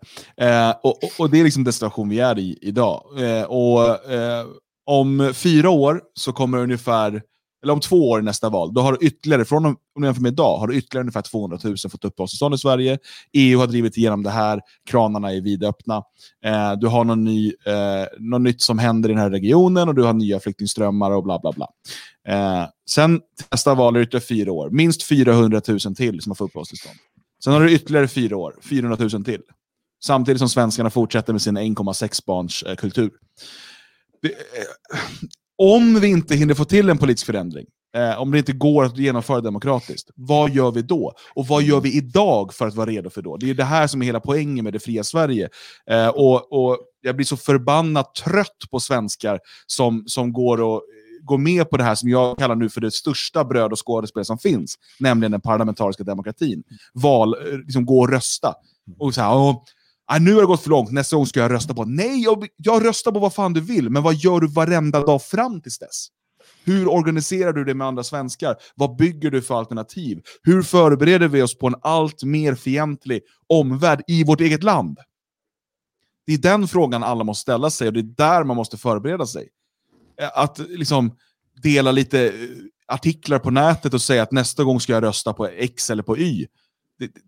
[0.70, 3.04] Eh, och, och, och, det är liksom den situation vi är i idag.
[3.18, 4.46] Eh, och eh,
[4.86, 7.22] Om fyra år så kommer ungefär
[7.66, 10.22] eller om två år i nästa val, då har du ytterligare, från om du jämför
[10.22, 12.98] med idag, har du ytterligare ungefär 200 000 fått uppehållstillstånd i Sverige.
[13.34, 16.04] EU har drivit igenom det här, kranarna är vidöppna.
[16.46, 19.96] Eh, du har någon ny, eh, något nytt som händer i den här regionen och
[19.96, 21.68] du har nya flyktingströmmar och bla bla bla.
[22.28, 23.22] Eh, sen
[23.52, 26.96] nästa val är det ytterligare fyra år, minst 400 000 till som har fått uppehållstillstånd.
[27.44, 29.42] Sen har du ytterligare fyra år, 400 000 till.
[30.04, 33.12] Samtidigt som svenskarna fortsätter med sin 1,6 barns eh, kultur.
[34.22, 34.36] Det, eh,
[35.58, 37.66] om vi inte hinner få till en politisk förändring,
[37.96, 41.14] eh, om det inte går att genomföra demokratiskt, vad gör vi då?
[41.34, 43.38] Och vad gör vi idag för att vara redo för då?
[43.38, 45.50] Det är det här som är hela poängen med det fria Sverige.
[45.90, 51.26] Eh, och, och Jag blir så förbannat trött på svenskar som, som går och eh,
[51.26, 54.26] går med på det här som jag kallar nu för det största bröd och skådespel
[54.26, 56.64] som finns, nämligen den parlamentariska demokratin.
[56.94, 58.54] Val, eh, liksom gå och rösta.
[59.00, 59.56] Och så här,
[60.08, 61.86] Ah, nu har det gått för långt, nästa gång ska jag rösta på...
[61.86, 65.24] Nej, jag, jag röstar på vad fan du vill, men vad gör du varenda dag
[65.24, 66.08] fram tills dess?
[66.64, 68.56] Hur organiserar du det med andra svenskar?
[68.76, 70.22] Vad bygger du för alternativ?
[70.44, 74.98] Hur förbereder vi oss på en allt mer fientlig omvärld i vårt eget land?
[76.26, 79.26] Det är den frågan alla måste ställa sig och det är där man måste förbereda
[79.26, 79.50] sig.
[80.22, 81.18] Eh, att liksom
[81.64, 82.34] dela lite eh,
[82.88, 86.18] artiklar på nätet och säga att nästa gång ska jag rösta på X eller på
[86.18, 86.48] Y.
[87.00, 87.22] Det, det,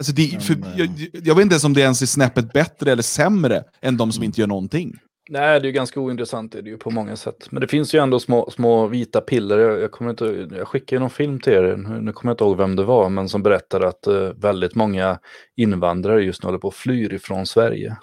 [0.00, 3.02] Alltså det, för, jag, jag, vet inte ens om det ens är snäppet bättre eller
[3.02, 4.94] sämre än de som inte gör någonting.
[5.28, 7.46] Nej, det är ganska ointressant det är det ju på många sätt.
[7.50, 9.58] Men det finns ju ändå små, små vita piller.
[9.58, 12.34] Jag, jag, kommer inte, jag skickade ju någon film till er, nu, nu kommer jag
[12.34, 15.18] inte ihåg vem det var, men som berättade att uh, väldigt många
[15.56, 17.96] invandrare just nu håller på att flyr ifrån Sverige.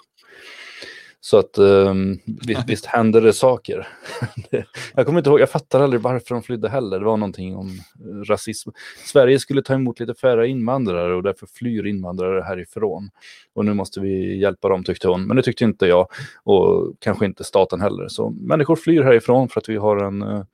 [1.20, 3.88] Så att um, visst, visst händer det saker.
[4.94, 6.98] jag kommer inte ihåg, jag fattar aldrig varför de flydde heller.
[6.98, 8.70] Det var någonting om eh, rasism.
[9.04, 13.10] Sverige skulle ta emot lite färre invandrare och därför flyr invandrare härifrån.
[13.54, 15.26] Och nu måste vi hjälpa dem tyckte hon.
[15.26, 16.06] Men det tyckte inte jag
[16.44, 18.08] och kanske inte staten heller.
[18.08, 20.44] Så människor flyr härifrån för att vi har en uh,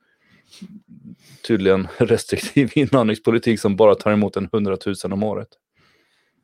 [1.47, 5.47] tydligen restriktiv invandringspolitik som bara tar emot en hundratusen om året.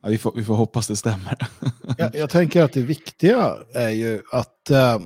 [0.02, 1.36] Ja, vi, får, vi får hoppas det stämmer.
[1.98, 4.98] jag, jag, tänker att det viktiga är ju att äh,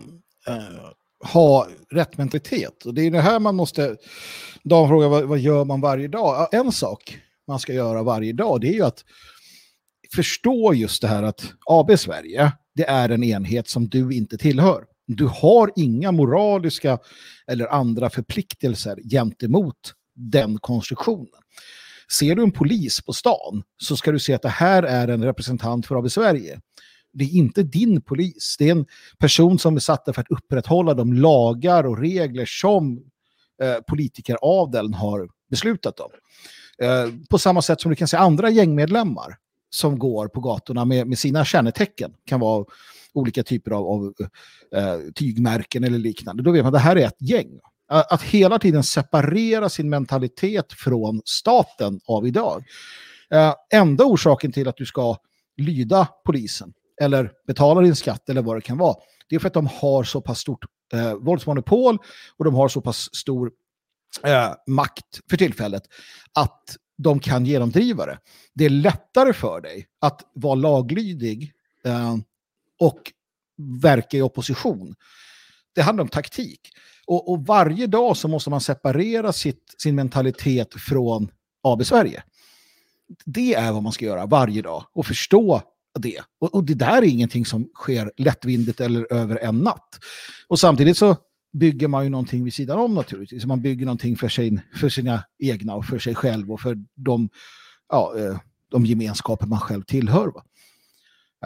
[1.32, 2.86] ha rätt mentalitet.
[2.86, 3.96] Och det är det här man måste...
[4.62, 6.48] Dan frågar vad, vad gör man varje dag?
[6.52, 7.18] En sak
[7.48, 9.04] man ska göra varje dag det är ju att
[10.14, 14.84] förstå just det här att AB Sverige, det är en enhet som du inte tillhör.
[15.06, 16.98] Du har inga moraliska
[17.46, 21.42] eller andra förpliktelser gentemot den konstruktionen.
[22.12, 25.24] Ser du en polis på stan så ska du se att det här är en
[25.24, 26.60] representant för AB Sverige.
[27.12, 28.56] Det är inte din polis.
[28.58, 28.86] Det är en
[29.18, 33.02] person som är satt där för att upprätthålla de lagar och regler som
[33.62, 36.10] eh, politikeradeln har beslutat om.
[36.82, 39.36] Eh, på samma sätt som du kan se andra gängmedlemmar
[39.70, 42.14] som går på gatorna med, med sina kännetecken.
[42.24, 42.64] kan vara
[43.12, 44.14] olika typer av, av
[44.74, 46.42] eh, tygmärken eller liknande.
[46.42, 47.60] Då vet man att det här är ett gäng.
[47.88, 52.64] Att hela tiden separera sin mentalitet från staten av idag.
[53.72, 55.16] Enda orsaken till att du ska
[55.56, 58.96] lyda polisen eller betala din skatt eller vad det kan vara,
[59.28, 61.98] det är för att de har så pass stort eh, våldsmonopol
[62.36, 63.50] och de har så pass stor
[64.24, 65.82] eh, makt för tillfället
[66.32, 68.18] att de kan genomdriva det.
[68.54, 71.52] Det är lättare för dig att vara laglydig
[71.84, 72.16] eh,
[72.80, 73.12] och
[73.82, 74.94] verka i opposition.
[75.74, 76.60] Det handlar om taktik.
[77.06, 81.30] Och, och, varje dag så måste man separera sitt, sin mentalitet från
[81.62, 82.22] AB Sverige.
[83.24, 85.62] Det är vad man ska göra varje dag och förstå
[85.98, 86.20] det.
[86.40, 89.98] Och, och det där är ingenting som sker lättvindigt eller över en natt.
[90.48, 91.16] Och samtidigt så
[91.52, 93.44] bygger man ju någonting vid sidan om naturligtvis.
[93.44, 97.28] Man bygger någonting för, sin, för sina egna och för sig själv och för de,
[97.88, 98.38] ja, eh,
[98.70, 100.32] de gemenskaper man själv tillhör.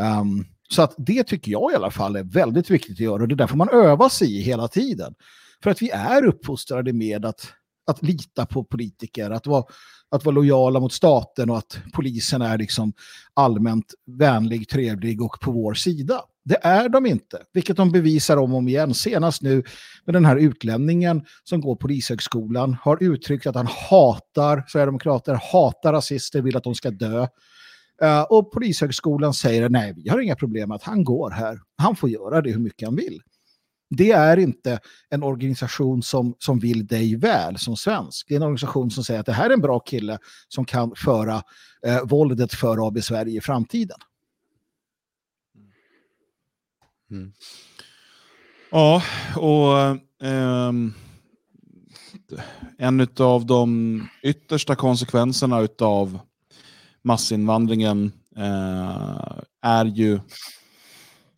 [0.01, 3.29] Um, så att det tycker jag i alla fall är väldigt viktigt att göra och
[3.29, 5.15] det är därför man övar sig i hela tiden.
[5.63, 7.53] För att vi är uppfostrade med att,
[7.87, 9.65] att lita på politiker, att vara,
[10.11, 12.93] att vara lojala mot staten och att polisen är liksom
[13.35, 16.23] allmänt vänlig, trevlig och på vår sida.
[16.45, 18.95] Det är de inte, vilket de bevisar om och om igen.
[18.95, 19.63] Senast nu
[20.05, 26.43] med den här utlänningen som går polishögskolan har uttryckt att han hatar Sverigedemokrater, hatar rasister,
[26.43, 27.27] vill att de ska dö.
[28.03, 31.61] Uh, och polishögskolan säger nej, vi har inga problem med att han går här.
[31.77, 33.21] Han får göra det hur mycket han vill.
[33.91, 38.29] Det är inte en organisation som, som vill dig väl som svensk.
[38.29, 40.19] Det är en organisation som säger att det här är en bra kille
[40.49, 41.43] som kan föra
[41.87, 43.99] eh, våldet för AB Sverige i framtiden.
[47.11, 47.33] Mm.
[48.71, 49.03] Ja,
[49.37, 49.97] och
[50.29, 50.95] um,
[52.79, 56.19] en av de yttersta konsekvenserna av
[57.03, 60.21] massinvandringen uh, är ju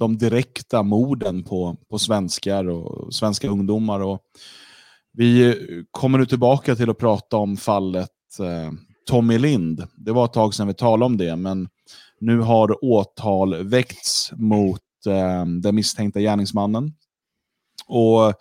[0.02, 4.00] de direkta morden på, på svenskar och svenska ungdomar.
[4.00, 4.20] Och
[5.12, 5.56] vi
[5.90, 8.10] kommer nu tillbaka till att prata om fallet
[8.40, 8.72] eh,
[9.06, 9.86] Tommy Lind.
[9.96, 11.68] Det var ett tag sedan vi talade om det, men
[12.20, 16.92] nu har åtal väckts mot eh, den misstänkta gärningsmannen.
[17.86, 18.34] Och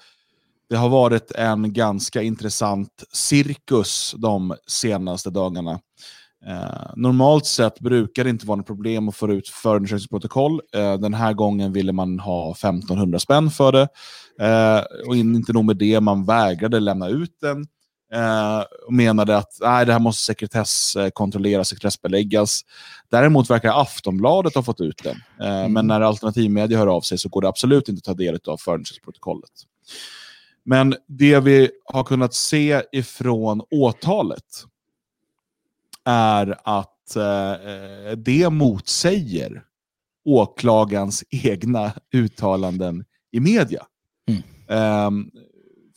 [0.69, 5.79] det har varit en ganska intressant cirkus de senaste dagarna.
[6.47, 10.61] Eh, normalt sett brukar det inte vara något problem att få ut förundersökningsprotokoll.
[10.76, 13.88] Eh, den här gången ville man ha 1500 spänn för det.
[14.39, 17.68] Eh, och inte nog med det, man vägrade lämna ut den
[18.13, 22.61] eh, och menade att nej, det här måste sekretesskontrolleras, sekretessbeläggas.
[23.11, 25.18] Däremot verkar Aftonbladet ha fått ut den.
[25.41, 25.73] Eh, mm.
[25.73, 28.57] Men när alternativmedia hör av sig så går det absolut inte att ta del av
[28.57, 29.51] förundersökningsprotokollet.
[30.65, 34.65] Men det vi har kunnat se ifrån åtalet
[36.06, 39.64] är att eh, det motsäger
[40.26, 43.86] åklagarens egna uttalanden i media.
[44.30, 45.07] Mm.
[45.07, 45.32] Um,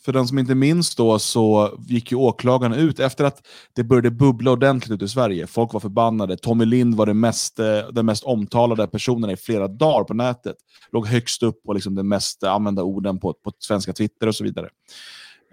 [0.05, 4.11] för den som inte minns då så gick ju åklagarna ut efter att det började
[4.11, 5.47] bubbla ordentligt ut i Sverige.
[5.47, 6.37] Folk var förbannade.
[6.37, 10.55] Tommy Lind var den mest, eh, den mest omtalade personen i flera dagar på nätet.
[10.91, 14.43] Låg högst upp på liksom de mest använda orden på, på svenska Twitter och så
[14.43, 14.69] vidare.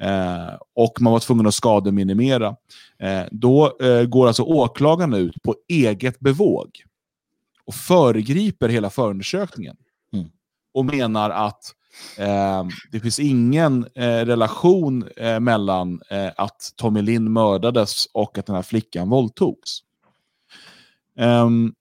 [0.01, 2.57] Eh, och man var tvungen att skademinimera.
[2.99, 6.71] Eh, då eh, går alltså åklagarna ut på eget bevåg
[7.65, 9.77] och föregriper hela förundersökningen.
[10.13, 10.29] Mm.
[10.75, 11.75] Och menar att
[12.19, 16.01] Eh, det finns ingen eh, relation eh, mellan
[16.37, 19.83] att Tommy Lind mördades och att den här flickan våldtogs.
[21.19, 21.75] Um,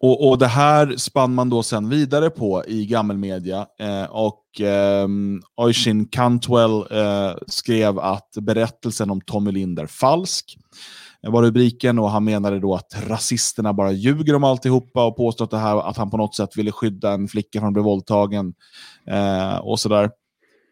[0.00, 3.66] och, och Det här spann man då sen vidare på i gammelmedia.
[3.80, 5.08] Eh, och eh,
[5.56, 10.58] Oisin Cantwell eh, skrev att berättelsen om Tommy Lind är falsk
[11.22, 15.44] eh, var rubriken och han menade då att rasisterna bara ljuger om alltihopa och påstår
[15.44, 17.82] att, det här, att han på något sätt ville skydda en flicka från att bli
[17.82, 18.54] våldtagen
[19.10, 20.10] eh, och sådär.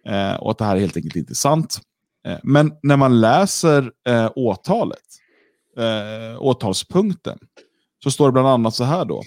[0.09, 1.81] Eh, och att det här är helt enkelt inte sant.
[2.27, 4.99] Eh, men när man läser eh, åtalet,
[5.79, 7.39] eh, åtalspunkten,
[8.05, 9.23] så står det bland annat så här då.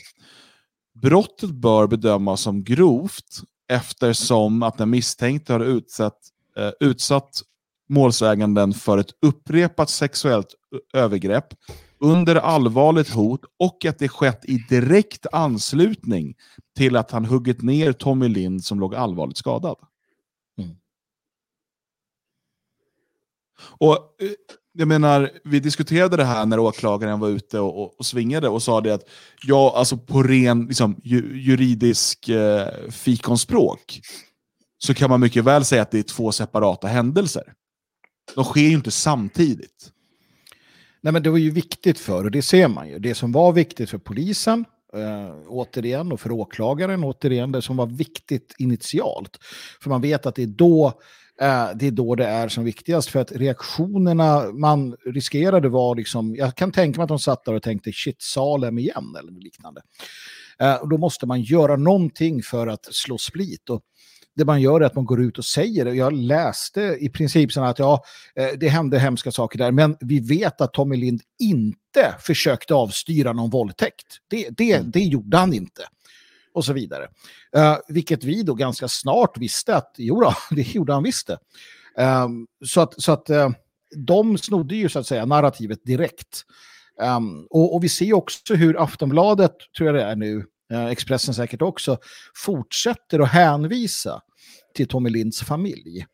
[1.01, 6.19] Brottet bör bedömas som grovt eftersom att den misstänkte har utsatt,
[6.57, 7.41] eh, utsatt
[7.89, 10.55] målsäganden för ett upprepat sexuellt
[10.93, 11.53] övergrepp
[11.99, 16.35] under allvarligt hot och att det skett i direkt anslutning
[16.75, 19.77] till att han huggit ner Tommy Lind som låg allvarligt skadad.
[20.57, 20.75] Mm.
[23.59, 24.29] Och eh,
[24.77, 28.63] jag menar, vi diskuterade det här när åklagaren var ute och, och, och svingade och
[28.63, 29.09] sa det att
[29.43, 34.01] ja, alltså på ren liksom, ju, juridisk eh, fikonspråk
[34.77, 37.53] så kan man mycket väl säga att det är två separata händelser.
[38.35, 39.91] De sker ju inte samtidigt.
[41.01, 43.51] Nej, men det var ju viktigt för, och det ser man ju, det som var
[43.51, 49.37] viktigt för polisen, äh, återigen, och för åklagaren, återigen, det som var viktigt initialt.
[49.81, 50.93] För man vet att det är då
[51.75, 56.55] det är då det är som viktigast, för att reaktionerna man riskerade var liksom, jag
[56.55, 59.81] kan tänka mig att de satt där och tänkte shit, Salem igen, eller liknande.
[60.81, 63.69] Och då måste man göra någonting för att slå split.
[63.69, 63.81] Och
[64.37, 65.93] det man gör är att man går ut och säger det.
[65.93, 68.03] Jag läste i princip så att ja,
[68.35, 73.33] eh, det hände hemska saker där, men vi vet att Tommy Lind inte försökte avstyra
[73.33, 74.05] någon våldtäkt.
[74.27, 74.91] Det, det, mm.
[74.91, 75.81] det gjorde han inte.
[76.57, 77.07] Och så vidare.
[77.57, 81.37] Uh, vilket vi då ganska snart visste att jo då, det gjorde han visst det.
[82.03, 83.49] Um, så att, så att uh,
[83.95, 86.43] de snodde ju så att säga narrativet direkt.
[87.01, 90.45] Um, och, och, vi ser också hur Aftonbladet, tror jag det är nu,
[90.91, 91.97] Expressen säkert också,
[92.45, 94.21] fortsätter att hänvisa
[94.75, 96.05] till Tommy Linds familj.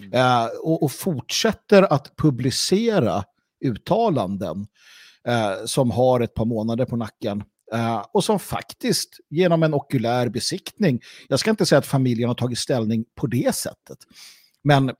[0.00, 0.48] Mm.
[0.62, 3.24] Och, och, fortsätter att publicera
[3.64, 4.66] uttalanden
[5.64, 7.44] som har ett par månader på nacken.
[7.74, 12.34] Uh, och som faktiskt genom en okulär besiktning, jag ska inte säga att familjen har
[12.34, 13.98] tagit ställning på det sättet,
[14.64, 14.94] men uh,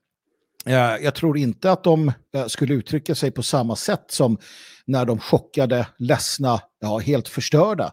[1.02, 4.38] jag tror inte att de uh, skulle uttrycka sig på samma sätt som
[4.86, 7.92] när de chockade, ledsna, ja, helt förstörda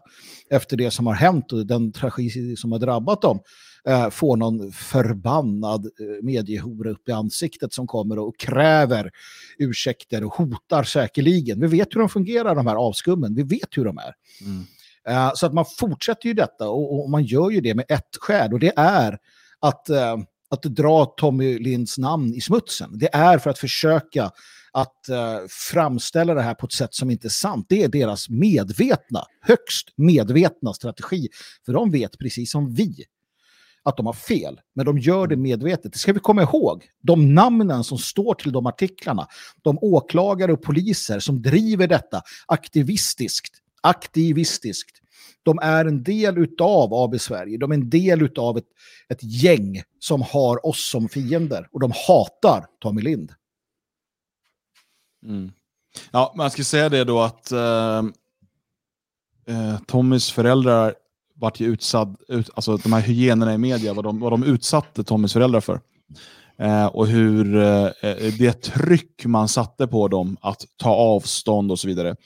[0.50, 3.40] efter det som har hänt och den tragedi som har drabbat dem
[3.88, 9.10] eh, får någon förbannad eh, mediehora upp i ansiktet som kommer och kräver
[9.58, 11.60] ursäkter och hotar säkerligen.
[11.60, 13.34] Vi vet hur de fungerar, de här avskummen.
[13.34, 14.14] Vi vet hur de är.
[14.40, 14.64] Mm.
[15.08, 18.16] Eh, så att man fortsätter ju detta och, och, man gör ju det med ett
[18.20, 19.18] skäl och det är
[19.60, 20.16] att, eh,
[20.50, 22.98] att dra Tommy Linds namn i smutsen.
[22.98, 24.30] Det är för att försöka
[24.76, 27.66] att uh, framställa det här på ett sätt som inte är sant.
[27.68, 31.28] Det är deras medvetna, högst medvetna strategi.
[31.66, 33.04] För de vet precis som vi
[33.84, 35.92] att de har fel, men de gör det medvetet.
[35.92, 36.84] Det ska vi komma ihåg.
[37.02, 39.26] De namnen som står till de artiklarna,
[39.62, 45.00] de åklagare och poliser som driver detta aktivistiskt, aktivistiskt,
[45.42, 47.58] de är en del av AB Sverige.
[47.58, 48.68] De är en del av ett,
[49.08, 53.32] ett gäng som har oss som fiender och de hatar Tommy Lind.
[55.26, 55.52] Mm.
[56.10, 57.98] Ja, man ska säga det då att eh,
[59.46, 60.94] eh, Tommys föräldrar
[61.44, 65.04] vart ju utsatt, ut, alltså de här hyenorna i media, vad de, vad de utsatte
[65.04, 65.80] Tommys föräldrar för.
[66.58, 71.78] Eh, och hur eh, eh det tryck man satte på dem att ta avstånd och
[71.78, 72.16] så vidare.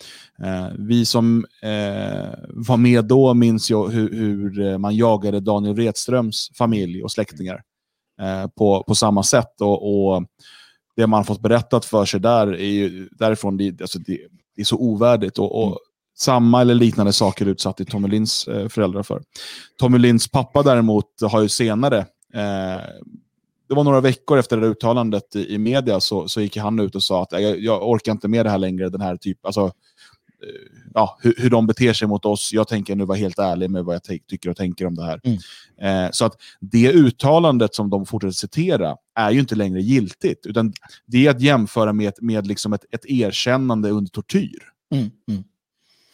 [0.43, 6.51] Eh, vi som eh, var med då minns ju hur, hur, man jagade Daniel Redströms
[6.59, 7.62] familj och släktingar
[8.20, 9.61] eh, på, på samma sätt.
[9.61, 10.24] Och, och,
[10.97, 14.19] det man fått berättat för sig där är ju, därifrån, det, alltså det,
[14.57, 15.39] det är så ovärdigt.
[15.39, 15.88] Och, och mm
[16.19, 19.23] samma eller liknande saker utsatte Tommy Linds eh, föräldrar för.
[19.78, 21.99] Tommy Linds pappa däremot har ju senare,
[22.35, 22.82] eh,
[23.69, 26.81] det var några veckor efter det där uttalandet i, i media, så, så gick han
[26.81, 29.47] ut och sa att jag, jag orkar inte med det här längre, den här typ,
[29.47, 29.70] alltså, eh,
[30.95, 32.51] ja, hur, hur de beter sig mot oss.
[32.53, 35.20] Jag tänker nu vara helt ärlig med vad jag tycker och tänker om det här.
[35.24, 35.39] Mm.
[36.07, 40.73] Eh, så att det uttalandet som de fortsätter citera är ju inte längre giltigt, utan
[41.07, 44.62] det är att jämföra med, med liksom ett, ett erkännande under tortyr.
[44.95, 45.11] Mm.
[45.28, 45.45] Mm.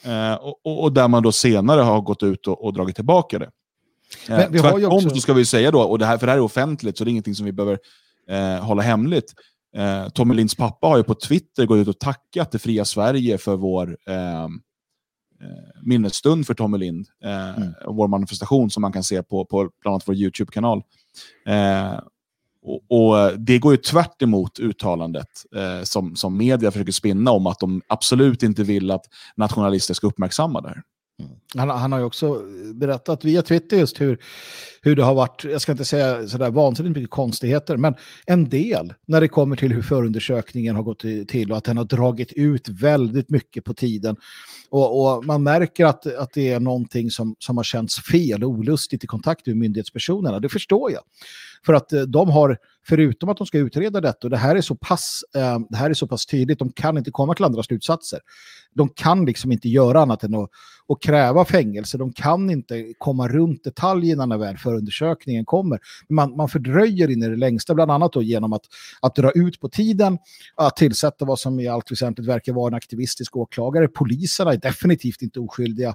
[0.04, 3.50] Eh, och, och, där man då senare har gått ut och, och dragit tillbaka det.
[4.28, 5.10] Eh, Men vi har ju också...
[5.10, 7.08] så ska vi säga då, och det här, för det här är offentligt så det
[7.08, 7.78] är ingenting som vi behöver
[8.28, 9.34] eh, hålla hemligt.
[9.76, 13.38] Eh, Tommy Linds pappa har ju på Twitter gått ut och tackat det fria Sverige
[13.38, 14.48] för vår eh, eh
[15.82, 17.06] minnesstund för Tommy Lind.
[17.24, 17.74] Eh, mm.
[17.86, 20.82] Vår manifestation som man kan se på, på bland annat vår YouTube-kanal.
[21.46, 21.98] Eh,
[22.64, 27.30] och, och, eh, Det går ju tvärt emot uttalandet eh, som, som media försöker spinna
[27.30, 29.04] om att de absolut inte vill att
[29.36, 30.82] nationalister ska uppmärksamma det här.
[31.22, 31.32] Mm.
[31.56, 32.42] Han, han, har ju också
[32.74, 34.18] berättat via Twitter just hur,
[34.82, 37.94] hur det har varit, jag ska inte säga sådär vansinnigt mycket konstigheter, men
[38.26, 41.84] en del när det kommer till hur förundersökningen har gått till och att den har
[41.84, 44.16] dragit ut väldigt mycket på tiden.
[44.70, 48.50] Och, och man märker att, att det är någonting som, som har känts fel och
[48.50, 50.40] olustigt i kontakt med myndighetspersonerna.
[50.40, 51.02] Det förstår jag.
[51.66, 54.60] För att eh, de har förutom att de ska utreda detta, och det här är
[54.60, 57.62] så pass, eh, det här är så pass tydligt, de kan inte komma till andra
[57.62, 58.20] slutsatser.
[58.74, 60.50] De kan liksom inte göra annat än att,
[60.88, 61.98] att kräva fängelse.
[61.98, 65.78] De kan inte komma runt detaljerna när väl förundersökningen kommer.
[66.08, 68.62] Man, man fördröjer in i det längsta, bland annat då genom att,
[69.00, 70.18] att dra ut på tiden,
[70.56, 73.88] att tillsätta vad som i allt väsentligt verkar vara en aktivistisk åklagare.
[73.88, 75.94] Poliserna är definitivt inte oskyldiga.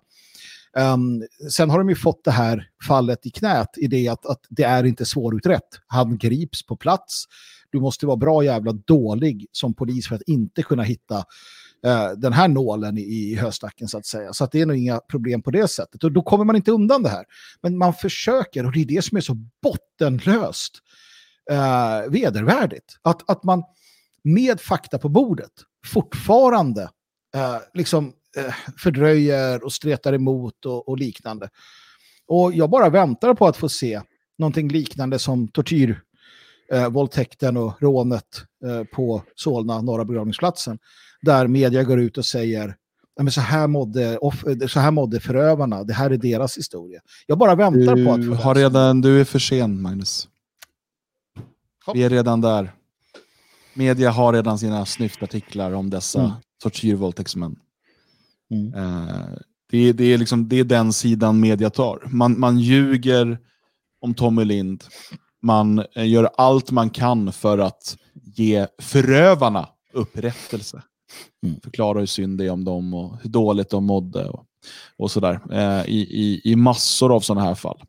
[0.77, 4.39] Um, sen har de ju fått det här fallet i knät i det att, att
[4.49, 5.79] det är inte svårutrett.
[5.87, 7.25] Han grips på plats.
[7.69, 11.17] Du måste vara bra jävla dålig som polis för att inte kunna hitta
[11.87, 14.33] uh, den här nålen i, i höstacken så att säga.
[14.33, 16.03] Så att det är nog inga problem på det sättet.
[16.03, 17.25] Och då kommer man inte undan det här.
[17.61, 20.73] Men man försöker och det är det som är så bottenlöst
[21.51, 22.97] uh, vedervärdigt.
[23.01, 23.63] Att, att man
[24.23, 25.51] med fakta på bordet
[25.85, 26.81] fortfarande
[27.35, 28.13] uh, liksom
[28.77, 31.49] fördröjer och stretar emot och, och, liknande.
[32.27, 34.01] Och jag bara väntar på att få se
[34.37, 36.01] någonting liknande som tortyr,
[36.73, 40.79] eh, våldtäkten och rånet eh, på Solna, norra begravningsplatsen.
[41.21, 42.75] Där media går ut och säger
[43.23, 47.01] men så, här mådde, off, så här mådde förövarna, det här är deras historia.
[47.27, 50.27] Jag bara väntar du på att få har redan, Du är för sen, Magnus.
[51.85, 51.95] Hopp.
[51.95, 52.71] Vi är redan där.
[53.73, 56.31] Media har redan sina snyftartiklar om dessa mm.
[56.63, 57.55] tortyrvåldtäktsmän.
[58.51, 58.73] Mm.
[58.73, 59.25] Eh,
[59.71, 62.03] det, det, är liksom, det är den sidan media tar.
[62.05, 63.39] Man, man ljuger
[64.01, 64.83] om Tommy Lind.
[65.41, 70.81] Man eh, gör allt man kan för att ge förövarna upprättelse.
[71.45, 71.59] Mm.
[71.61, 74.29] Förklara hur synd det är om dem och hur dåligt de mådde.
[74.29, 74.45] Och,
[74.97, 75.39] och sådär.
[75.51, 77.81] Eh, i, i, I massor av sådana här fall.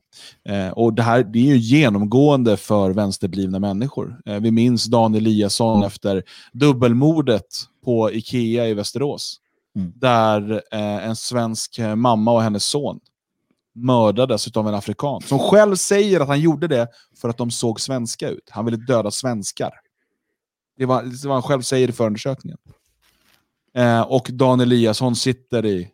[0.48, 4.20] Eh, och Det här det är ju genomgående för vänsterblivna människor.
[4.26, 6.22] Eh, vi minns Dan Eliasson efter
[6.52, 7.46] dubbelmordet
[7.84, 9.40] på Ikea i Västerås.
[9.76, 9.92] Mm.
[9.96, 13.00] Där eh, en svensk eh, mamma och hennes son
[13.74, 15.22] mördades av en afrikan.
[15.22, 18.50] Som själv säger att han gjorde det för att de såg svenska ut.
[18.50, 19.72] Han ville döda svenskar.
[20.76, 22.58] Det var, det var han själv säger i förundersökningen.
[23.74, 25.88] Eh, och Dan Eliasson sitter i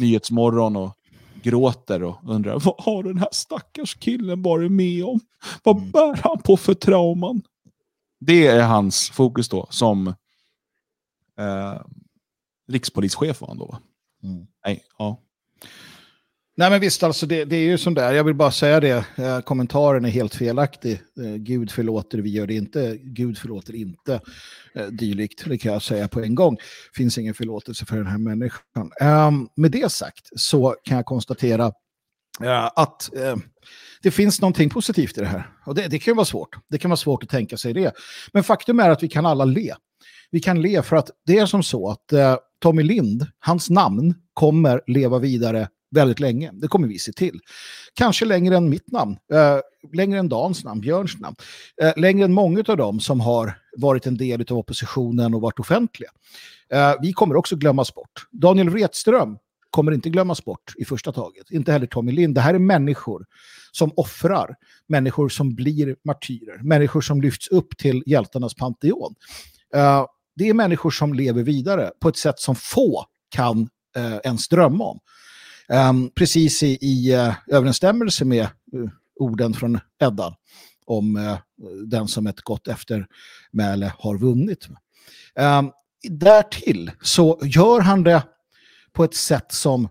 [0.00, 0.96] Nyhetsmorgon och
[1.42, 5.20] gråter och undrar vad har den här stackars killen varit med om?
[5.62, 5.90] Vad mm.
[5.90, 7.42] bär han på för trauman?
[8.20, 10.08] Det är hans fokus då som
[11.38, 11.80] eh,
[12.70, 13.80] rikspolischef var han då va?
[14.22, 14.46] Mm.
[14.64, 15.20] Nej, ja.
[16.60, 18.12] Nej men visst, alltså det, det, är ju som det är.
[18.12, 19.04] Jag vill bara säga det.
[19.16, 20.92] Eh, kommentaren är helt felaktig.
[20.92, 22.98] Eh, Gud förlåter, vi gör det inte.
[23.02, 24.20] Gud förlåter inte
[24.74, 25.44] eh, dylikt.
[25.46, 26.56] Det kan jag säga på en gång.
[26.96, 28.90] finns ingen förlåtelse för den här människan.
[29.00, 33.36] Um, med det sagt så kan jag konstatera uh, att uh,
[34.02, 35.50] det finns någonting positivt i det här.
[35.66, 36.56] Och det, det kan vara svårt.
[36.68, 37.92] Det kan vara svårt att tänka sig det.
[38.32, 39.74] Men faktum är att vi kan alla le.
[40.30, 44.14] Vi kan le för att det är som så att uh, Tommy Lind, hans namn
[44.34, 46.50] kommer leva vidare väldigt länge.
[46.52, 47.40] Det kommer vi se till.
[47.94, 49.58] Kanske längre än mitt namn, eh,
[49.92, 51.36] längre än Dans namn, Björns namn,
[51.82, 55.58] eh, längre än många av dem som har varit en del av oppositionen och varit
[55.58, 56.10] offentliga.
[56.72, 58.26] Eh, vi kommer också glömmas bort.
[58.30, 59.38] Daniel Wretström
[59.70, 61.50] kommer inte glömmas bort i första taget.
[61.50, 62.34] Inte heller Tommy Lind.
[62.34, 63.26] Det här är människor
[63.72, 64.56] som offrar,
[64.88, 69.14] människor som blir martyrer, människor som lyfts upp till hjältarnas panteon.
[69.74, 70.06] Eh,
[70.40, 74.84] det är människor som lever vidare på ett sätt som få kan eh, ens drömma
[74.84, 75.00] om.
[75.68, 78.90] Um, precis i, i uh, överensstämmelse med uh,
[79.20, 80.34] orden från Eddan
[80.86, 81.38] om uh,
[81.86, 84.68] den som ett gott eftermäle har vunnit.
[85.38, 85.72] Um,
[86.08, 88.22] därtill så gör han det
[88.92, 89.88] på ett sätt som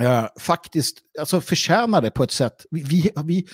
[0.00, 2.66] uh, faktiskt alltså förtjänar det på ett sätt.
[2.70, 3.46] Vi, vi, vi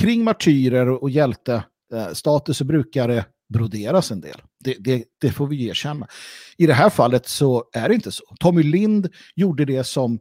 [0.00, 4.42] kring martyrer och, och hjältestatus så brukar det broderas en del.
[4.64, 6.08] Det, det, det, får vi erkänna.
[6.56, 8.24] I det här fallet så är det inte så.
[8.40, 10.18] Tommy Lind gjorde det som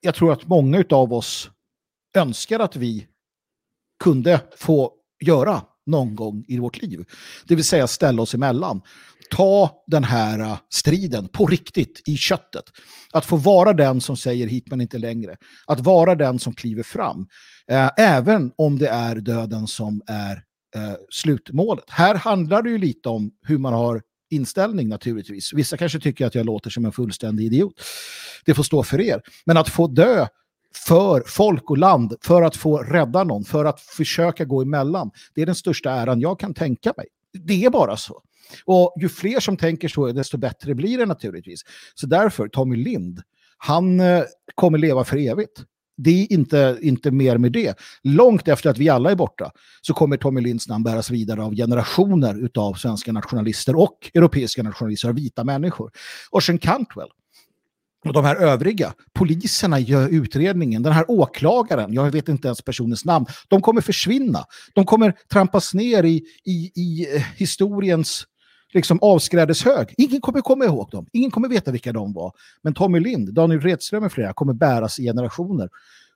[0.00, 1.50] jag tror att många av oss
[2.16, 3.06] önskar att vi
[4.04, 4.92] kunde få
[5.24, 7.04] göra någon gång i vårt liv.
[7.44, 8.82] Det vill säga ställa oss emellan.
[9.30, 12.64] Ta den här äh, striden på riktigt i köttet.
[13.12, 15.36] Att få vara den som säger hit men inte längre.
[15.66, 17.26] Att vara den som kliver fram.
[17.70, 20.42] Eh, även om det är döden som är
[20.78, 21.84] eh, slutmålet.
[21.88, 25.52] Här handlar det ju lite om hur man har inställning naturligtvis.
[25.52, 27.74] Vissa kanske tycker att jag låter som en fullständig idiot.
[28.44, 29.22] Det får stå för er.
[29.46, 30.26] Men att få dö
[30.86, 35.10] för folk och land, för att få rädda någon, för att försöka gå emellan.
[35.34, 37.06] Det är den största äran jag kan tänka mig.
[37.32, 38.22] Det är bara så.
[38.64, 41.60] Och ju fler som tänker så, desto bättre blir det naturligtvis.
[41.94, 43.22] Så därför, Tommy Lind,
[43.58, 44.22] han eh,
[44.54, 45.64] kommer leva för evigt.
[46.00, 47.78] Det är inte, inte mer med det.
[48.02, 49.50] Långt efter att vi alla är borta
[49.82, 55.12] så kommer Tommy Linds namn bäras vidare av generationer av svenska nationalister och europeiska nationalister,
[55.12, 55.90] vita människor.
[56.30, 57.08] Och sen Cantwell,
[58.04, 63.04] Och de här övriga, poliserna gör utredningen, den här åklagaren, jag vet inte ens personens
[63.04, 64.44] namn, de kommer försvinna.
[64.74, 68.24] De kommer trampas ner i, i, i eh, historiens
[68.74, 69.94] liksom avskrädeshög.
[69.96, 71.06] Ingen kommer komma ihåg dem.
[71.12, 72.32] Ingen kommer veta vilka de var.
[72.62, 75.68] Men Tommy Lind, Daniel Redström med flera kommer bäras i generationer.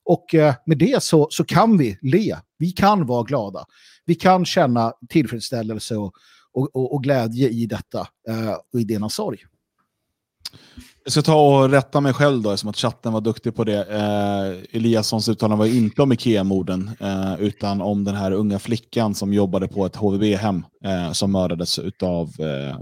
[0.05, 2.37] Och eh, med det så, så kan vi le.
[2.59, 3.65] Vi kan vara glada.
[4.05, 6.15] Vi kan känna tillfredsställelse och,
[6.53, 9.39] och, och, och glädje i detta eh, och i denna sorg.
[11.05, 13.85] Jag ska ta och rätta mig själv då, eftersom att chatten var duktig på det.
[13.85, 19.33] Eh, Eliassons uttalande var inte om Ikea-morden, eh, utan om den här unga flickan som
[19.33, 22.77] jobbade på ett HVB-hem eh, som mördades av eh,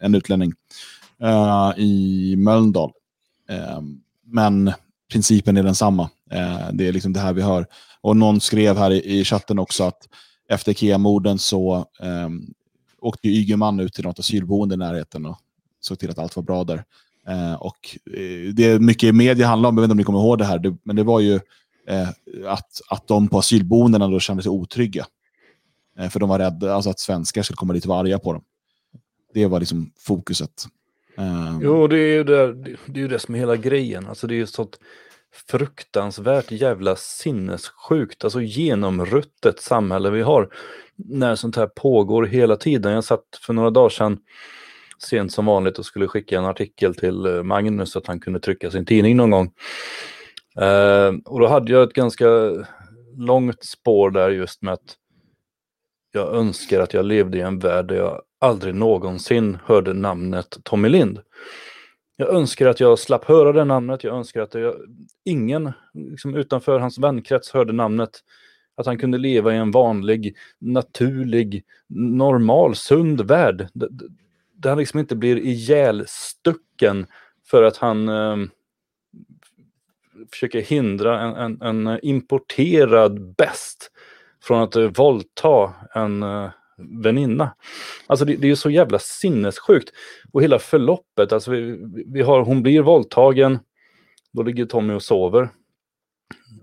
[0.00, 0.52] en utlänning
[1.22, 2.92] eh, i Mölndal.
[3.48, 3.80] Eh,
[4.24, 4.72] men
[5.12, 6.10] principen är densamma.
[6.30, 7.66] Eh, det är liksom det här vi hör.
[8.00, 10.08] Och någon skrev här i, i chatten också att
[10.48, 12.28] efter Ikea-morden så eh,
[13.00, 15.38] åkte Ygeman ut till något asylboende i närheten och
[15.80, 16.84] såg till att allt var bra där.
[17.28, 20.18] Eh, och eh, det är mycket media handlar om, jag vet inte om ni kommer
[20.18, 21.34] ihåg det här, det, men det var ju
[21.88, 22.08] eh,
[22.46, 25.06] att, att de på asylboendena då kände sig otrygga.
[25.98, 28.32] Eh, för de var rädda alltså att svenskar skulle komma dit och vara arga på
[28.32, 28.42] dem.
[29.34, 30.66] Det var liksom fokuset.
[31.18, 34.06] Eh, Jo, det är ju det, det, är ju det som är hela grejen.
[34.06, 34.68] Alltså det är ju så
[35.48, 40.48] fruktansvärt jävla sinnessjukt, alltså genomruttet samhälle vi har.
[40.96, 42.92] När sånt här pågår hela tiden.
[42.92, 44.18] Jag satt för några dagar sedan
[44.98, 48.40] sent som vanligt och skulle skicka en artikel till eh, Magnus så att han kunde
[48.40, 49.52] trycka sin tidning någon gång.
[50.60, 52.26] Eh, och då hade jag ett ganska
[53.16, 54.96] långt spår där just med att
[56.12, 60.88] jag önskar att jag levde i en värld där jag aldrig någonsin hörde namnet Tommy
[60.88, 61.20] Lind.
[62.16, 64.74] Jag önskar att jag slapp höra det namnet, jag önskar att jag,
[65.24, 68.10] ingen liksom, utanför hans vänkrets hörde namnet.
[68.76, 73.68] Att han kunde leva i en vanlig, naturlig, normal, sund värld.
[74.58, 77.06] Där han liksom inte blir ihjälstucken
[77.46, 78.36] för att han eh,
[80.32, 83.90] försöker hindra en, en, en importerad bäst
[84.42, 86.50] från att eh, våldta en eh,
[87.02, 87.54] väninna.
[88.06, 89.92] Alltså det, det är ju så jävla sinnessjukt.
[90.32, 93.58] Och hela förloppet, alltså vi, vi har, hon blir våldtagen,
[94.32, 95.48] då ligger Tommy och sover.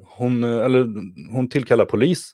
[0.05, 0.85] Hon, eh, eller,
[1.31, 2.31] hon tillkallar polis.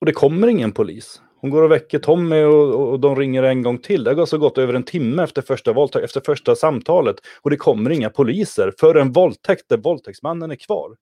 [0.00, 1.22] Och det kommer ingen polis.
[1.42, 4.04] Hon går och väcker Tommy och, och, de ringer en gång till.
[4.04, 7.16] Det har så gått över en timme efter första, våldtäkt, efter första samtalet.
[7.42, 10.96] Och det kommer inga poliser för en våldtäkt där våldtäktsmannen är kvar.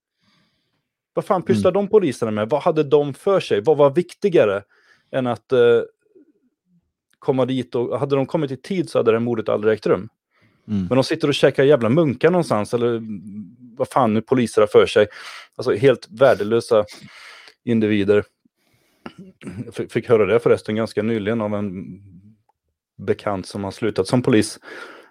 [1.14, 2.48] Vad fan pysslar de poliserna med?
[2.48, 3.60] Vad hade de för sig?
[3.60, 4.62] Vad var viktigare
[5.12, 5.80] än att eh,
[7.18, 7.74] komma dit?
[7.74, 10.08] Och hade de kommit i tid så hade det här mordet aldrig ägt rum.
[10.68, 10.86] mm.
[10.86, 13.20] Men de sitter och käkar jävla munkar någonstans eller mm,
[13.76, 15.06] vad fan nu poliser har för sig.
[15.56, 16.84] Alltså helt värdelösa
[17.64, 18.24] individer.
[19.64, 21.84] Jag fick- höra det förresten ganska nyligen av en
[22.98, 24.58] bekant som har slutat som polis.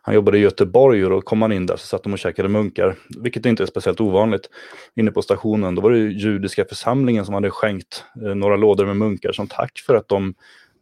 [0.02, 2.50] Han jobbade i Göteborg och då kom han in där så satt de och käkade
[2.50, 4.50] munkar, vilket inte är speciellt ovanligt.
[4.96, 8.98] Inne på stationen, då var det judiska församlingen som hade skänkt eh, några lådor med
[8.98, 10.34] munkar som tack för att de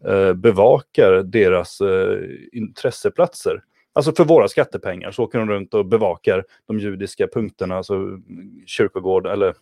[0.06, 2.20] eh, bevakar deras eh,
[2.52, 3.64] intresseplatser.
[3.94, 8.20] Alltså för våra skattepengar så åker de runt och bevakar de judiska punkterna, alltså
[8.66, 9.54] kyrkogården eller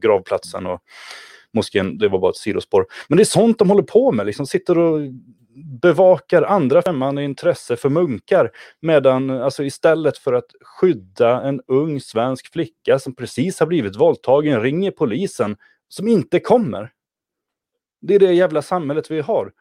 [0.00, 0.82] gravplatsen och
[1.52, 2.86] moskén, det var bara ett sidospår.
[3.08, 5.00] Men det är sånt de håller på med, liksom sitter och
[5.82, 8.50] bevakar andra främmande intresse för munkar.
[8.80, 14.62] Medan, alltså istället för att skydda en ung svensk flicka som precis har blivit våldtagen,
[14.62, 15.56] ringer polisen
[15.88, 16.92] som inte kommer.
[18.00, 19.52] Det är det jävla samhället vi har.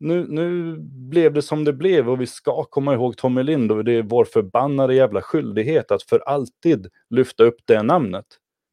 [0.00, 3.84] Nu, nu blev det som det blev och vi ska komma ihåg Tommy Lind och
[3.84, 8.26] det är vår förbannade jävla skyldighet att för alltid lyfta upp det namnet.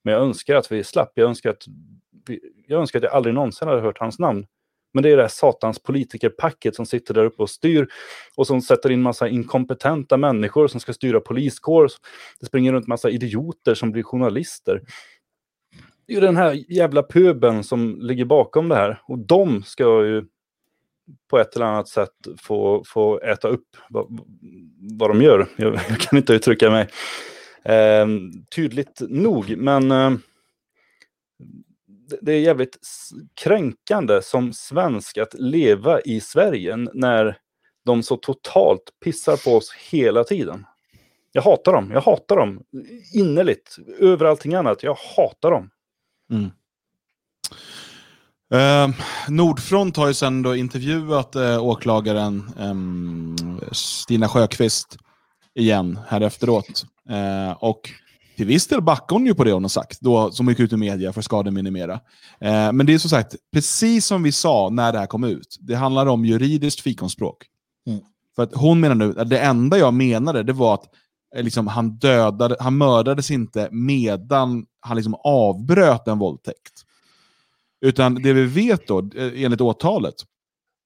[0.04, 1.12] Men jag önskar att vi slapp.
[1.16, 1.66] Jag önskar att,
[2.68, 4.46] jag önskar att jag aldrig någonsin hade hört hans namn.
[4.94, 7.88] Men det är det här satans politikerpacket som sitter där uppe och styr
[8.36, 11.90] och som sätter in massa inkompetenta människor som ska styra poliskår.
[12.40, 14.82] Det springer runt massa idioter som blir journalister.
[16.08, 20.06] Det är ju den här jävla puben som ligger bakom det här och de ska
[20.06, 20.26] ju
[21.30, 24.20] på ett eller annat sätt få, få äta upp vad,
[25.00, 25.48] vad de gör.
[25.56, 26.88] Jag, jag kan inte uttrycka mig
[27.64, 28.08] eh,
[28.56, 30.12] tydligt nog, men eh,
[32.22, 32.78] det- är jävligt
[33.34, 37.38] kränkande som svensk att leva i Sverige när
[37.86, 40.66] de så totalt pissar på oss hela tiden.
[41.32, 42.64] Jag hatar dem, jag hatar dem
[43.14, 44.84] innerligt, över allting annat.
[44.84, 45.70] Jag hatar dem.
[46.32, 46.52] Mm.
[48.54, 48.96] Eh,
[49.30, 54.98] Nordfront har ju sen då intervjuat eh, åklagaren eh, Stina Sjöqvist
[55.56, 56.86] igen här efteråt.
[57.10, 57.90] Eh, och
[58.40, 60.74] till viss del backar hon ju på det hon har sagt, då, som gick ut
[60.74, 61.94] i media för att skademinimera.
[62.40, 65.58] Eh, men det är som sagt, precis som vi sa när det här kom ut,
[65.60, 67.46] det handlar om juridiskt fikonspråk.
[67.88, 68.00] Mm.
[68.36, 70.84] För att hon menar nu, det enda jag menade det var att
[71.36, 76.74] eh, liksom, han, dödade, han mördades inte medan han liksom avbröt en våldtäkt.
[77.82, 80.16] Utan det vi vet då, eh, enligt åtalet,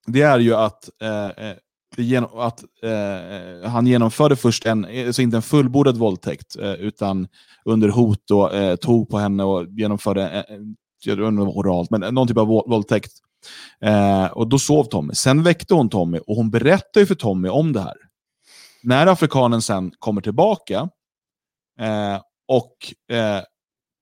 [0.07, 1.55] det är ju att, eh, eh
[1.97, 7.27] genom, att eh, han genomförde först en, alltså inte en fullbordad våldtäkt, eh, utan
[7.65, 10.45] under hot då, eh, tog på henne och genomförde,
[11.07, 13.11] eh, oralt, men någon typ av våldtäkt.
[13.81, 15.13] Eh, och då sov Tommy.
[15.13, 17.95] Sen väckte hon Tommy och hon berättade ju för Tommy om det här.
[18.83, 20.89] När afrikanen sen kommer tillbaka
[21.79, 22.75] eh, och
[23.15, 23.41] eh,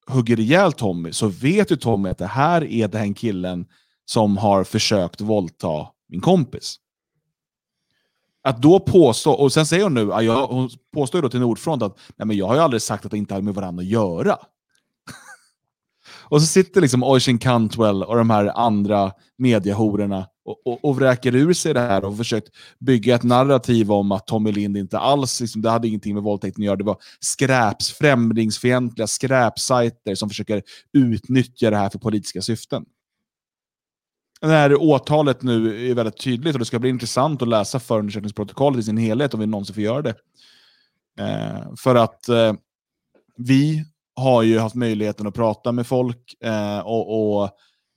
[0.08, 3.66] hugger ihjäl Tommy så vet ju Tommy att det här är den killen
[4.06, 6.76] som har försökt våldta min kompis.
[8.44, 11.84] Att då påstå, och sen säger hon nu, jag, hon påstår ju då till Nordfront
[11.84, 13.88] att nej, men jag har ju aldrig sagt att det inte hade med varandra att
[13.88, 14.38] göra.
[16.30, 21.36] och så sitter liksom Oisin Cantwell och de här andra mediehororna och, och, och vräker
[21.36, 22.48] ur sig det här och försökt
[22.80, 26.62] bygga ett narrativ om att Tommy Lind inte alls, liksom, det hade ingenting med våldtäkten
[26.62, 30.64] att göra, det var skräps, främlingsfientliga skräpsajter som försöker
[30.94, 32.86] utnyttja det här för politiska syften
[34.42, 38.84] när åtalet nu är väldigt tydligt och det ska bli intressant att läsa förundersökningsprotokollet i
[38.84, 40.16] sin helhet om vi någonsin får göra det.
[41.20, 42.54] Eh, för att eh,
[43.38, 43.86] vi
[44.16, 47.50] har ju haft möjligheten att prata med folk eh, och, och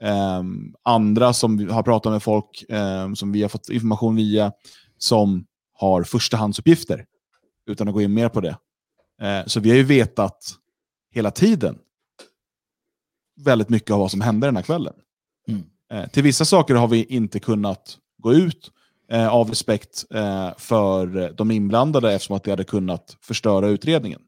[0.02, 4.52] ehm, andra som har pratat med folk ehm, som vi har fått information via
[4.98, 7.04] som har förstahandsuppgifter
[7.66, 8.56] utan att gå in mer på det.
[9.22, 10.54] Eh, så vi har ju vetat
[11.10, 11.78] hela tiden
[13.40, 14.94] väldigt mycket av vad som hände den här kvällen.
[15.94, 18.70] Eh, till vissa saker har vi inte kunnat gå ut
[19.10, 24.20] eh, av respekt eh, för de inblandade eftersom att det hade kunnat förstöra utredningen.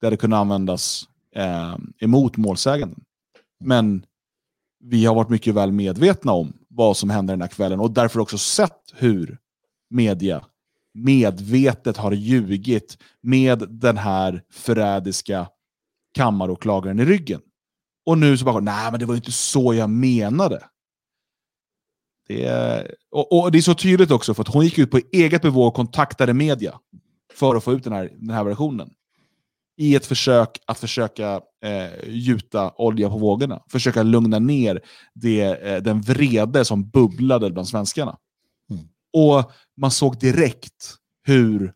[0.00, 1.04] Det hade kunnat användas
[1.36, 3.00] eh, emot målsäganden.
[3.60, 4.04] Men
[4.84, 8.20] vi har varit mycket väl medvetna om vad som hände den här kvällen och därför
[8.20, 9.38] också sett hur
[9.90, 10.44] media
[10.94, 15.48] medvetet har ljugit med den här förrädiska
[16.14, 17.40] kammaråklagaren i ryggen.
[18.06, 20.62] Och nu så bara, nej men det var inte så jag menade.
[22.28, 25.00] Det är, och, och, det är så tydligt också för att hon gick ut på
[25.12, 26.78] eget bevåg och kontaktade media
[27.34, 28.90] för att få ut den här, den här versionen.
[29.76, 33.62] I ett försök att försöka eh, gjuta olja på vågorna.
[33.68, 34.80] Försöka lugna ner
[35.14, 38.16] det, eh, den vrede som bubblade bland svenskarna.
[38.70, 38.84] Mm.
[39.12, 41.72] Och man såg direkt hur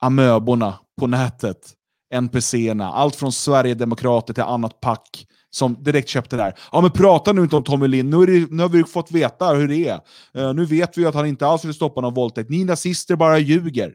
[0.00, 1.74] amöborna på nätet
[2.10, 6.54] NPCerna, allt från Sverigedemokrater till annat pack som direkt köpte det här.
[6.72, 9.54] Ja men prata nu inte om Tommy Lind, nu, det, nu har vi fått veta
[9.54, 10.00] hur det är.
[10.38, 12.50] Uh, nu vet vi att han inte alls vill stoppa någon våldtäkt.
[12.50, 13.94] Ni nazister bara ljuger.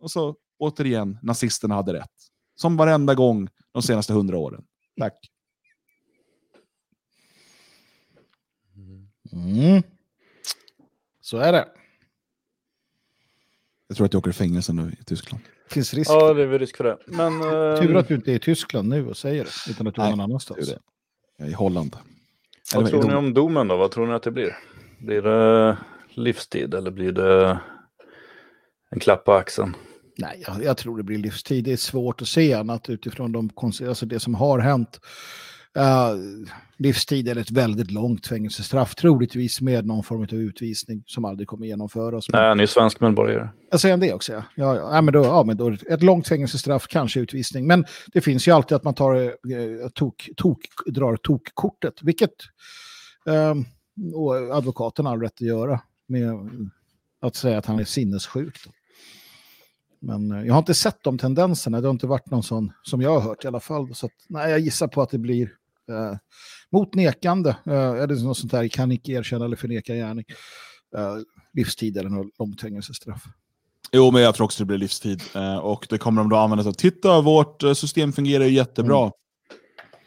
[0.00, 2.10] Och så återigen, nazisterna hade rätt.
[2.54, 4.64] Som varenda gång de senaste hundra åren.
[4.98, 5.30] Tack.
[9.32, 9.82] Mm.
[11.20, 11.68] Så är det.
[13.88, 15.42] Jag tror att jag åker i fängelse nu i Tyskland.
[15.72, 16.10] Finns risk.
[16.10, 16.98] Ja, det är väl risk för det.
[17.06, 17.40] Men,
[17.82, 20.10] Tur att du inte är i Tyskland nu och säger det, utan att du är
[20.10, 20.68] någon annanstans.
[20.68, 20.78] Det.
[21.38, 21.96] Jag är i Holland.
[22.74, 23.76] Vad eller, tror ni om domen då?
[23.76, 24.56] Vad tror ni att det blir?
[24.98, 25.76] Blir det
[26.08, 27.60] livstid eller blir det
[28.90, 29.76] en klapp på axeln?
[30.18, 31.64] Nej, jag, jag tror det blir livstid.
[31.64, 35.00] Det är svårt att se annat utifrån de, alltså det som har hänt.
[35.78, 36.46] Uh,
[36.76, 41.66] livstid eller ett väldigt långt fängelsestraff, troligtvis med någon form av utvisning som aldrig kommer
[41.66, 42.28] genomföras.
[42.28, 43.48] Nej, han är ju svensk medborgare.
[43.70, 44.44] Jag säger det också, ja.
[44.54, 44.94] Ja, ja.
[44.94, 47.66] ja, men då, ja men då, ett långt fängelsestraff, kanske utvisning.
[47.66, 52.34] Men det finns ju alltid att man tar, eh, tok, tok, drar tokkortet, vilket
[53.26, 53.54] eh,
[54.14, 56.30] och advokaten har rätt att göra med
[57.20, 58.58] att säga att han är sinnessjuk.
[60.00, 61.80] Men eh, jag har inte sett de tendenserna.
[61.80, 63.94] Det har inte varit någon sån som jag har hört i alla fall.
[63.94, 65.50] Så att, nej, jag gissar på att det blir
[65.90, 66.16] eh,
[66.72, 67.56] mot nekande.
[67.66, 70.24] Eh, är det något sånt här, kan icke erkänna eller förneka gärning.
[70.96, 71.16] Eh,
[71.52, 73.22] livstid eller något långt fängelsestraff.
[73.92, 75.22] Jo, men jag tror också det blir livstid.
[75.34, 79.10] Eh, och det kommer de då använda så titta, vårt eh, system fungerar ju jättebra.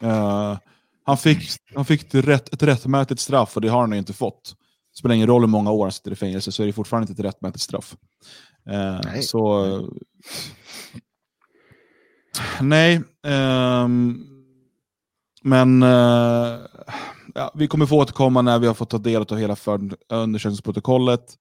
[0.00, 0.56] Mm.
[1.04, 4.54] Han fick, han fick ett, rätt, ett rättmätigt straff och det har han inte fått.
[4.92, 7.10] Det spelar ingen roll hur många år han sitter i fängelse så är det fortfarande
[7.10, 7.96] inte ett rättmätigt straff.
[9.04, 9.22] Nej.
[9.22, 9.90] Så...
[12.60, 13.02] Nej.
[13.84, 14.35] Um,
[15.46, 16.58] men uh,
[17.34, 19.56] ja, vi kommer få återkomma när vi har fått ta del av hela
[20.08, 21.34] undersökningsprotokollet.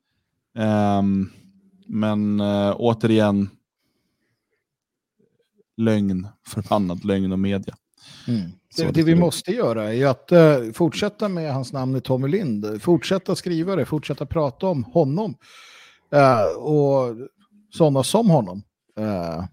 [1.00, 1.32] Um,
[1.88, 3.50] men uh, återigen,
[5.78, 7.76] lögn, förbannad lögn och media.
[8.28, 8.52] Mm.
[8.78, 12.82] Det, det, vi måste göra är att uh, fortsätta med hans namn i Tommy Lind.
[12.82, 15.36] Fortsätta skriva det, fortsätta prata om honom.
[16.14, 17.16] Uh, och
[17.74, 18.64] sådana som honom.
[19.00, 19.46] Uh,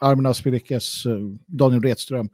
[0.00, 1.04] Armin Aspirikes,
[1.46, 2.28] Daniel Redström.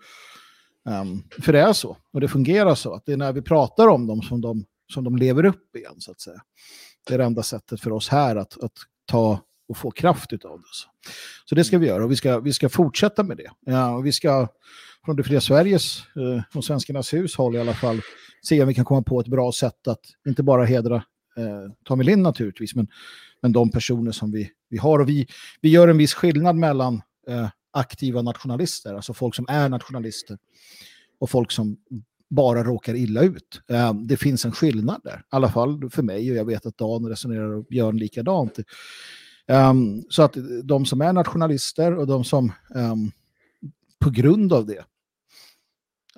[0.85, 3.89] Um, för det är så, och det fungerar så, att det är när vi pratar
[3.89, 6.40] om dem som de, som de lever upp igen, så att säga.
[7.07, 8.73] Det är det enda sättet för oss här att, att
[9.07, 10.66] ta och få kraft utav det.
[10.73, 10.89] Så,
[11.44, 13.51] så det ska vi göra och vi ska, vi ska fortsätta med det.
[13.61, 14.48] Ja, och vi ska
[15.05, 18.01] från det fria Sveriges eh, och Svenskarnas hus håll i alla fall
[18.43, 20.97] se om vi kan komma på ett bra sätt att inte bara hedra
[21.36, 22.89] eh, Tommy Lind naturligtvis, men,
[23.43, 24.98] men de personer som vi, vi har.
[24.98, 25.27] Och vi,
[25.61, 30.39] vi gör en viss skillnad mellan eh, aktiva nationalister, alltså folk som är nationalister,
[31.19, 31.77] och folk som
[32.31, 33.61] bara råkar illa ut.
[33.69, 36.79] Eh, det finns en skillnad där, i alla fall för mig och jag vet att
[36.79, 38.59] Dan resonerar och Björn likadant.
[39.47, 39.75] Eh,
[40.09, 43.11] så att de som är nationalister och de som ehm,
[43.99, 44.85] på grund av det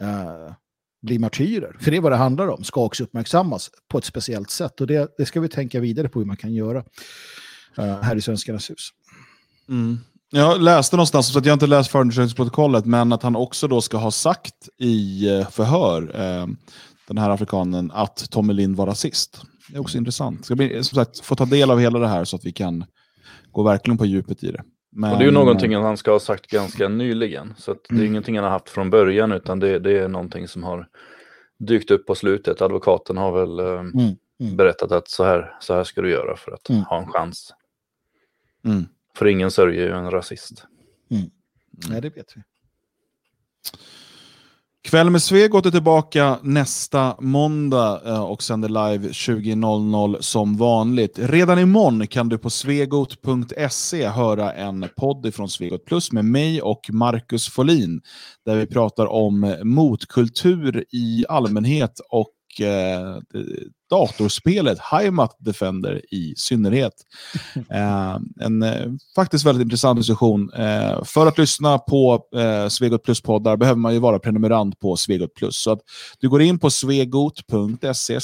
[0.01, 0.55] eh,
[1.03, 4.51] blir martyrer, för det är vad det handlar om, ska också uppmärksammas på ett speciellt
[4.51, 4.81] sätt.
[4.81, 6.85] Och det, det ska vi tänka vidare på hur man kan göra
[7.77, 8.89] här i Svenskarnas hus.
[9.69, 9.99] Mm.
[10.35, 13.97] Jag läste någonstans, så att jag inte läst förundersökningsprotokollet, men att han också då ska
[13.97, 16.47] ha sagt i eh, förhör, eh,
[17.09, 19.43] den här afrikanen, att Tommy Lind var rasist.
[19.69, 20.45] Det är också intressant.
[20.45, 22.85] Ska bli, som sagt, få ta del av hela det här så att vi kan
[23.51, 24.63] gå verkligen på djupet i det.
[24.93, 27.55] Men, och det är ju någonting han ska ha sagt ganska nyligen.
[27.59, 28.07] Så det är mm.
[28.07, 30.89] ingenting han har haft från början utan det, det, är någonting som har
[31.59, 32.63] dykt upp på slutet.
[32.63, 34.17] Advokaten har väl eh, mm.
[34.41, 34.57] Mm.
[34.57, 36.83] berättat att så här, så här ska du göra för att mm.
[36.83, 37.53] ha en chans.
[39.13, 39.19] Mm.
[39.19, 40.65] För ingen sörjer ju en rasist.
[41.11, 41.31] Mm.
[41.89, 42.43] Nej, det vet vi.
[44.85, 51.19] Kväll med Svegot är tillbaka nästa måndag eh, och sänder live 20.00 som vanligt.
[51.19, 56.81] Redan imorgon kan du på svegot.se höra en podd från Svegot Plus med mig och
[56.89, 58.01] Marcus Folin
[58.45, 63.17] där vi pratar om motkultur i allmänhet och eh,
[63.93, 66.93] datorspelet Heimat Defender i synnerhet.
[67.71, 70.53] Eh, en eh, faktiskt väldigt intressant diskussion.
[70.53, 75.35] Eh, för att lyssna på eh, Svegot Plus-poddar behöver man ju vara prenumerant på Svegot
[75.35, 75.57] Plus.
[75.57, 75.79] Så att
[76.21, 78.19] du går in på svegot.se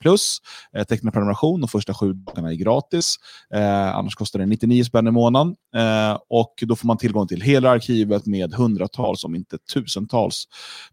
[0.00, 0.38] plus,
[0.76, 1.60] eh, tecknar prenumeration.
[1.60, 3.14] De första sju dagarna är gratis.
[3.54, 5.54] Eh, annars kostar det 99 spänn i månaden.
[5.76, 10.44] Eh, och då får man tillgång till hela arkivet med hundratals, om inte tusentals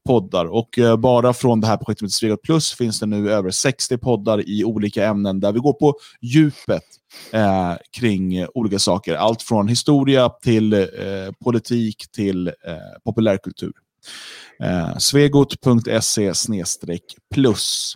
[0.07, 0.45] poddar.
[0.45, 3.97] Och eh, bara från det här projektet med Svegot Plus finns det nu över 60
[3.97, 6.83] poddar poddar i olika ämnen där vi går på djupet
[7.31, 9.15] eh, kring olika saker.
[9.15, 10.87] Allt från historia till eh,
[11.43, 12.53] politik till eh,
[13.03, 13.71] populärkultur.
[14.63, 16.33] Eh, svegot.se
[17.33, 17.95] plus.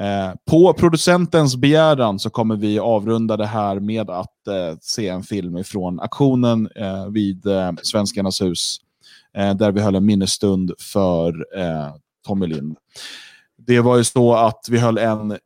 [0.00, 5.22] Eh, på producentens begäran så kommer vi avrunda det här med att eh, se en
[5.22, 8.76] film från aktionen eh, vid eh, Svenskarnas hus
[9.36, 11.94] eh, där vi höll en minnesstund för eh,
[12.26, 12.76] Tommy Lind.
[13.66, 15.38] Det var ju så att vi höll en,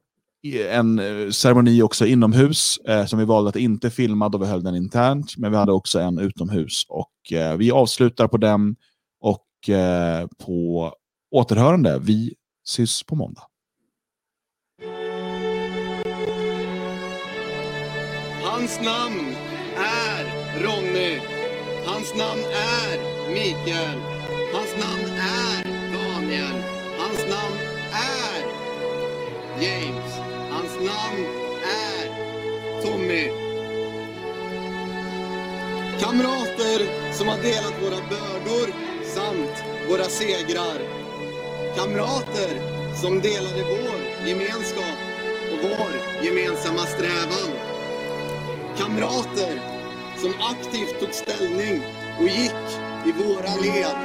[0.70, 4.62] en eh, ceremoni också inomhus eh, som vi valde att inte filma då vi höll
[4.62, 5.36] den internt.
[5.36, 8.76] Men vi hade också en utomhus och eh, vi avslutar på den
[9.20, 10.92] och eh, på
[11.30, 11.98] återhörande.
[11.98, 12.34] Vi
[12.66, 13.42] ses på måndag.
[18.44, 19.34] Hans namn
[19.76, 20.24] är
[20.62, 21.20] Ronny.
[21.86, 22.98] Hans namn är
[23.34, 23.98] Mikael.
[24.54, 26.62] Hans namn är Daniel.
[26.98, 27.45] Hans namn
[29.60, 30.12] James.
[30.50, 31.26] Hans namn
[31.62, 32.06] är
[32.82, 33.28] Tommy.
[36.00, 38.72] Kamrater som har delat våra bördor
[39.14, 40.78] samt våra segrar.
[41.76, 42.60] Kamrater
[43.02, 44.98] som delade vår gemenskap
[45.52, 47.50] och vår gemensamma strävan.
[48.78, 49.60] Kamrater
[50.16, 51.82] som aktivt tog ställning
[52.18, 52.66] och gick
[53.06, 53.96] i våra led.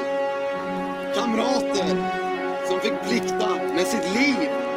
[1.16, 2.22] Kamrater
[2.68, 4.71] som fick plikta med sitt liv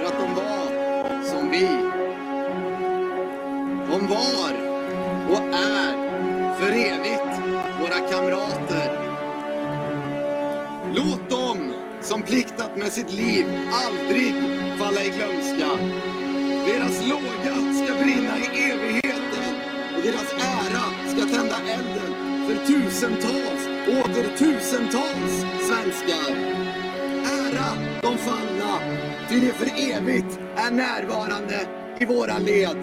[0.00, 1.66] för att de var som vi.
[3.90, 4.52] De var
[5.30, 5.94] och är
[6.58, 7.38] för evigt
[7.80, 8.98] våra kamrater.
[10.94, 14.34] Låt dem som pliktat med sitt liv aldrig
[14.78, 15.68] falla i glömska.
[16.66, 19.54] Deras låga ska brinna i evigheten
[19.96, 22.14] och deras ära ska tända elden
[22.46, 26.60] för tusentals och åter tusentals svenskar
[27.24, 31.60] ära de fallna, till det för evigt är närvarande
[32.00, 32.76] i våra led.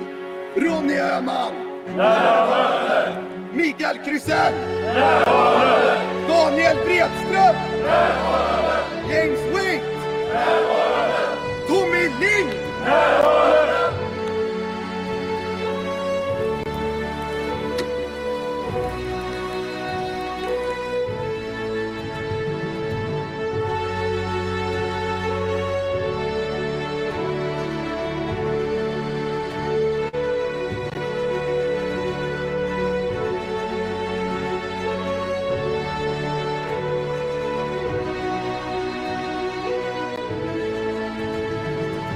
[0.56, 1.54] Ronny Öhman!
[1.98, 3.24] Närvarande!
[3.54, 4.54] Mikael Krysell!
[4.84, 5.98] Närvarande!
[6.28, 7.56] Daniel Bredström!
[7.84, 8.78] Närvarande!
[9.10, 9.84] James Witt!
[10.34, 11.18] Närvarande!
[11.68, 12.54] Tommy Lind!
[12.86, 14.07] Närvarande!